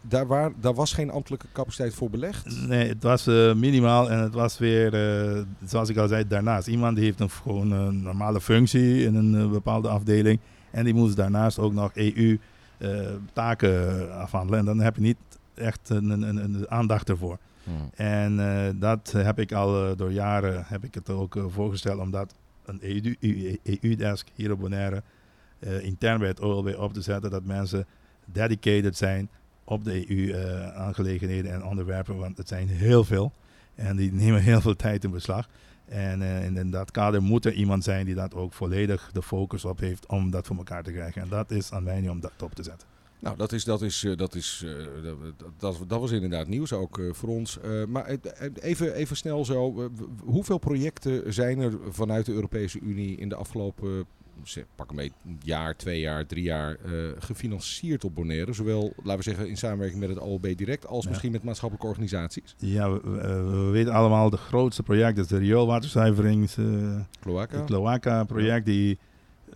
[0.00, 2.66] Daar, waar, daar was geen ambtelijke capaciteit voor belegd.
[2.68, 3.24] Nee, het was
[3.56, 4.90] minimaal en het was weer,
[5.64, 6.66] zoals ik al zei, daarnaast.
[6.68, 10.40] Iemand die heeft een, gewoon een normale functie in een bepaalde afdeling.
[10.70, 11.90] En die moest daarnaast ook nog
[12.78, 14.58] EU-taken afhandelen.
[14.58, 15.16] En dan heb je niet
[15.54, 17.38] echt een, een, een, aandacht ervoor.
[17.94, 22.00] En eh, dat heb ik al eh, door jaren heb ik het ook eh, voorgesteld,
[22.00, 22.34] omdat
[22.64, 25.02] een E EU EU-desk hier op Bonaire
[25.58, 27.86] eh, intern bij het OLB op te zetten, dat mensen
[28.24, 29.28] dedicated zijn
[29.64, 33.32] op de EU-aangelegenheden en onderwerpen, want het zijn heel veel.
[33.74, 35.48] En die nemen heel veel tijd in beslag.
[35.86, 39.64] En eh, in, dat kader moet er iemand zijn die dat ook volledig de focus
[39.64, 41.22] op heeft om dat voor elkaar te krijgen.
[41.22, 42.88] En dat is aan mij om dat op te zetten.
[43.18, 44.86] Nou, dat, is, dat, is, eh, dat, is, eh,
[45.58, 47.58] dat, dat, was inderdaad nieuws ook voor ons.
[47.88, 48.18] Maar
[48.60, 49.90] even, even snel zo,
[50.24, 54.06] hoeveel projecten zijn er vanuit de Europese Unie in de afgelopen,
[54.48, 55.12] zeg, pak een mee,
[55.42, 58.52] jaar, twee jaar, drie jaar, eh, gefinancierd op Bonaire?
[58.52, 61.10] Zowel, laten we zeggen, in samenwerking met het OLB direct, als Ja.
[61.10, 62.54] misschien met maatschappelijke organisaties?
[62.58, 66.56] Ja, we, we- we weten allemaal de grootste project is de rioolwaterzuiverings...
[66.56, 66.64] eh,
[67.20, 67.56] Cloaca?
[67.56, 68.98] Het Cloaca-project die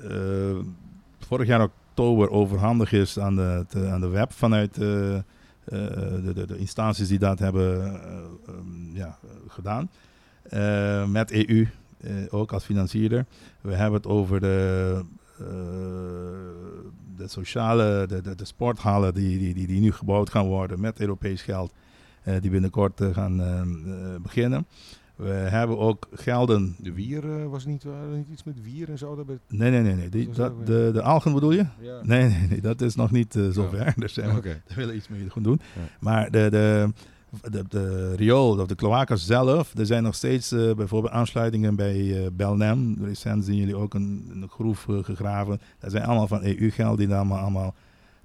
[0.00, 0.56] eh,
[1.18, 5.22] vorig jaar oktober overhandigd is aan de, te- aan de web vanuit de,
[5.64, 7.94] de, de instanties die dat hebben eh,
[8.48, 9.18] ehm, ja,
[9.48, 9.90] gedaan.
[11.10, 11.66] Met EU
[12.30, 13.26] ook als financierder.
[13.60, 15.00] We hebben het over de,
[15.38, 15.44] eh,
[17.16, 21.00] de sociale, de, de, de sporthallen die, die, die, die nu gebouwd gaan worden met
[21.00, 21.72] Europees geld.
[22.22, 24.66] eh, die binnenkort eh, gaan eh, eh, beginnen.
[25.16, 28.98] We hebben ook gelden De wier eh, was niet, eh, niet iets met wier en
[28.98, 29.16] zo?
[29.16, 29.94] Dat Nee, nee, nee.
[29.94, 30.08] nee.
[30.08, 31.66] Die, Dat de, de algen bedoel je?
[31.80, 32.00] Ja.
[32.02, 32.60] Nee, nee, nee.
[32.60, 33.94] Dat is nog niet eh, zover.
[33.96, 35.60] Daar, zijn we, daar willen we iets mee gaan doen.
[35.74, 35.80] Ja.
[36.00, 36.92] Maar de, de,
[37.50, 42.24] de, de riool of de cloacas zelf, er zijn nog steeds eh, bijvoorbeeld aansluitingen bij
[42.24, 42.96] eh Belnem.
[43.02, 45.60] Recent zien jullie ook een, een groef eh, gegraven.
[45.78, 47.74] Dat zijn allemaal van EU-geld die daar allemaal, allemaal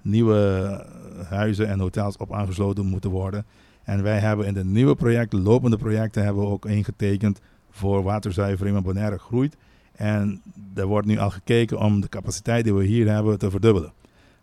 [0.02, 0.84] nieuwe
[1.28, 3.44] huizen en hotels op aangesloten moeten worden.
[3.84, 8.76] En wij hebben in de nieuwe projecten, lopende projecten, hebben we ook ingetekend voor waterzuivering.
[8.76, 9.56] en Bonaire groeit.
[9.92, 10.42] En
[10.74, 13.92] er wordt nu al gekeken om de capaciteit die we hier hebben te verdubbelen.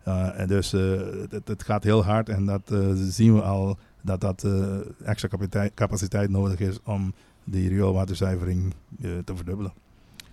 [0.07, 4.21] Uh, en dus uh, het, gaat heel hard en dat uh, zien we al dat
[4.21, 7.13] dat uh, extra capaciteit, capaciteit, nodig is om
[7.43, 9.73] die rioolwaterzuivering uh, te verdubbelen.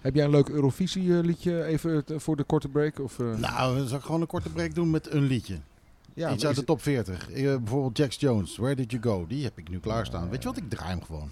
[0.01, 3.01] Heb jij een leuk Eurovisie liedje even voor de korte break?
[3.01, 3.37] Of, uh?
[3.37, 5.59] Nou, we zullen gewoon een korte break doen met een liedje.
[6.15, 7.31] Ja, Iets uit de top 40.
[7.31, 9.27] Uh, bijvoorbeeld Jax Jones, Where Did You Go?
[9.27, 10.29] Die heb ik nu klaarstaan.
[10.29, 11.29] Weet je wat, ik draai hem gewoon.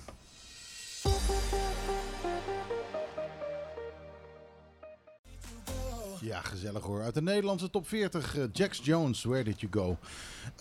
[6.21, 7.03] Ja, gezellig hoor.
[7.03, 9.97] Uit de Nederlandse top 40, uh, Jax Jones, Where Did You Go?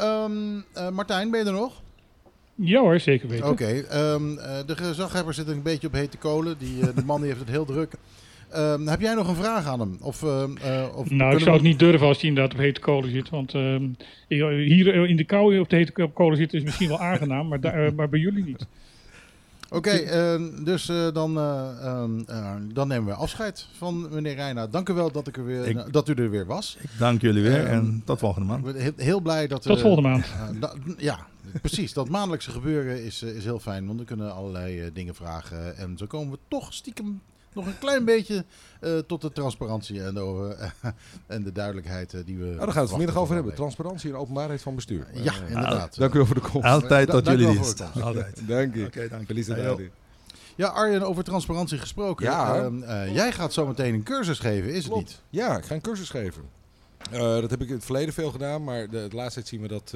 [0.06, 1.82] Um, uh, Martijn, ben je er nog?
[2.56, 3.50] Ja hoor, zeker weten.
[3.50, 6.58] Oké, okay, um, uh, de gezaghebber zit een beetje op hete kolen.
[6.58, 7.94] Die, uh, de man die heeft het heel druk.
[8.56, 9.98] Um, heb jij nog een vraag aan hem?
[10.02, 10.44] Of, uh,
[10.96, 13.30] of nou, ik zou het niet durven als hij inderdaad op hete kolen zit.
[13.30, 13.52] Want
[14.28, 17.94] hier in de kou op de hete kolen zitten is misschien wel aangenaam, maar, daar,
[17.94, 18.66] maar bij jullie niet.
[19.70, 24.68] Oké, okay, uh, dus uh, dan, uh, dan nemen we afscheid van meneer Reina.
[24.68, 26.78] Dank u wel dat, ik er weer, ik, dat u er weer was.
[26.82, 28.76] Ik dank jullie weer en tot volgende maand.
[28.78, 29.62] Heel, heel blij dat...
[29.62, 30.26] Tot volgende maand.
[30.60, 31.28] Da, ja,
[31.62, 31.94] precies.
[31.94, 35.78] Dat maandelijkse gebeuren is, is heel fijn, want we kunnen allerlei dingen vragen.
[35.78, 37.22] En zo komen we toch stiekem
[37.58, 38.46] nog een klein beetje
[38.82, 40.92] uh, tot de transparantie en de, uh,
[41.36, 42.46] en de duidelijkheid uh, die we.
[42.46, 43.56] Oh, daar gaan we het vanmiddag over hebben.
[43.56, 45.08] Transparantie en openbaarheid van bestuur.
[45.14, 45.98] Ja, inderdaad.
[45.98, 46.68] Dank u wel voor de komst.
[46.68, 47.84] Altijd tot da jullie dienst.
[48.02, 48.48] Altijd.
[48.48, 48.86] dank u.
[48.86, 49.90] Oké, dank je.
[50.56, 52.26] Ja, Arjen, over transparantie gesproken.
[52.26, 52.70] Ja.
[53.14, 55.00] jij gaat zo meteen een cursus geven, is Klopt.
[55.00, 55.42] het niet?
[55.42, 56.44] Ja, ik ga een cursus geven.
[57.12, 59.68] dat heb ik in het verleden veel gedaan, maar de, de laatste tijd zien we
[59.68, 59.94] dat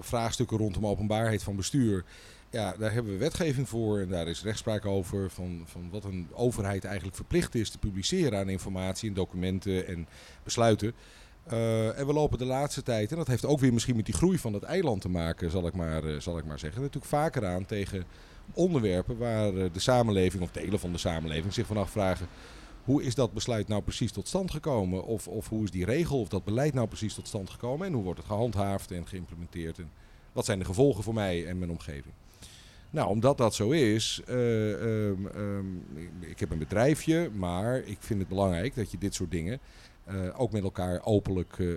[0.00, 2.04] vraagstukken rondom openbaarheid van bestuur
[2.50, 6.28] ja, daar hebben we wetgeving voor en daar is rechtspraak over van, van wat een
[6.32, 10.08] overheid eigenlijk verplicht is te publiceren aan informatie en documenten en
[10.42, 10.92] besluiten.
[11.52, 14.14] Uh, en we lopen de laatste tijd, en dat heeft ook weer misschien met die
[14.14, 17.10] groei van het eiland te maken, zal ik maar, uh, zal ik maar zeggen, natuurlijk
[17.10, 18.04] vaker aan tegen
[18.54, 22.26] onderwerpen waar uh, de samenleving of delen van de samenleving zich van afvragen.
[22.84, 25.04] Hoe is dat besluit nou precies tot stand gekomen?
[25.04, 27.86] Of, of hoe is die regel of dat beleid nou precies tot stand gekomen?
[27.86, 29.78] En hoe wordt het gehandhaafd en geïmplementeerd?
[29.78, 29.90] En
[30.32, 32.14] wat zijn de gevolgen voor mij en mijn omgeving?
[32.90, 34.36] Nou, omdat dat zo is, uh,
[34.70, 35.82] um, um,
[36.20, 39.60] ik heb een bedrijfje, maar ik vind het belangrijk dat je dit soort dingen
[40.10, 41.74] uh, ook met elkaar openlijk uh,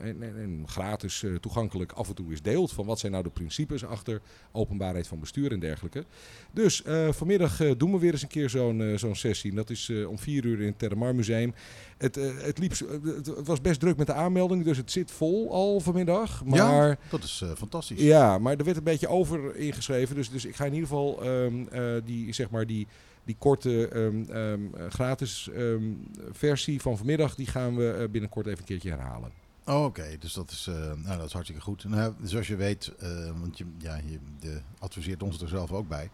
[0.00, 2.72] en, en, en, gratis toegankelijk af en toe eens deelt.
[2.72, 4.20] Van wat zijn nou de principes achter
[4.52, 6.04] openbaarheid van bestuur en dergelijke.
[6.52, 9.50] Dus vanmiddag doen we weer eens een keer zo'n zo'n sessie.
[9.50, 11.54] En dat is om vier uur in het Terramar Museum.
[11.98, 12.72] Het, het, liep,
[13.04, 16.44] het, was best druk met de aanmelding, dus het zit vol al vanmiddag.
[16.44, 18.00] Maar, ja, dat is fantastisch.
[18.00, 20.14] Ja, maar er werd een beetje over ingeschreven.
[20.14, 21.68] Dus, dus ik ga in ieder geval um,
[22.04, 22.86] die, zeg maar die
[23.28, 28.58] die korte um, um, gratis um, versie van vanmiddag, die gaan we uh, binnenkort even
[28.58, 29.30] een keertje herhalen.
[29.64, 31.84] Oh, Oké, dus dat is, uh, nou, dat is hartstikke goed.
[31.84, 35.88] Nou, zoals je weet, uh, want je, ja, je de, adviseert ons er zelf ook
[35.88, 36.10] bij.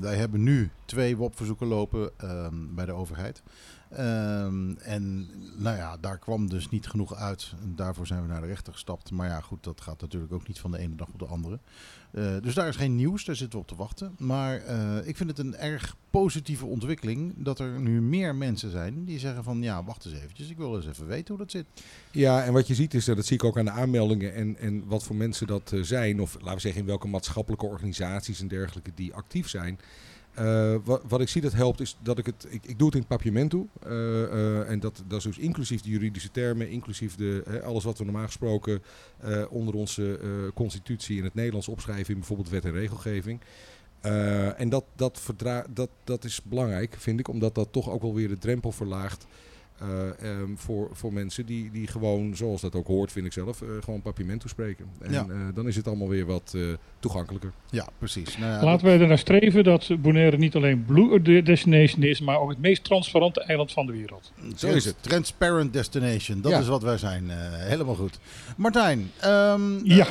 [0.00, 2.10] wij hebben nu twee WOP-verzoeken lopen
[2.74, 3.42] bij de overheid.
[3.98, 7.52] Um, en nou ja, daar kwam dus niet genoeg uit.
[7.62, 9.10] En daarvoor zijn we naar de rechter gestapt.
[9.10, 11.58] Maar ja, goed, dat gaat natuurlijk ook niet van de ene dag op de andere.
[12.12, 14.14] Uh, dus daar is geen nieuws, daar zitten we op te wachten.
[14.18, 19.04] Maar uh, ik vind het een erg positieve ontwikkeling dat er nu meer mensen zijn
[19.04, 21.66] die zeggen van ja, wacht eens eventjes, ik wil eens even weten hoe dat zit.
[22.10, 24.86] Ja, en wat je ziet is, dat zie ik ook aan de aanmeldingen en, en
[24.86, 26.20] wat voor mensen dat zijn.
[26.20, 29.78] Of laten we zeggen in welke maatschappelijke organisaties en dergelijke die actief zijn.
[30.34, 32.96] Eh, wat, wat ik zie dat helpt is dat ik het, ik, ik doe het
[32.96, 33.68] in het.
[33.82, 37.98] Eh, eh, en dat, dat is dus inclusief de juridische termen, inclusief de, alles wat
[37.98, 38.82] we normaal gesproken
[39.50, 40.18] onder onze
[40.54, 43.40] constitutie in het Nederlands opschrijven in bijvoorbeeld wet en regelgeving.
[44.56, 48.14] En dat, dat, verdra dat, dat is belangrijk, vind ik, omdat dat toch ook wel
[48.14, 49.26] weer de drempel verlaagt
[49.82, 53.62] eh, ehm, voor, voor mensen die, die gewoon, zoals dat ook hoort, vind ik zelf,
[53.62, 54.84] eh, gewoon papiamento spreken.
[55.00, 55.26] En Ja.
[55.28, 56.62] eh, dan is het allemaal weer wat eh,
[56.98, 57.52] toegankelijker.
[57.70, 58.38] Ja, precies.
[58.38, 62.50] Nou ja, Laten wij ernaar streven dat Bonaire niet alleen Blue Destination is, maar ook
[62.50, 64.32] het meest transparante eiland van de wereld.
[64.56, 64.94] Zo is het.
[65.00, 66.58] Transparent destination, dat Ja.
[66.58, 67.30] is wat wij zijn.
[67.30, 68.18] Eh, helemaal goed.
[68.56, 70.06] Martijn, ehm, Ja.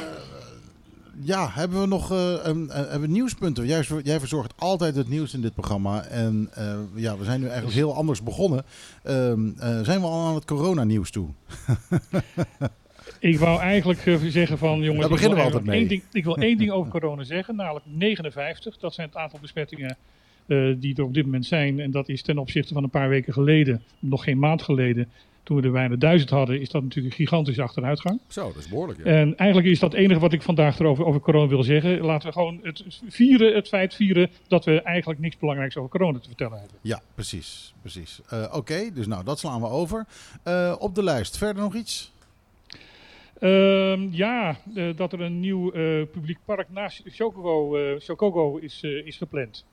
[1.19, 3.65] Ja, hebben we nog eh, een- hebben we nieuwspunten?
[3.65, 6.03] Jij, jij verzorgt altijd het nieuws in dit programma.
[6.03, 8.63] En eh, ja, we zijn nu eigenlijk heel anders begonnen.
[9.03, 11.29] Ehm, eh, zijn we al aan het coronanieuws toe?
[13.19, 15.87] Ik wou eigenlijk zeggen van jongens, Daar beginnen we altijd één mee.
[15.87, 18.77] ding, ik wil één ding over corona zeggen, namelijk 59.
[18.77, 19.97] Dat zijn het aantal besmettingen
[20.79, 21.79] die er op dit moment zijn.
[21.79, 25.09] En dat is ten opzichte van een paar weken geleden, nog geen maand geleden,
[25.51, 28.19] toen we er bijna duizend hadden, is dat natuurlijk een gigantische achteruitgang.
[28.27, 28.99] Zo, dat is behoorlijk.
[28.99, 29.05] Ja.
[29.05, 32.01] En eigenlijk is dat het enige wat ik vandaag erover over corona wil zeggen.
[32.01, 36.19] Laten we gewoon het vieren, het feit vieren dat we eigenlijk niks belangrijks over corona
[36.19, 36.77] te vertellen hebben.
[36.81, 37.73] Ja, precies.
[37.81, 38.19] precies.
[38.29, 40.05] Eh, Oké, dus nou, dat slaan we over.
[40.43, 42.11] Eh, op de lijst, verder nog iets?
[43.39, 45.71] Ehm, ja, eh, dat er een nieuw
[46.11, 49.65] publiek park naast Chocogo, eh, Chocogo is, is gepland.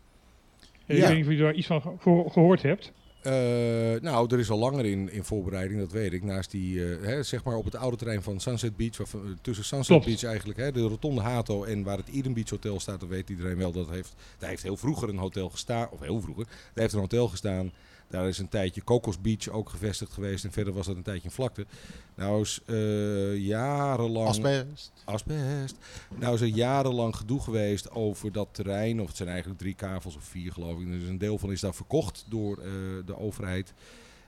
[0.87, 0.95] Ja.
[0.95, 2.93] Ik weet niet of je daar iets van ge- gehoord hebt.
[3.23, 6.23] Eh, nou, er is al langer in, in voorbereiding, dat weet ik.
[6.23, 9.31] Naast die, eh, hè, zeg maar op het oude terrein van Sunset Beach, waar, eh,
[9.41, 10.05] tussen Sunset Klopt.
[10.05, 13.31] Beach eigenlijk, hè, de Rotonde Hato en waar het Eden Beach Hotel staat, dat weet
[13.31, 13.73] iedereen wel.
[13.73, 17.01] Dat heeft, daar heeft heel vroeger een hotel gestaan, of heel vroeger, daar heeft een
[17.01, 17.73] hotel gestaan.
[18.09, 21.29] Daar is een tijdje Cocos Beach ook gevestigd geweest en verder was dat een tijdje
[21.29, 21.67] een vlakte.
[22.15, 24.29] Nou is eh, jarenlang...
[24.29, 24.93] Asbest.
[25.05, 25.77] Asbest.
[26.15, 29.01] Nou is er jarenlang gedoe geweest over dat terrein.
[29.01, 30.87] Of het zijn eigenlijk drie kavels of vier geloof ik.
[30.87, 32.71] Dus een deel van is daar verkocht door eh,
[33.07, 33.73] de overheid.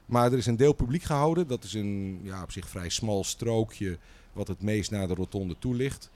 [0.07, 1.47] Maar er is een deel publiek gehouden.
[1.47, 3.99] Dat is een ja, op zich vrij smal strookje
[4.33, 6.11] wat het meest naar de rotonde toe ligt.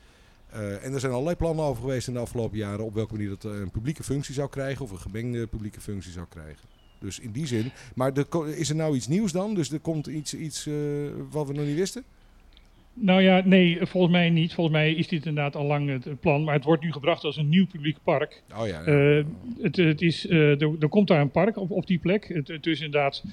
[0.51, 3.29] Eh, en er zijn allerlei plannen over geweest in de afgelopen jaren op welke manier
[3.29, 6.74] dat een publieke functie zou krijgen of een gemengde publieke functie zou krijgen.
[7.05, 7.71] Dus in die zin.
[7.95, 9.55] Maar er is er nou iets nieuws dan?
[9.55, 10.75] Dus er komt iets, iets eh,
[11.31, 12.05] wat we nog niet wisten?
[12.97, 14.55] Nou ja, nee, volgens mij niet.
[14.55, 16.45] Volgens mij is dit inderdaad al lang het plan.
[16.45, 18.43] Maar het wordt nu gebracht als een nieuw publiek park.
[18.59, 18.83] Oh ja.
[18.83, 19.25] Eh,
[19.61, 22.29] het, het is, eh, er, er komt daar een park op, op die plek.
[22.29, 23.25] Het, het is inderdaad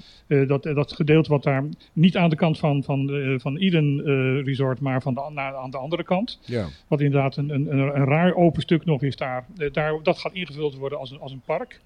[0.48, 3.10] dat, dat gedeelte wat daar niet aan de kant van, van,
[3.41, 4.02] van Eden
[4.43, 6.39] Resort, maar van de, naar, aan de andere kant.
[6.45, 6.68] ja.
[6.88, 9.45] Wat inderdaad een, een, een, raar open stuk nog is daar.
[9.72, 11.80] Daar dat gaat ingevuld worden als een, als een park.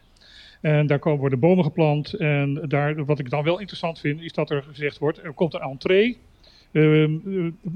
[0.65, 2.13] En daar komen, worden bomen geplant.
[2.13, 5.53] En daar, wat ik dan wel interessant vind, is dat er gezegd wordt: er komt
[5.53, 6.17] een entree.
[6.71, 7.17] ehm,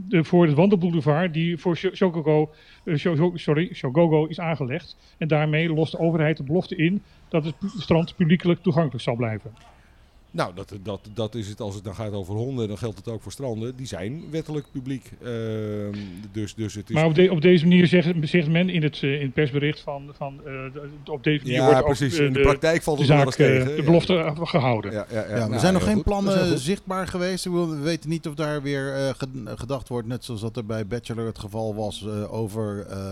[0.09, 2.53] eh, voor het wandelboulevard die voor Sho- Shogogo,
[2.83, 2.95] eh,
[3.33, 5.15] sorry, Shogogo is aangelegd.
[5.17, 9.51] En daarmee lost de overheid de belofte in dat het strand publiekelijk toegankelijk zal blijven.
[10.31, 13.07] Nou, dat, dat, dat is het als het dan gaat over honden, dan geldt het
[13.07, 13.75] ook voor stranden.
[13.75, 15.11] Die zijn wettelijk publiek.
[15.23, 15.93] Ehm,
[16.31, 16.95] dus, dus het is...
[16.95, 19.79] Maar op, de- op deze manier zegt, zegt men in het, eh, in het persbericht
[19.79, 20.43] van, van eh,
[20.73, 22.17] de- op deze manier ja, wordt ook, precies.
[22.17, 23.75] eh, In de praktijk valt de het wel zaak, tegen.
[23.75, 24.91] de belofte eh, gehouden.
[24.91, 25.27] Ja, ja, ja.
[25.27, 26.03] Ja, er Nou, zijn nog geen goed.
[26.03, 27.43] Plannen zichtbaar geweest.
[27.45, 30.87] We weten niet of daar weer eh, ge- gedacht wordt, net zoals dat er bij
[30.87, 33.11] Bachelor het geval was, eh, over eh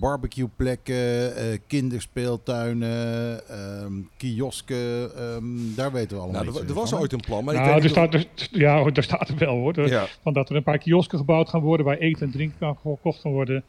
[0.00, 5.16] barbecueplekken, eh kinderspeeltuinen, ehm, kiosken.
[5.16, 5.44] ehm,
[5.76, 7.82] daar weten we allemaal Nou, er, er was van, ooit een plan, maar ik Nou,
[7.82, 9.72] er staat, er, ja, daar staat er wel hoor.
[9.76, 10.06] Er- Ja.
[10.22, 13.20] Van dat er een paar kiosken gebouwd gaan worden waar eten en drinken kan gekocht
[13.20, 13.64] kan worden.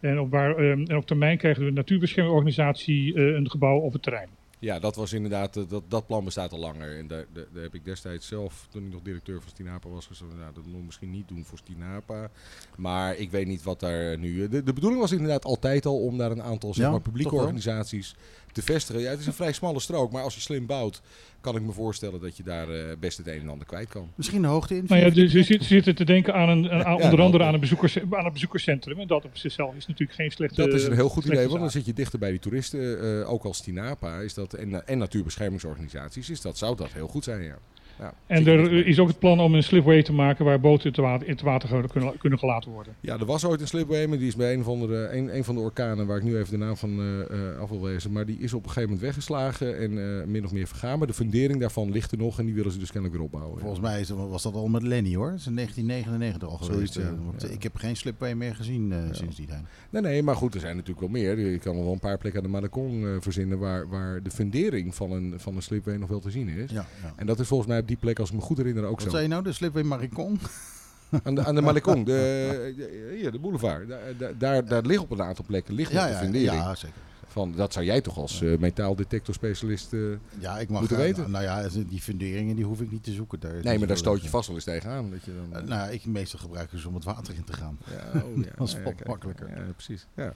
[0.00, 3.92] En op, waar, ehm, en op termijn krijgen we een natuurbeschermingsorganisatie eh, een gebouw op
[3.92, 4.28] het terrein.
[4.60, 6.98] Ja, dat was inderdaad, eh, dat, dat plan bestaat al langer.
[6.98, 10.06] En daar, daar, daar heb ik destijds zelf, toen ik nog directeur van Stinapa was,
[10.06, 12.30] gezegd, nou, dat moet ik misschien niet doen voor Stinapa.
[12.76, 14.48] Maar ik weet niet wat daar nu...
[14.48, 18.14] De, de bedoeling was inderdaad altijd al om daar een aantal zeg maar, publieke organisaties
[18.52, 19.00] te vestigen.
[19.02, 21.02] Ja, het is een vrij smalle strook, maar als je slim bouwt,
[21.40, 24.10] kan ik me voorstellen dat je daar eh, best het een en ander kwijt kan.
[24.14, 24.84] Misschien de hoogte in.
[24.88, 27.20] Nou ja, dus ze zit- ze zitten te denken aan, een, aan- Ja, onder nou,
[27.20, 28.98] andere aan een, bezoekers, aan een bezoekerscentrum.
[28.98, 31.60] En dat op zichzelf is natuurlijk geen slechte Dat is een heel goed idee, want
[31.60, 33.00] dan zit je dichter bij die toeristen.
[33.20, 37.24] eh, ook als Tinapa is dat, en, en natuurbeschermingsorganisaties is dat, zou dat heel goed
[37.24, 37.58] zijn, ja.
[38.00, 41.02] Ja En er is ook het plan om een slipway te maken waar boten te
[41.02, 42.94] water, in het water kunnen, kunnen gelaten worden.
[43.00, 45.44] Ja, er was ooit een slipway, maar die is bij een, van de, een, een
[45.44, 48.12] van de orkanen, waar ik nu even de naam van eh, eh, af wil wezen,
[48.12, 50.98] maar die is op een gegeven moment weggeslagen en eh, min of meer vergaan.
[50.98, 53.60] Maar de fundering daarvan ligt er nog en die willen ze dus kennelijk weer opbouwen.
[53.60, 55.30] Volgens mij is, was dat al met Lenny hoor.
[55.30, 56.96] Dat is in 1999 al Zoiets, geweest.
[56.96, 57.24] eh, ja.
[57.24, 57.48] want Ja.
[57.48, 59.62] Ik heb geen slipway meer gezien eh, sinds die tijd.
[59.90, 61.38] Nee, nee, maar goed, er zijn natuurlijk wel meer.
[61.38, 64.94] Je kan wel een paar plekken aan de Malakong eh, verzinnen waar, waar de fundering
[64.94, 66.70] van een, van een slipway nog wel te zien is.
[66.70, 67.12] Ja, ja.
[67.16, 69.02] En dat is volgens mij op die plek, als ik me goed herinner, ook Wat
[69.02, 69.10] zo.
[69.10, 69.42] zei je nou?
[69.42, 70.40] De slipway Maricon?
[71.22, 72.12] Aan de, aan de Malekong, de,
[72.76, 73.88] de, hier, de boulevard.
[74.18, 76.52] Daar, daar, daar, ligt op een aantal plekken ligt Ja, de ja, fundering.
[76.62, 76.96] ja, zeker.
[77.26, 79.92] Van, dat zou jij toch als eh, metaaldetectorspecialist...
[79.92, 80.00] eh,
[80.38, 81.30] Ja, ik mag Moeten weten.
[81.30, 83.40] Nou ja, die funderingen die hoef ik niet te zoeken.
[83.40, 84.46] Daar, nee, maar daar stoot je vast.
[84.46, 85.10] wel eens tegenaan.
[85.10, 87.78] Dat je dan, Eh, nou, ik meestal gebruik dus om het water in te gaan.
[87.90, 89.48] ja, oh, ja, dat is wat makkelijker.
[89.48, 90.06] Ja, precies.
[90.16, 90.34] Ja.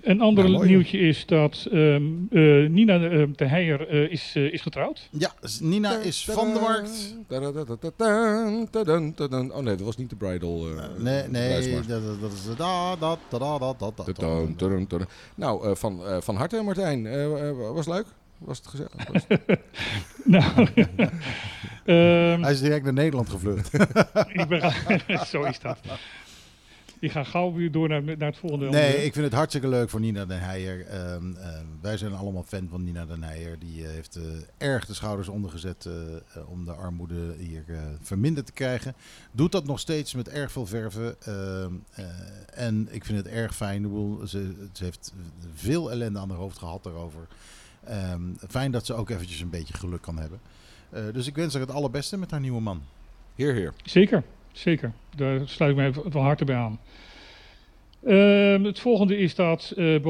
[0.00, 4.32] Een ander Nou, mooi, nieuwtje is dat ehm, eh, Nina eh, de Heijer eh, is,
[4.36, 5.08] eh, is getrouwd.
[5.10, 7.16] Ja, Nina is van de markt.
[9.50, 10.66] Oh nee, dat was niet de bridal.
[10.98, 11.70] Nee, nee, dat, is.
[15.34, 17.02] Nou, eh, van, eh, van harte Martijn.
[17.74, 18.06] Was leuk?
[18.38, 18.92] Was het gezellig?
[19.12, 19.58] Was het-
[20.24, 20.66] Nou,
[21.84, 23.74] ehm, Hij is direct naar Nederland gevlucht.
[24.38, 24.72] ik ben,
[25.26, 25.78] zo is dat.
[27.02, 28.64] Ik ga gauw weer door naar, naar het volgende.
[28.64, 29.04] Nee, onderwerp.
[29.04, 30.86] ik vind het hartstikke leuk voor Nina Den Heijer.
[30.86, 33.58] Ehm, ehm, wij zijn allemaal fan van Nina Den Heijer.
[33.58, 34.22] Die eh, heeft eh,
[34.58, 38.94] erg de schouders ondergezet eh, eh, om de armoede hier eh, verminderd te krijgen.
[39.32, 41.16] Doet dat nog steeds met erg veel verven.
[41.22, 42.04] Ehm, eh,
[42.54, 43.82] en ik vind het erg fijn.
[44.26, 45.12] Ze, ze heeft
[45.54, 47.26] veel ellende aan haar hoofd gehad daarover.
[47.84, 50.40] Ehm, fijn dat ze ook eventjes een beetje geluk kan hebben.
[50.90, 52.82] Eh, dus ik wens haar het allerbeste met haar nieuwe man.
[53.34, 53.72] Heer, heer.
[53.84, 54.22] Zeker,
[54.52, 54.92] zeker.
[55.16, 56.78] Daar sluit ik mij van harte bij aan.
[58.04, 60.00] Ehm, het volgende is dat eh,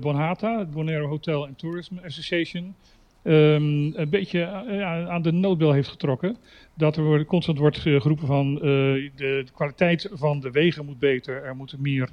[0.00, 2.74] Bonhata, het Bonaire Hotel and Tourism Association,
[3.22, 6.36] ehm, een beetje eh, aan de noodbel heeft getrokken.
[6.74, 11.42] Dat er constant wordt geroepen van de, de kwaliteit van de wegen moet beter.
[11.42, 12.08] Er moet meer,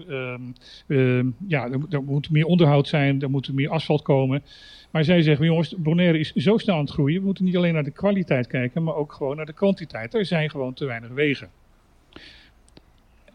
[0.88, 4.44] ehm, ja, er, er moet meer onderhoud zijn, er moet meer asfalt komen.
[4.92, 7.20] Maar zij zeggen, jongens, Bonaire is zo snel aan het groeien.
[7.20, 10.14] We moeten niet alleen naar de kwaliteit kijken, maar ook gewoon naar de kwantiteit.
[10.14, 11.50] Er zijn gewoon te weinig wegen.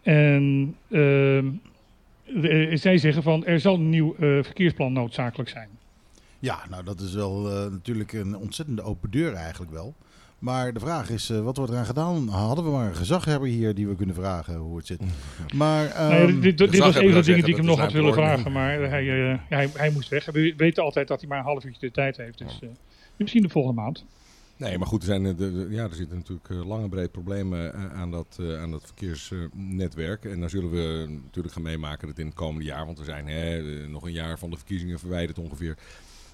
[0.03, 1.47] En ehm,
[2.25, 5.69] de- zij zeggen van, er zal een nieuw eh, verkeersplan noodzakelijk zijn.
[6.39, 9.95] Ja, nou dat is wel eh, natuurlijk een ontzettende open deur eigenlijk wel.
[10.39, 12.29] Maar de vraag is, eh, wat wordt eraan gedaan?
[12.29, 15.01] Hadden we maar een gezaghebber hier die we kunnen vragen hoe het zit.
[15.55, 17.93] Maar Nou ja, ehm, dit, was een van de dingen die ik hem nog had
[17.93, 20.25] willen vragen, maar hij, eh, hij, hij moest weg.
[20.27, 22.39] We weten altijd dat hij maar een half uurtje de tijd heeft.
[22.39, 22.69] Dus eh,
[23.17, 24.05] misschien de volgende maand.
[24.59, 27.75] Nee, maar goed, er, zijn, eh, ja, er zitten natuurlijk eh, lang en breed problemen
[27.75, 30.25] eh, aan dat, aan dat verkeersnetwerk.
[30.25, 33.27] en daar zullen we natuurlijk gaan meemaken dat in het komende jaar, want we zijn
[33.27, 35.77] hè, nog een jaar van de verkiezingen verwijderd ongeveer.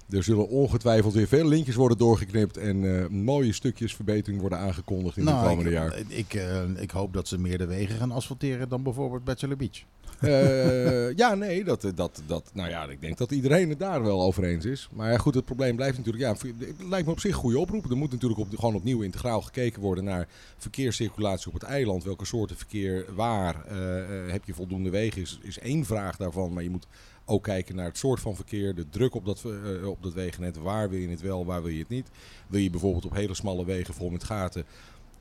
[0.09, 5.17] Er zullen ongetwijfeld weer veel lintjes worden doorgeknipt en eh, mooie stukjes verbetering worden aangekondigd
[5.17, 5.99] in het nou, komende ik, jaar.
[6.07, 9.83] Ik, eh, ik hoop dat ze meer de wegen gaan asfalteren dan bijvoorbeeld Bachelor Beach.
[10.19, 14.21] Eh, ja, nee, dat, dat, dat, nou ja, ik denk dat iedereen het daar wel
[14.21, 14.89] over eens is.
[14.91, 17.59] Maar ja, goed, het probleem blijft natuurlijk, ja, het lijkt me op zich een goede
[17.59, 17.89] oproep.
[17.89, 20.27] Er moet natuurlijk op, gewoon opnieuw integraal gekeken worden naar
[20.57, 22.03] verkeerscirculatie op het eiland.
[22.03, 26.53] Welke soorten verkeer, waar, eh, eh, heb je voldoende wegen, is, is één vraag daarvan.
[26.53, 26.87] Maar je moet
[27.25, 30.57] ook kijken naar het soort van verkeer, de druk op dat, eh, op dat wegennet.
[30.57, 32.09] Waar wil je het wel, waar wil je het niet?
[32.47, 34.65] Wil je bijvoorbeeld op hele smalle wegen vol met gaten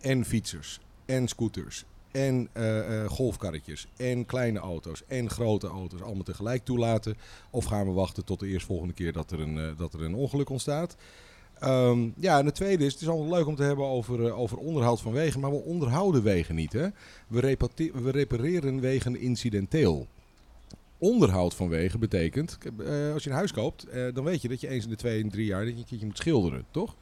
[0.01, 6.24] en fietsers en scooters en eh, eh, golfkarretjes en kleine auto's en grote auto's allemaal
[6.24, 7.16] tegelijk toelaten?
[7.51, 10.48] Of gaan we wachten tot de eerstvolgende keer dat er een, dat er een ongeluk
[10.48, 10.97] ontstaat?
[11.59, 14.59] Ehm, ja, en het tweede is, het is altijd leuk om te hebben over, over
[14.59, 16.72] onderhoud van wegen, maar we onderhouden wegen niet.
[16.72, 16.89] Hè?
[17.28, 17.56] We,
[17.93, 20.09] we repareren wegen incidenteel.
[21.09, 24.60] Onderhoud van wegen betekent, eh, als je een huis koopt, eh, dan weet je dat
[24.60, 26.97] je eens in de twee en drie jaar dat je een keertje moet schilderen, toch?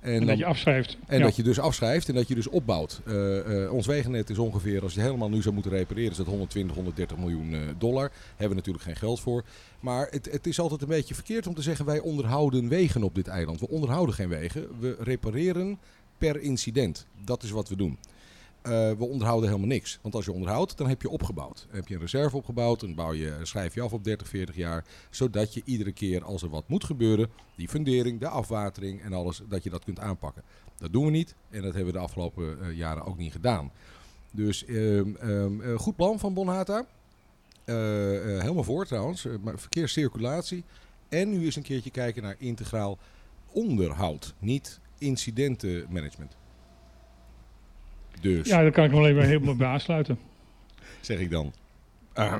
[0.00, 0.96] En, dan- dat je afschrijft.
[1.06, 1.24] en Ja.
[1.24, 3.00] dat je dus afschrijft en dat je dus opbouwt.
[3.06, 6.26] Eh, ons wegennet is ongeveer, als je het helemaal nu zou moeten repareren, is dat
[6.26, 8.10] 120, 130 miljoen dollar.
[8.28, 9.44] Hebben we natuurlijk geen geld voor.
[9.80, 13.14] Maar het, het is altijd een beetje verkeerd om te zeggen wij onderhouden wegen op
[13.14, 13.60] dit eiland.
[13.60, 14.80] We onderhouden geen wegen.
[14.80, 15.78] We repareren
[16.18, 17.06] per incident.
[17.24, 17.98] Dat is wat we doen.
[18.62, 19.98] Eh, we onderhouden helemaal niks.
[20.02, 21.64] Want als je onderhoudt, dan heb je opgebouwd.
[21.66, 22.80] Dan heb je een reserve opgebouwd.
[22.80, 24.84] Dan bouw je, schrijf je af op 30, 40 jaar.
[25.10, 29.42] Zodat je iedere keer als er wat moet gebeuren, die fundering, de afwatering en alles,
[29.48, 30.42] dat je dat kunt aanpakken.
[30.76, 31.34] Dat doen we niet.
[31.50, 33.72] En dat hebben we de afgelopen eh, jaren ook niet gedaan.
[34.30, 36.86] Dus ehm, ehm, eh, goed plan van Bonhata.
[37.68, 39.24] Eh, eh, helemaal voor trouwens.
[39.24, 40.64] Eh, maar verkeerscirculatie.
[41.08, 42.98] En nu eens een keertje kijken naar integraal
[43.52, 44.34] onderhoud.
[44.38, 46.36] Niet incidentenmanagement.
[48.20, 50.18] Dus, Ja, daar kan ik me alleen maar helemaal bij aansluiten.
[51.00, 51.52] zeg ik dan.
[52.12, 52.36] Ah,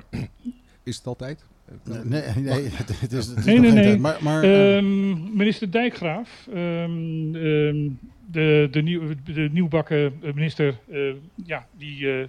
[0.83, 1.45] is het altijd?
[1.85, 3.99] Nee, nee, nee, het, is, het is Nee.
[3.99, 7.89] Maar, maar eh, Ehm, minister Dijkgraaf, ehm, ehm,
[8.31, 11.01] de, de, nieuw, de nieuwbakken minister, eh,
[11.45, 12.27] ja, die eh,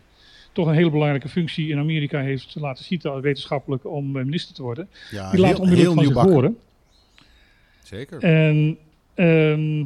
[0.52, 4.62] toch een hele belangrijke functie in Amerika heeft laten zien, wetenschappelijk, om eh, minister te
[4.62, 4.90] worden.
[5.12, 6.58] ja, Die laat heel, onmiddellijk heel van zich nieuw horen.
[7.84, 8.20] Zeker.
[8.20, 8.78] En
[9.14, 9.86] ehm,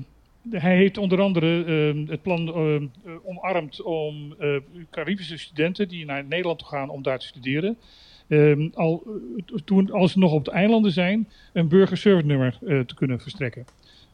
[0.49, 4.55] hij heeft onder andere ehm, het plan ehm, eh, omarmd om eh,
[4.91, 7.77] Caribische studenten die naar Nederland toe gaan om daar te studeren,
[8.27, 9.03] ehm, al
[9.45, 13.65] eh, toen, als ze nog op de eilanden zijn, een burgerservice nummer te kunnen verstrekken.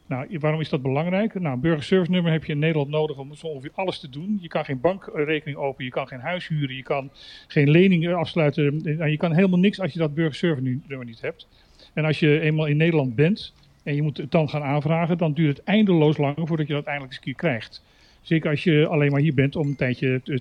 [0.06, 1.34] Nou, waarom is dat belangrijk?
[1.34, 4.38] Nou, een burgerservice nummer heb je in Nederland nodig om zo ongeveer alles te doen.
[4.40, 7.10] Je kan geen bankrekening openen, je kan geen huis huren, je kan
[7.46, 8.80] geen leningen afsluiten.
[8.84, 11.48] Eh, Je kan helemaal niks als je dat burgerservice nu- nummer niet hebt.
[11.94, 13.52] En als je eenmaal in Nederland bent
[13.82, 16.84] en je moet het dan gaan aanvragen, dan duurt het eindeloos lang voordat je dat
[16.84, 17.84] eindelijk eens een keer krijgt.
[18.20, 20.38] Zeker als je alleen maar hier bent om een tijdje te,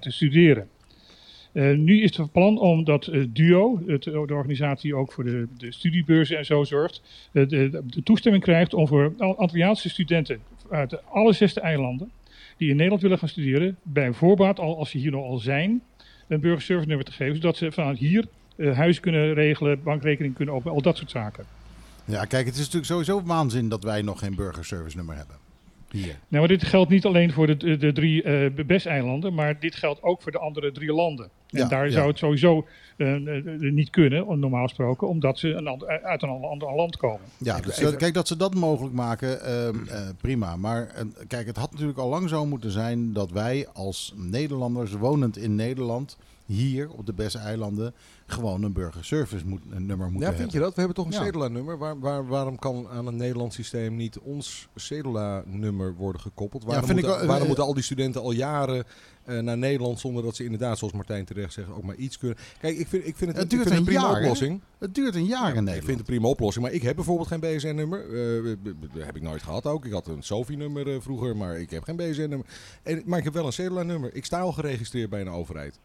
[0.00, 0.68] te, studeren.
[1.52, 5.24] Eh, nu is het plan om dat eh, DUO, het, de organisatie die ook voor
[5.24, 7.02] de, de studiebeurzen en zo zorgt,
[7.32, 10.40] eh, de, de toestemming krijgt om voor Antilliaanse studenten
[10.70, 12.10] uit alle zesde eilanden
[12.56, 15.82] die in Nederland willen gaan studeren, bij voorbaat al als ze hier nog al zijn,
[16.28, 18.24] een burgerservice nummer te geven, zodat ze vanuit hier
[18.56, 21.44] eh, huis kunnen regelen, bankrekening kunnen openen, al dat soort zaken.
[22.06, 25.36] Ja, kijk, het is natuurlijk sowieso waanzin dat wij nog geen burgerservice nummer hebben.
[25.90, 26.06] Hier.
[26.06, 30.02] Nou, maar dit geldt niet alleen voor de, de, drie eh BES-eilanden, maar dit geldt
[30.02, 31.24] ook voor de andere drie landen.
[31.24, 31.90] En Ja, daar ja.
[31.92, 32.66] zou het sowieso
[32.96, 37.20] eh, eh, niet kunnen, normaal gesproken, omdat ze een ander, uit een ander, land komen.
[37.38, 40.56] Ja, dus dat- kijk, dat ze dat mogelijk maken, ehm, eh, prima.
[40.56, 40.92] Maar
[41.28, 45.54] kijk, het had natuurlijk al lang zo moeten zijn dat wij als Nederlanders, wonend in
[45.54, 46.16] Nederland,
[46.46, 47.94] hier op de Besse eilanden,
[48.26, 50.60] gewoon een burgerservice moet, een nummer moeten Ja, vind je hebben.
[50.60, 50.74] dat?
[50.74, 51.24] We hebben toch een Ja.
[51.24, 51.78] Cedula-nummer.
[51.78, 56.64] Waar, waar, waarom kan aan een Nederlands systeem niet ons Cedula-nummer worden gekoppeld?
[56.64, 58.84] Waarom, moeten, wel- waarom eh, moeten al die studenten al jaren
[59.24, 62.38] eh, naar Nederland zonder dat ze inderdaad, zoals Martijn terecht zegt, ook maar iets kunnen?
[62.60, 64.14] Kijk, ik vind, ik vind het, Het ik duurt vind het een een prima jaar,
[64.16, 64.22] hè?
[64.22, 64.60] oplossing.
[64.78, 65.90] Het duurt een jaar in Ik vind Nederland.
[65.90, 68.00] het een prima oplossing, maar ik heb bijvoorbeeld geen BSN-nummer.
[68.00, 69.84] Eh, b- dat heb ik nooit gehad ook.
[69.84, 72.46] Ik had een Sophie-nummer eh, vroeger, maar ik heb geen BSN-nummer.
[73.04, 74.14] Maar ik heb wel een Cedula-nummer.
[74.14, 75.78] Ik sta al geregistreerd bij een overheid.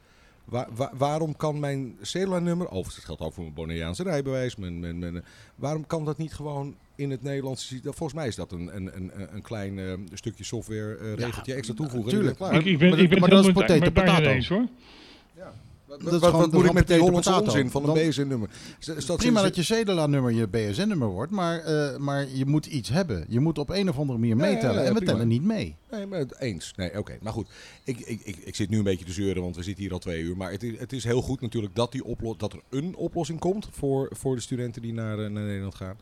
[0.46, 4.80] Wa- wa- waarom kan mijn Cedula-nummer, overigens dat geldt ook voor mijn Bonaireaanse rijbewijs, mijn,
[4.80, 5.24] mijn, mijn,
[5.56, 7.76] waarom kan dat niet gewoon in het Nederlands?
[7.84, 11.76] Volgens mij is dat een, een, een, een klein eh, stukje software eh, regeltje extra
[11.76, 12.12] toevoegen.
[12.12, 12.40] en tuurlijk.
[12.40, 14.30] ik ik, ben, maar ik dat- ben maar het dat is potato potato.
[14.30, 14.68] eens hoor.
[15.36, 15.52] klaar.
[16.00, 18.50] Dat Wat, is wat, moet ik met die Hollandse onzin van een BSN-nummer?
[19.18, 23.26] Prima dat je Cedula-nummer je BSN-nummer wordt, maar, eh, maar je moet iets hebben.
[23.28, 24.76] Je moet op een of andere manier Ja, ja, meetellen.
[24.76, 25.12] ja, en we prima.
[25.12, 25.76] tellen niet mee.
[25.92, 26.74] Nee, maar het eens.
[26.76, 27.18] Nee, oké.
[27.22, 27.48] Maar goed,
[27.84, 30.00] ik, ik, ik, ik zit nu een beetje te zeuren, want we zitten hier al
[30.00, 30.38] twee uur.
[30.38, 33.40] Maar het is, het is heel goed natuurlijk dat, die oplo- dat er een oplossing
[33.40, 35.98] komt voor, voor de studenten die naar, eh, naar Nederland gaan.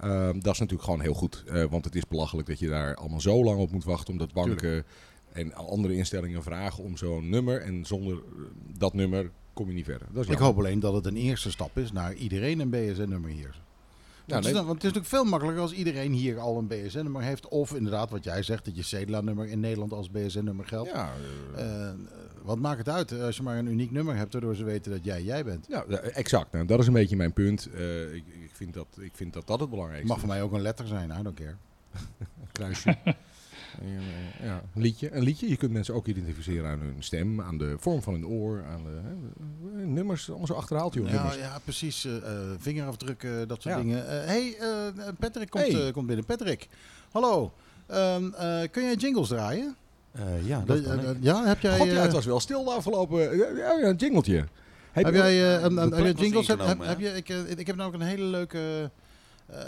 [0.00, 1.42] Ehm, dat is natuurlijk gewoon heel goed.
[1.46, 4.12] eh, want het is belachelijk dat je daar allemaal zo lang op moet wachten.
[4.12, 4.84] Omdat banken
[5.34, 7.60] en andere instellingen vragen om zo'n nummer.
[7.60, 8.20] En zonder eh,
[8.78, 10.06] dat nummer kom je niet verder.
[10.12, 13.30] Dat is Ik hoop alleen dat het een eerste stap is naar iedereen een BSN-nummer
[13.30, 13.62] hier.
[14.26, 14.52] Ja, Want, het is, nee.
[14.54, 17.48] dan- want het is natuurlijk veel makkelijker als iedereen hier al een BSN-nummer heeft.
[17.48, 20.90] Of inderdaad, wat jij zegt, dat je Cedula-nummer in Nederland als BSN-nummer geldt.
[20.90, 21.12] Ja,
[21.56, 21.94] eh, Eh,
[22.42, 25.04] wat maakt het uit als je maar een uniek nummer hebt, waardoor ze weten dat
[25.04, 25.66] jij jij bent?
[25.68, 26.52] ja, exact.
[26.52, 27.66] Nou, dat is een beetje mijn punt.
[28.12, 30.60] Ik, ik, vind dat, ik vind dat dat het belangrijkste mag voor mij ook een
[30.62, 31.54] letter zijn, I don't care.
[32.52, 32.96] Kruisje.
[33.80, 35.12] Eh, ja, een liedje.
[35.12, 35.48] Een liedje.
[35.48, 38.82] Je kunt mensen ook identificeren aan hun stem, aan de vorm van hun oor, aan
[38.84, 40.28] de hè, eh, nummers.
[40.28, 41.06] Allemaal zo achterhaald, joh.
[41.06, 41.36] Ja, nummers.
[41.36, 42.04] ja precies.
[42.04, 42.22] eh, eh,
[42.58, 43.80] vingerafdrukken, dat soort Ja.
[43.80, 44.06] dingen.
[44.06, 45.86] Hé, hey, eh, Patrick komt, Hey.
[45.86, 46.24] eh, komt binnen.
[46.24, 46.68] Patrick,
[47.10, 47.52] hallo.
[47.86, 49.76] Ehm, eh, kun jij jingles draaien?
[50.12, 51.16] Eh, ja, dat De- kan ik.
[51.20, 51.78] ja, heb jij...
[51.78, 53.36] God, ja, het was wel stil de afgelopen...
[53.36, 54.44] Ja, ja, een jingletje.
[54.92, 56.46] Heb jij eh, een, een, heb jij jingles?
[56.46, 57.28] Heb, heb, heb je, ik,
[57.58, 58.90] ik heb nou ook een hele leuke.
[59.46, 59.58] Eh,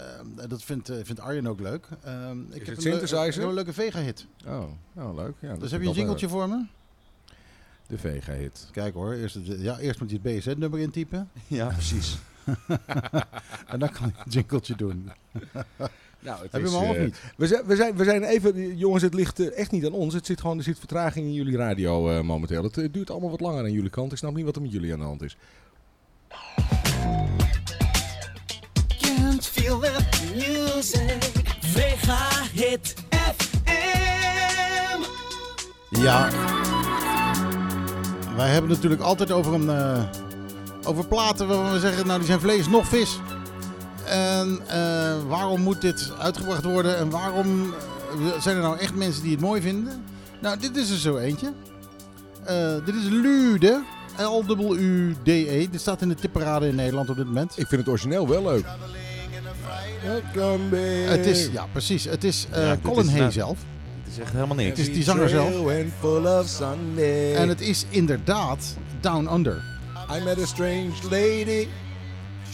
[0.47, 1.87] dat vindt, eh, vindt Arjen ook leuk.
[2.03, 3.41] Ehm, ik heb het een synthesizer?
[3.43, 4.25] Ik een leuke Vega-hit.
[4.45, 4.63] Oh,
[4.93, 5.33] nou leuk.
[5.39, 6.65] Ja, Dus heb je een jingletje eh, voor me?
[7.87, 8.69] De VG-hit.
[8.71, 11.29] Kijk hoor, eerst, het, ja, eerst moet je het BSN-nummer intypen.
[11.47, 12.17] Ja, precies.
[13.71, 15.11] en dan kan je een jingletje doen.
[16.19, 17.21] Nou, het Heb je is, hem al of eh, niet?
[17.37, 18.77] We zijn, we, zijn, we zijn even...
[18.77, 20.13] Jongens, het ligt eh, echt niet aan ons.
[20.13, 22.63] Het zit gewoon, er zit vertraging in jullie radio momenteel.
[22.63, 24.11] Het eh, duurt allemaal wat langer aan jullie kant.
[24.11, 25.37] Ik snap niet wat er met jullie aan de hand is.
[36.07, 36.29] Ja.
[38.35, 40.03] Wij hebben het natuurlijk altijd over, een, eh,
[40.83, 43.19] over platen waarvan we zeggen, nou die zijn vlees nog vis.
[44.05, 49.21] En eh, waarom moet dit uitgebracht worden en waarom eh, zijn er nou echt mensen
[49.23, 50.03] die het mooi vinden?
[50.41, 51.53] Nou, dit is er zo eentje.
[52.43, 53.83] Eh, dit is Lude.
[54.17, 55.67] L-U-D-E.
[55.71, 57.51] Dit staat in de tipperade in Nederland op dit moment.
[57.57, 58.65] Ik vind het origineel wel leuk.
[61.09, 63.57] Het is, ja precies, het is eh, Ja, Colin is Hay nou- zelf.
[64.17, 64.77] Het is echt helemaal niks.
[64.79, 65.49] Het is die zanger zelf.
[67.35, 69.63] En het is inderdaad Down Under.
[70.19, 71.67] I met a strange lady.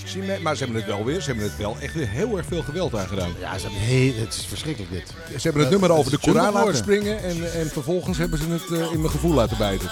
[0.06, 1.22] She met- maar ze hebben het wel weer.
[1.22, 3.30] Ze hebben het wel echt weer heel erg veel geweld aangedaan.
[3.40, 5.07] Ja, ze hebben heel, het is verschrikkelijk dit.
[5.07, 7.23] Ze hebben het Dat- nummer over de Koran laten springen.
[7.23, 9.90] En, en vervolgens hebben ze het eh, in mijn gevoel laten bijten.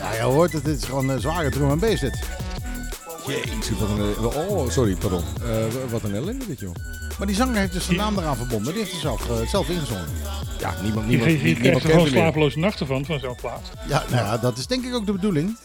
[0.00, 2.18] Ja, je hoort het, dit is gewoon een zware drum en bass dit.
[3.26, 3.98] Jezus, wat een...
[3.98, 5.22] eh, Oh, sorry, pardon.
[5.42, 6.74] Eh, wat een ellende dit, joh.
[7.18, 8.72] Maar die zanger heeft dus zijn naam eraan verbonden.
[8.72, 10.06] Die heeft er zelf, eh, zelf ingezongen.
[10.58, 12.22] Ja, niemand, niemand, je, je niemand krijgt er kent gewoon hem meer.
[12.22, 13.70] slapeloze nachten van, van zo'n plaat.
[13.88, 15.56] Ja, nou ja, dat is denk ik ook de bedoeling.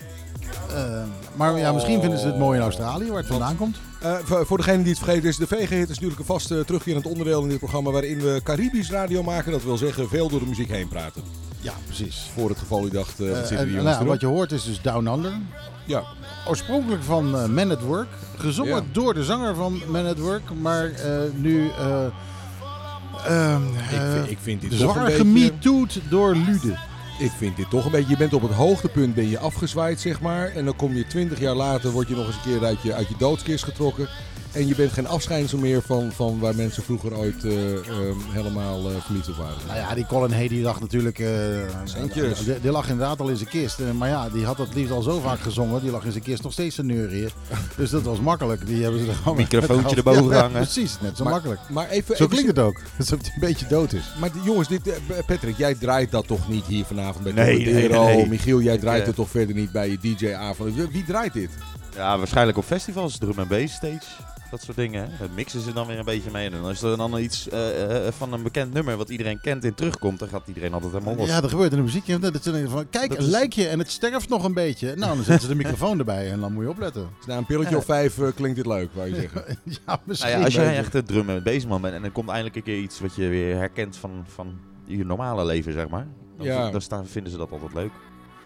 [0.76, 1.04] Eh,
[1.36, 3.78] maar ja, misschien vinden ze het mooi in Australië, waar het vandaan komt.
[4.02, 7.06] Eh, voor, degene die het vergeten is, de VG-hit is natuurlijk een vast eh, terugkerend
[7.06, 9.52] onderdeel in dit programma waarin we Caribisch radio maken.
[9.52, 11.24] Dat wil zeggen veel door de muziek heen praten.
[11.60, 12.30] Ja, precies.
[12.36, 14.08] Voor het geval u dacht, wat zitten en, die nou jongens erop?
[14.08, 15.34] wat je hoort is dus Down Under.
[15.92, 16.04] Ja.
[16.48, 18.08] Oorspronkelijk van eh, Man at Work.
[18.38, 18.84] Gezongen Ja.
[18.92, 20.42] door de zanger van Man at Work.
[20.62, 22.06] Maar eh, nu eh
[23.26, 25.18] ehm, Ik, vind- ik vind dit toch een zwaar beetje...
[25.20, 26.78] gemetoed door Lude.
[27.20, 28.10] Ik vind dit toch een beetje...
[28.10, 30.48] Je bent op het hoogtepunt ben je afgezwaaid, zeg maar.
[30.50, 32.94] En dan kom je twintig jaar later, word je nog eens een keer uit je,
[32.94, 34.08] uit je doodskist getrokken.
[34.52, 38.90] En je bent geen afschijnsel meer van, van waar mensen vroeger ooit eh, ehm, helemaal
[38.90, 39.56] eh, verliefd op waren.
[39.68, 41.20] Nou ja, die Colin Hay die lag natuurlijk...
[41.20, 41.28] eh,
[41.84, 42.40] Centjes.
[42.44, 43.80] die, die lag inderdaad al in zijn kist.
[43.98, 45.82] Maar ja, die had dat liefst al zo vaak gezongen.
[45.82, 47.30] Die lag in zijn kist nog steeds te neurieën.
[47.78, 48.66] dus dat was makkelijk.
[48.66, 49.38] Die hebben ze er gewoon...
[49.38, 50.52] Microfoontje erboven Ja, hangen.
[50.62, 51.60] Precies, net zo Maar- makkelijk.
[51.70, 52.80] Maar even, Zo even- klinkt het ook.
[53.00, 54.04] Alsof hij een beetje dood is.
[54.20, 54.82] Maar die- jongens, dit,
[55.26, 58.28] Patrick, jij draait dat toch niet hier vanavond bij Nee, nee, nee, nee.
[58.28, 60.76] Michiel, jij draait het toch verder niet bij je DJ-avond?
[60.76, 61.50] Wie- Wie draait dit?
[61.96, 64.00] Ja, waarschijnlijk op festivals, drum en bass stage.
[64.52, 65.10] Dat soort dingen.
[65.10, 65.18] hè.
[65.20, 66.50] Dat mixen ze dan weer een beetje mee.
[66.50, 69.74] En als er dan iets eh, eh, van een bekend nummer wat iedereen kent in
[69.74, 71.28] terugkomt, dan gaat iedereen altijd helemaal los.
[71.28, 72.22] Ja, er gebeurt in de muziek.
[72.22, 74.96] Dat ze denken van, kijk, Dat een is- lijkje en het sterft nog een beetje.
[74.96, 77.10] Nou, dan zetten ze de microfoon erbij en dan moet je opletten.
[77.18, 77.78] Dus na een pilletje Ja.
[77.78, 79.44] of vijf eh, klinkt dit leuk, wou je zeggen.
[79.86, 80.30] ja, misschien.
[80.30, 80.78] Nou ja, als jij je.
[80.78, 83.56] echt een drum en bent en er komt eindelijk een keer iets wat je weer
[83.56, 86.08] herkent van, van je normale leven, zeg maar.
[86.38, 86.70] Dan, Ja.
[86.72, 87.92] dan staan, vinden ze dat altijd leuk.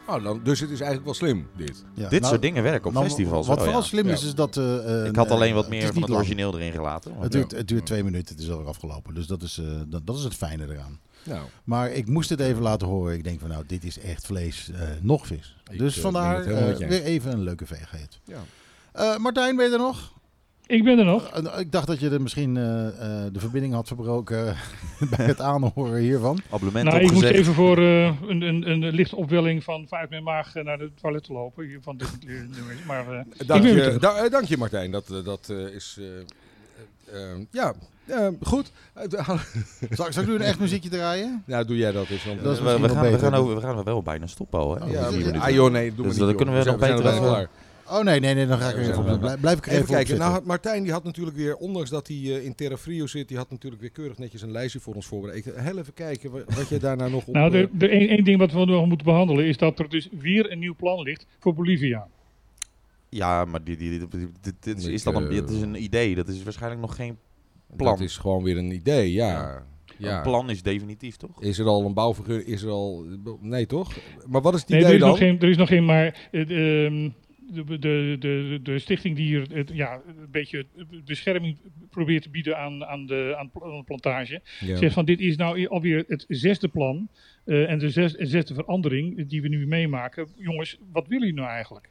[0.08, 1.84] Oh, dan, dus het is eigenlijk wel slim, dit.
[1.94, 3.88] Ja, Dit nou, soort dingen werken op nou, festivals Wat wel, vooral ja.
[3.88, 4.58] slim is, is dat...
[4.58, 6.22] eh, eh, Ik had alleen wat het meer van het lang.
[6.22, 7.12] origineel erin gelaten.
[7.20, 9.14] Het duurt, het duurt twee minuten, het is alweer afgelopen.
[9.14, 11.00] Dus dat is, eh, dat, dat is het fijne eraan.
[11.24, 13.14] Nou, Maar ik moest het even laten horen.
[13.14, 15.56] Ik denk van nou, dit is echt vlees, eh, nog vis.
[15.72, 18.20] Ik, dus eh, vandaar eh, weer even een leuke veegheid.
[18.26, 18.38] ja.
[18.92, 20.14] Eh Martijn, ben je er nog?
[20.68, 21.30] Ik ben er nog.
[21.30, 24.56] Eh, ik dacht dat je er misschien eh, eh, de verbinding had verbroken
[25.18, 26.40] bij het aanhoren hiervan.
[26.50, 30.24] Abonnement Nou, ik moest even voor eh, een, een, een lichte opwelling van vanuit mijn
[30.24, 31.78] maag naar de toilet te lopen.
[31.82, 32.76] Van dit, nummer.
[32.88, 34.92] maar eh, Dank, je, da- dank je, Martijn.
[34.92, 36.00] Dat, dat eh, is...
[37.52, 37.74] ja,
[38.42, 38.72] goed.
[39.90, 41.44] Zal, zal ik nu een echt muziekje draaien?
[41.46, 42.26] nou, doe jij dat eens.
[42.26, 44.76] Want, Dat is we, we, gaan, we, gaan over, we gaan wel bijna stoppen al.
[44.76, 44.84] Hè?
[44.84, 46.80] Oh, ja, ja, ah joh, nee, doe Dus maar dan niet, kunnen we joh.
[46.80, 47.50] nog beter
[47.90, 49.20] Oh nee, nee, nee, dan ga ik er even op.
[49.20, 50.14] Blijf, blijf ik er Even even, kijken.
[50.14, 50.46] op Nou.
[50.46, 53.50] Martijn die had natuurlijk weer, ondanks dat hij eh, in Terra Frio zit, die had
[53.50, 55.46] natuurlijk weer keurig netjes een lijstje voor ons voorbereid.
[55.56, 57.34] Heel even kijken wa- wat jij daarna nog op...
[57.34, 59.90] nou, eh, de, de één één ding wat we nog moeten behandelen is dat er
[59.90, 62.08] dus weer een nieuw plan ligt voor Bolivia.
[63.10, 64.00] Ja, maar die, die,
[64.42, 66.16] dit, dit is, dan een, eh, dit is een idee.
[66.16, 67.18] Dat is waarschijnlijk nog geen
[67.78, 67.92] plan.
[67.94, 69.28] Dat is gewoon weer een idee, ja.
[69.32, 69.64] Ja.
[69.98, 70.16] ja.
[70.18, 71.42] Een plan is definitief, toch?
[71.44, 72.48] Is er al een bouwvergunning?
[72.50, 73.06] Is er al...
[73.42, 73.94] Nee, toch?
[74.28, 75.10] Maar wat is het Nee, idee er is, dan?
[75.10, 77.10] nog geen, er is nog geen, maar ehm,
[77.54, 80.66] de, de, de, de stichting die hier het, ja, een beetje
[81.06, 81.58] bescherming
[81.90, 84.76] probeert te bieden aan, aan, de, aan de plantage, Ja.
[84.76, 87.10] zegt van dit is nou alweer het zesde plan
[87.46, 90.28] eh, en de zes, zesde verandering die we nu meemaken.
[90.38, 91.90] Jongens, wat willen jullie nou eigenlijk?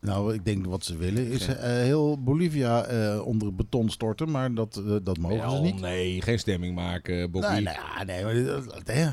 [0.00, 4.54] Nou, ik denk wat ze willen is eh, heel Bolivia eh, onder beton storten, maar
[4.54, 5.80] dat, eh, dat mogen ze niet.
[5.80, 7.48] Nee, geen stemming maken, Bobby.
[7.48, 8.24] Nee, nee, ja, nee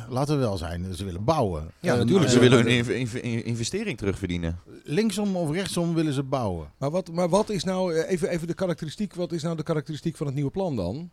[0.09, 0.93] laten we wel zijn.
[0.93, 1.71] Ze willen bouwen.
[1.79, 2.29] Ja, natuurlijk.
[2.29, 4.59] Ze willen hun inv- inv- investering terugverdienen.
[4.83, 6.71] Linksom of rechtsom willen ze bouwen.
[6.77, 10.17] Maar, wat, maar wat is nou, even, even de karakteristiek, wat is nou de karakteristiek
[10.17, 11.09] van het nieuwe plan dan?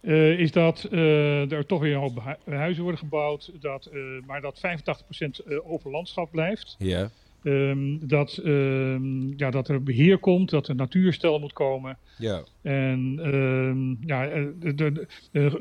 [0.00, 4.00] Eh, is dat eh, er toch weer een hoop hu- huizen worden gebouwd, dat, eh,
[4.26, 6.74] maar dat 85% eh, open landschap blijft.
[6.78, 7.10] Ja.
[7.42, 11.98] Ehm, dat, ehm, ja, dat er beheer komt, dat er natuurstel moet komen.
[12.18, 12.42] Ja.
[12.62, 14.44] En ehm, ja, eh,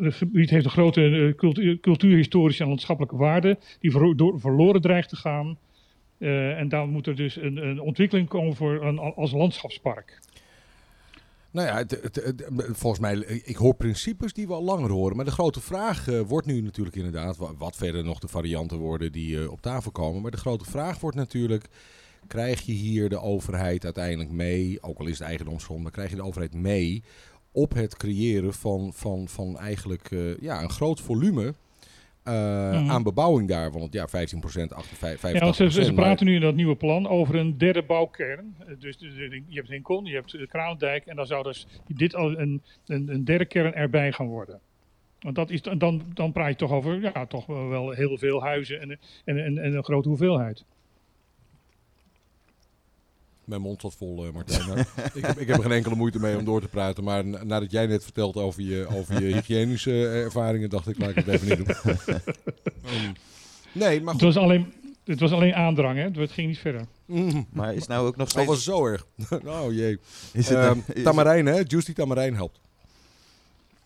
[0.01, 5.09] het gebied heeft een grote eh, cultu- cultuurhistorische en landschappelijke waarde, die door- verloren dreigt
[5.09, 5.57] te gaan.
[6.17, 10.19] Eh, en daar moet er dus een, een ontwikkeling komen voor een, als landschapspark.
[11.51, 15.15] Nou ja, het, het- volgens mij, ik hoor principes die we al langer horen.
[15.15, 18.77] Maar de grote vraag eh, wordt nu natuurlijk inderdaad, wa- wat verder nog de varianten
[18.77, 20.21] worden die eh, op tafel komen.
[20.21, 21.65] Maar de grote vraag wordt natuurlijk,
[22.27, 26.15] krijg je hier de overheid uiteindelijk mee, ook al is het eigendomsgrond, maar krijg je
[26.15, 27.03] de overheid mee
[27.51, 31.53] op het creëren van, van, van eigenlijk eh, ja, een groot volume
[32.31, 32.89] Mhm.
[32.89, 33.71] aan bebouwing daar.
[33.71, 35.31] Want ja, 15%, 85%.
[35.31, 38.55] Ja, ze, ze praten nu in dat nieuwe plan over een derde bouwkern.
[38.59, 42.39] Eh, Dus je hebt Hinkel, je hebt eh, Kralendijk en dan zou dus dit al
[42.39, 44.59] een, een, een derde kern erbij gaan worden.
[45.19, 48.41] Want dat is, dan, dan praat je toch over ja, toch wel wel heel veel
[48.41, 50.65] huizen en, en, en, en een grote hoeveelheid.
[53.47, 54.67] Mijn mond zat vol, eh, Martijn.
[54.67, 54.79] Maar
[55.13, 57.03] ik, heb, ik heb er geen enkele moeite mee om door te praten.
[57.03, 60.97] Maar na- nadat jij net vertelt over je, over je hygiënische eh, ervaringen, dacht ik,
[60.99, 61.95] laat ik het even niet doen.
[63.71, 64.73] Nee, maar Het was alleen,
[65.05, 66.21] het was alleen aandrang, hè?
[66.21, 66.85] het ging niet verder.
[67.05, 68.47] Mm, Maar is nou ook nog dat steeds...
[68.47, 69.05] was zo erg.
[69.45, 69.99] oh jee.
[70.33, 71.61] is het, Ehm, is- tamarijn, hè?
[71.67, 72.59] Juicy tamarijn helpt.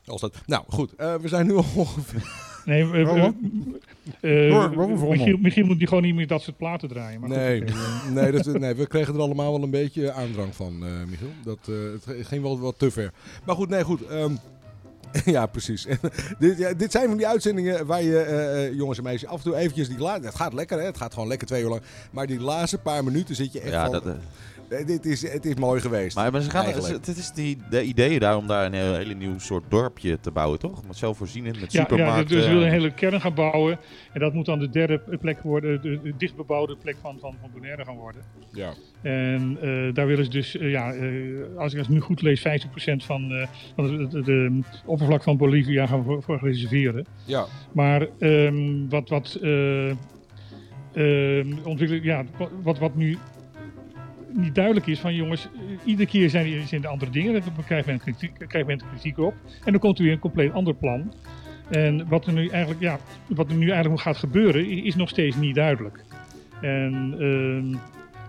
[0.06, 0.36] Als dat...
[0.46, 0.96] Nou, goed.
[0.96, 2.50] eh, we zijn nu al ongeveer...
[2.66, 3.36] Nee, eh, Waarom?
[4.20, 5.38] eh, Michiel, rommel?
[5.38, 7.20] Michiel moet die gewoon niet meer dat soort platen draaien.
[7.20, 7.74] Maar Nee, eh.
[8.14, 11.28] nee, dat, nee, we kregen er allemaal wel een beetje aandrang van, eh Michiel.
[11.44, 11.76] Dat, eh,
[12.16, 13.12] het ging wel wat te ver.
[13.46, 14.06] Maar goed, nee, goed.
[14.08, 14.32] ehm,
[15.36, 15.88] ja, precies.
[16.40, 19.38] dit, ja, dit zijn van die uitzendingen waar je, eh, eh, jongens en meisjes, af
[19.38, 20.86] en toe eventjes die la- Het gaat lekker, hè?
[20.86, 21.82] Het gaat gewoon lekker twee uur lang.
[22.12, 23.92] Maar die laatste paar minuten zit je echt Ja, van...
[23.92, 24.18] dat, eh, eh,
[24.86, 26.16] dit is, het is mooi geweest.
[26.16, 27.06] maar, maar ze gaan, eigenlijk.
[27.06, 30.32] het is die, de ideeën daar om daar een hele, hele nieuw soort dorpje te
[30.32, 30.88] bouwen, toch?
[30.88, 32.36] Met zelfvoorzienend, met Ja, ja supermarkten.
[32.36, 33.80] dus we willen een hele kern gaan bouwen.
[34.14, 37.50] En dat moet dan de derde plek worden, de, de dichtbebouwde plek van, van, van
[37.54, 38.22] Bonaire gaan worden.
[38.52, 38.74] Ja.
[39.02, 42.40] En eh, daar willen ze dus, eh, ja, eh, als ik het nu goed lees,
[42.42, 47.06] 50% van, eh, van het de, de oppervlak van Bolivia gaan voor, voor reserveren.
[47.26, 47.46] Ja.
[47.72, 49.90] Maar ehm, wat, wat, eh,
[50.94, 52.26] ehm, ontwikkeling, ja,
[52.64, 53.18] wat, wat nu
[54.34, 55.50] niet duidelijk is van jongens,
[55.84, 59.34] iedere keer zijn, er andere dingen, dan krijgt men, kritiek, krijgt men kritiek op.
[59.66, 61.14] En dan komt er weer een compleet ander plan.
[61.70, 65.36] En wat er nu eigenlijk, ja, wat er nu eigenlijk gaat gebeuren, is nog steeds
[65.36, 66.04] niet duidelijk.
[66.62, 67.78] En ehm,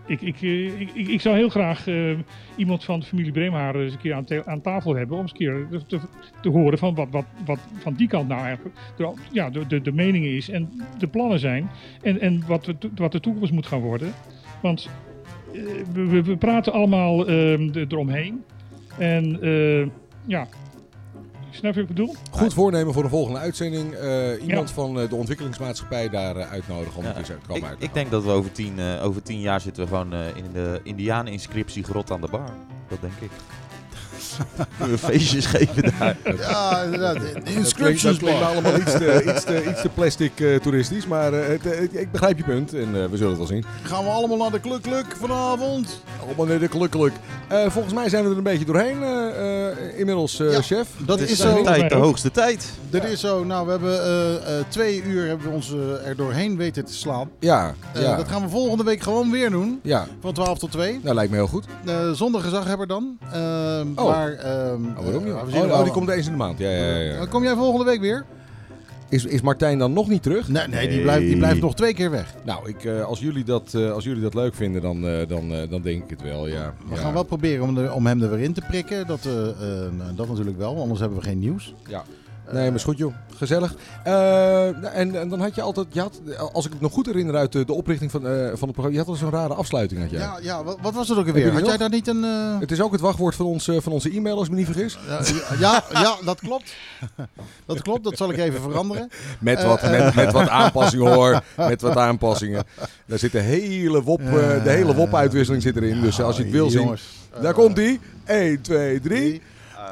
[0.07, 2.19] ik, ik, eh, ik, ik, ik zou heel graag eh,
[2.57, 5.39] iemand van de familie Breemhaar eens een keer aan, aan tafel hebben om eens een
[5.39, 5.67] keer
[6.41, 9.81] te, horen van wat, wat, wat van die kant nou eigenlijk de, ja, de, de,
[9.81, 11.71] de meningen is en de plannen zijn
[12.03, 14.13] en, en wat, to- wat de toekomst moet gaan worden.
[14.63, 14.91] Want
[15.93, 18.45] we, we- praten allemaal ehm, eromheen.
[18.99, 19.89] En eh,
[20.27, 20.47] ja,
[21.51, 22.15] snap je wat ik bedoel?
[22.31, 23.93] Goed voornemen voor de volgende uitzending.
[23.93, 24.75] Eh, iemand Ja.
[24.75, 27.69] van eh, de ontwikkelingsmaatschappij daar eh, uitnodigen om Ja, het eens uit te komen ik,
[27.69, 27.83] uit.
[27.83, 30.45] ik denk dat we over tien, eh, over tien jaar zitten we gewoon eh, in
[30.53, 32.51] de Indianen-inscriptie grot aan de bar.
[32.89, 33.31] Dat denk ik.
[34.79, 36.17] We feestjes geven daar.
[36.39, 37.15] Ja, inderdaad.
[37.15, 40.57] De Dat klinkt, Inscriptions dat klinkt allemaal iets te, iets te, iets te plastic eh,
[40.57, 43.47] toeristisch, maar eh, het, eh, ik begrijp je punt en eh, we zullen het wel
[43.47, 43.65] zien.
[43.83, 46.03] Gaan we allemaal naar de Kluk vanavond?
[46.27, 47.13] Allemaal net gelukkig.
[47.49, 50.63] Eh volgens mij zijn we er een beetje doorheen eh, eh, inmiddels, eh, Ja.
[50.63, 50.89] chef.
[51.07, 51.63] Dat is is de zo.
[51.63, 52.71] tijd, de hoogste tijd.
[52.91, 53.45] Dat is zo.
[53.45, 55.71] Nou, we hebben eh, eh, twee uur hebben we ons
[56.05, 57.31] er doorheen weten te slaan.
[57.39, 58.17] Ja, ja.
[58.17, 59.81] Dat gaan we volgende week gewoon weer doen.
[59.83, 61.01] ja, Van 12 tot 2.
[61.03, 61.65] nou lijkt me heel goed.
[62.13, 63.19] Zonder gezaghebber dan.
[63.33, 64.05] Ehm Oh.
[64.11, 65.33] Maar, ehm, Oh, waarom niet?
[65.33, 66.59] Oh, oh, die komt eens in de maand.
[66.59, 67.15] Ja, ja, ja.
[67.15, 68.25] Eh, Kom jij volgende week weer?
[69.09, 70.49] Is, is Martijn dan nog niet terug?
[70.49, 72.35] Nee, nee, die, blijft, die blijft nog twee keer weg.
[72.45, 75.83] Nou, ik, eh, als, jullie dat, eh, als jullie dat leuk vinden, dan, dan, dan
[75.83, 76.75] denk ik het wel, ja.
[76.89, 77.01] We ja.
[77.01, 79.07] gaan wel proberen om, om hem er weer in te prikken.
[79.07, 79.29] Dat,
[80.17, 81.75] dat natuurlijk wel, anders hebben we geen nieuws.
[81.89, 82.05] Ja.
[82.51, 83.15] Nee, maar is goed joh.
[83.37, 83.75] Gezellig.
[84.05, 84.67] Eh,
[84.99, 86.21] en, en dan had je altijd, je had,
[86.53, 88.91] als ik het nog goed herinner uit de, de oprichting van, eh, van het programma,
[88.91, 90.21] je had al zo'n rare afsluiting had jij.
[90.21, 91.45] Ja, ja wat, wat was het ook alweer?
[91.45, 92.25] die Had jij daar niet een...
[92.25, 94.67] eh, Het is ook het wachtwoord van, ons, van onze e-mail, als ik me niet
[94.67, 94.99] vergis.
[95.09, 95.21] ja,
[95.59, 96.75] ja, ja, dat klopt.
[97.67, 99.09] Dat klopt, dat zal ik even veranderen.
[99.41, 101.41] Met wat, met, met wat aanpassingen hoor.
[101.57, 102.65] Met wat aanpassingen.
[103.07, 104.21] Daar zit de hele WOP,
[104.65, 106.01] de hele WOP-uitwisseling zit erin.
[106.01, 107.03] Dus als je het wil zien, Jongens.
[107.41, 108.01] daar komt ie.
[108.25, 109.43] 1, 2, 3.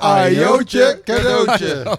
[0.01, 1.99] Ajootje, cadeautje.